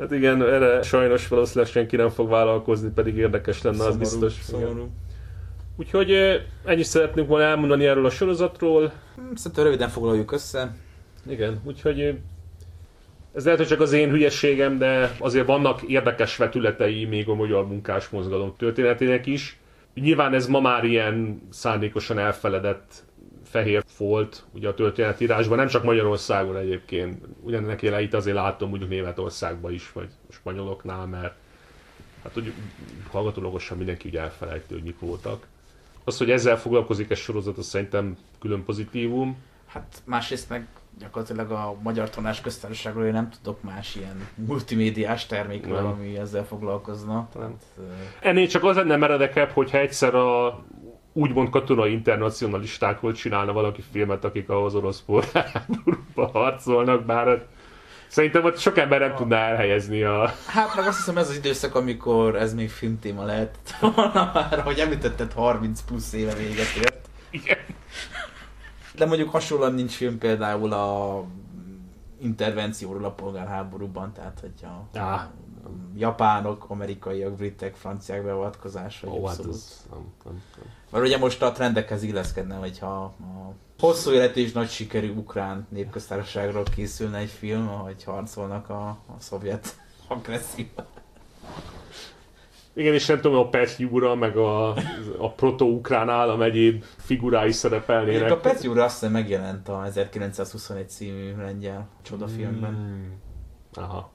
[0.00, 4.32] Hát igen, erre sajnos valószínűleg senki nem fog vállalkozni, pedig érdekes lenne, az Szomorú, biztos.
[4.42, 4.70] szomorú.
[4.70, 4.90] Igen.
[5.76, 6.10] Úgyhogy
[6.64, 8.92] ennyit szeretnénk volna elmondani erről a sorozatról.
[9.14, 10.74] Hm, Szerintem röviden foglaljuk össze.
[11.28, 12.18] Igen, úgyhogy
[13.34, 17.66] ez lehet, hogy csak az én hülyességem, de azért vannak érdekes vetületei még a magyar
[17.66, 19.58] munkás mozgalom történetének is.
[19.94, 23.04] Nyilván ez ma már ilyen szándékosan elfeledett
[23.50, 27.24] fehér folt ugye a történetírásban, nem csak Magyarországon egyébként.
[27.40, 31.34] Ugyanek jeleit azért látom mondjuk Németországban is, vagy a spanyoloknál, mert
[32.22, 32.52] hát hogy
[33.10, 35.46] hallgatólagosan mindenki ugye elfelejtő, hogy mik voltak.
[36.04, 39.36] Az, hogy ezzel foglalkozik egy sorozat, az szerintem külön pozitívum.
[39.66, 40.66] Hát másrészt meg
[40.98, 45.86] gyakorlatilag a magyar tanás köztársaságról én nem tudok más ilyen multimédiás termékről, Nem.
[45.86, 47.14] ami ezzel foglalkozna.
[47.14, 47.28] Nem.
[47.32, 50.64] Tehát, Ennél csak az lenne meredekebb, hogyha egyszer a
[51.12, 57.46] úgymond katonai internacionalistákról csinálna valaki filmet, akik az orosz polgárháborúba harcolnak, bár hát
[58.08, 60.32] szerintem ott sok ember nem tudná elhelyezni a...
[60.46, 64.78] Hát meg azt hiszem ez az időszak, amikor ez még filmtéma lehet volna már, hogy
[64.78, 67.08] említetted 30 plusz éve véget ért.
[67.30, 67.58] Igen.
[68.94, 71.24] De mondjuk hasonlóan nincs film például a
[72.20, 75.30] intervencióról a polgárháborúban, tehát hogy a Á.
[75.96, 80.78] japánok, amerikaiak, britek, franciák beavatkozás, vagy Ó, hát ez nem, nem, nem.
[80.90, 86.62] Mert ugye most a trendekhez illeszkedne, hogyha a hosszú életű és nagy sikerű ukrán népköztársaságról
[86.74, 89.76] készülne egy film, ahogy harcolnak a, a szovjet
[90.08, 90.66] agresszió.
[92.72, 94.68] Igen, és nem tudom, a Petjúra, meg a,
[95.18, 98.30] a proto-ukrán állam egyéb figurái szerepelnének.
[98.30, 102.72] A Petri úr azt hiszem megjelent a 1921 című lengyel csodafilmben.
[102.72, 103.12] Mm.
[103.72, 104.12] Aha.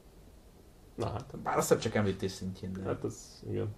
[0.95, 2.84] Na hát, Bár azt hiszem csak említés szintjén, de...
[2.84, 3.76] hát az, igen.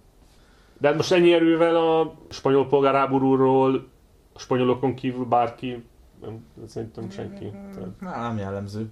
[0.78, 3.86] De hát most ennyi erővel a spanyol polgárháborúról,
[4.32, 5.84] a spanyolokon kívül bárki,
[6.20, 7.50] nem, szerintem senki.
[7.74, 8.90] Tehát, Na, nem jellemző.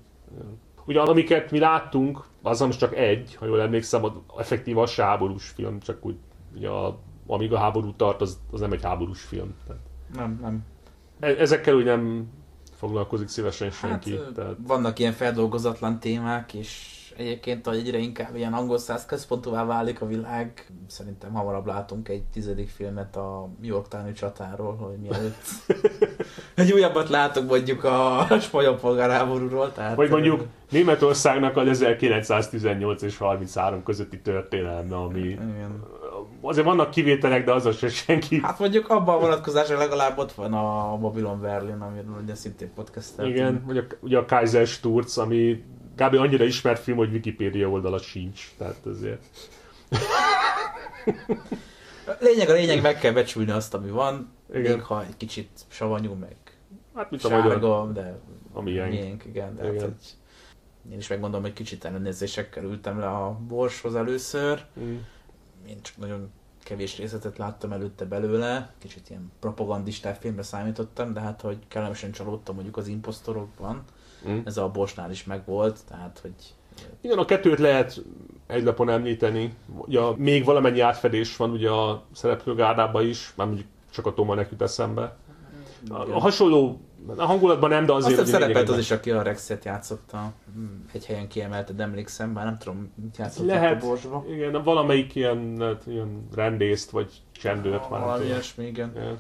[0.87, 5.49] ugye amiket mi láttunk, az most csak egy, ha jól emlékszem, az effektív se háborús
[5.49, 6.17] film, csak úgy,
[6.57, 9.55] ugye a, amíg a háború tart, az, az nem egy háborús film.
[9.67, 9.83] Tehát
[10.15, 10.65] Nem, nem.
[11.21, 12.29] e- ezekkel úgy nem
[12.75, 14.13] foglalkozik szívesen Hát, senki.
[14.13, 19.65] ö, tehát, vannak ilyen feldolgozatlan témák, és egyébként, hogy egyre inkább ilyen angol száz központúvá
[19.65, 25.37] válik a világ, szerintem hamarabb látunk egy tizedik filmet a Yorktáni csatáról, hogy mielőtt
[26.55, 29.73] egy újabbat látok mondjuk a spanyol polgárháborúról.
[29.73, 35.85] Tehát, vagy mondjuk Németországnak az 1918 és 33 közötti történelme, ami Igen.
[36.41, 38.41] azért vannak kivételek, de az se senki.
[38.43, 43.37] Hát mondjuk abban a vonatkozásra legalább ott van a Babylon Berlin, amiről ugye szintén podcasteltünk.
[43.37, 45.65] Igen, vagy a, ugye a Kaiser Sturz, ami
[45.97, 46.15] kb.
[46.15, 48.51] annyira ismert film, hogy Wikipedia oldala sincs.
[48.59, 49.23] Tehát ezért.
[52.21, 54.73] Lényeg a lényeg, meg kell becsülni azt, ami van, Igen.
[54.73, 56.37] még ha egy kicsit savanyú, meg
[56.95, 58.21] Hát mint a magyar, sárga, de
[58.53, 58.91] a miénk.
[58.91, 59.55] miénk, igen.
[59.57, 59.85] De hát, Igen.
[59.85, 64.65] hogy én is megmondom, hogy kicsit ellenézésekkel ültem le a borshoz először.
[64.81, 64.97] Mm.
[65.69, 66.31] Én csak nagyon
[66.63, 72.55] kevés részletet láttam előtte belőle, kicsit ilyen propagandistás filmre számítottam, de hát hogy kellemesen csalódtam
[72.55, 73.85] mondjuk az imposztorokban.
[74.29, 74.39] Mm.
[74.45, 76.35] Ez a borsnál is megvolt, tehát hogy
[77.01, 78.03] Igen, a kettőt lehet
[78.47, 79.55] egy lapon említeni.
[79.77, 84.63] Ugye még valamennyi átfedés van ugye a szereplőgárdában is, már mondjuk csak a Toma jut
[84.63, 85.17] eszembe.
[85.89, 86.81] A hasonló
[87.17, 88.19] a hangulatban nem, de azért...
[88.21, 90.33] Azt szerepelt az is, aki a Rexet játszotta.
[90.93, 94.25] Egy helyen kiemelted, emlékszem, bár nem tudom, mit játszott Lehet, a Borsba.
[94.31, 98.01] igen, valamelyik ilyen, hát, ilyen rendészt, vagy csendőrt már.
[98.01, 98.93] Valami ilyesmi, igen.
[98.97, 99.19] igen.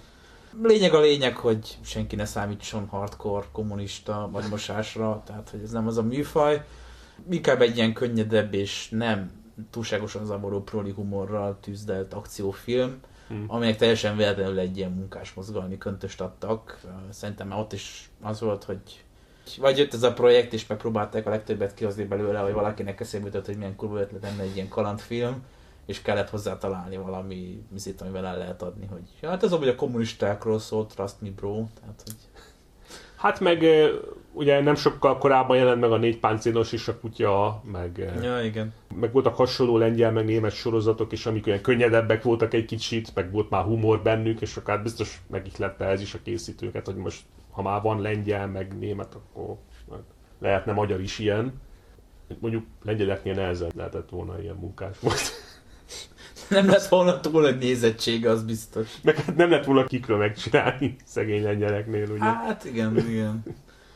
[0.62, 5.86] Lényeg a lényeg, hogy senki ne számítson hardcore kommunista vagy mosásra, tehát hogy ez nem
[5.86, 6.64] az a műfaj.
[7.30, 9.30] Inkább egy ilyen könnyedebb és nem
[9.70, 13.44] túlságosan zavaró proli humorral tűzdelt akciófilm, hmm.
[13.46, 16.80] aminek teljesen véletlenül egy ilyen munkás mozgalmi köntöst adtak.
[17.10, 18.80] Szerintem már ott is az volt, hogy
[19.58, 23.46] vagy jött ez a projekt, és megpróbálták a legtöbbet kihozni belőle, hogy valakinek eszébe jutott,
[23.46, 25.42] hogy milyen kurva ötlet lenne egy ilyen kalandfilm,
[25.86, 29.68] és kellett hozzá találni valami mizit, amivel el lehet adni, hogy ja, hát ez hogy
[29.68, 32.14] a kommunistákról szólt, trust me bro, tehát hogy...
[33.16, 33.64] Hát meg
[34.32, 38.74] ugye nem sokkal korábban jelent meg a négy páncélos is a kutya, meg, ja, igen.
[38.94, 43.32] meg voltak hasonló lengyel, meg német sorozatok is, amik olyan könnyedebbek voltak egy kicsit, meg
[43.32, 47.62] volt már humor bennük, és akár biztos megihlette ez is a készítőket, hogy most ha
[47.62, 49.56] már van lengyel, meg német, akkor
[50.38, 51.60] lehetne magyar is ilyen.
[52.38, 55.45] Mondjuk lengyeleknél nehezen lehetett volna ilyen munkás volt.
[56.48, 58.88] Nem lett volna túl nagy nézettsége, az biztos.
[59.02, 62.24] Meg hát nem lett volna kikről megcsinálni szegény lengyeleknél, ugye?
[62.24, 63.42] Hát igen, igen.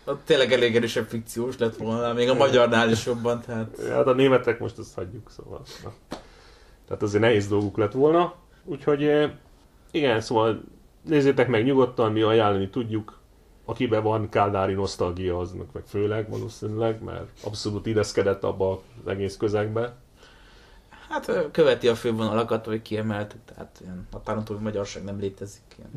[0.05, 3.77] Ott tényleg elég erősebb fikciós lett volna, még a magyarnál is jobban, tehát...
[3.89, 5.63] Hát a németek most azt hagyjuk, szóval...
[6.87, 8.35] Tehát azért nehéz dolguk lett volna.
[8.65, 9.31] Úgyhogy eh,
[9.91, 10.61] igen, szóval
[11.03, 13.19] nézzétek meg nyugodtan, mi ajánlani tudjuk.
[13.65, 19.97] Akiben van káldári nosztalgia, aznak meg főleg valószínűleg, mert abszolút ideszkedett abba az egész közegbe.
[21.11, 25.63] Hát követi a fővonalakat, hogy kiemelt, tehát ilyen határon túl magyarság nem létezik.
[25.79, 25.91] Ilyen.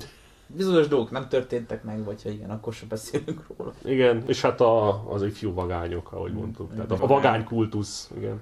[0.48, 3.74] Bizonyos dolgok nem történtek meg, vagy ha igen, akkor sem beszélünk róla.
[3.84, 6.74] Igen, és hát a, az ifjú vagányok, ahogy mondtuk.
[6.74, 8.42] Tehát a, a vagány kultusz, igen.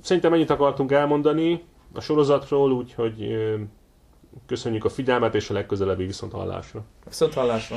[0.00, 3.36] Szerintem ennyit akartunk elmondani a sorozatról, úgyhogy
[4.46, 6.84] köszönjük a figyelmet, és a legközelebbi viszont hallásra.
[7.04, 7.76] Viszont hallásra.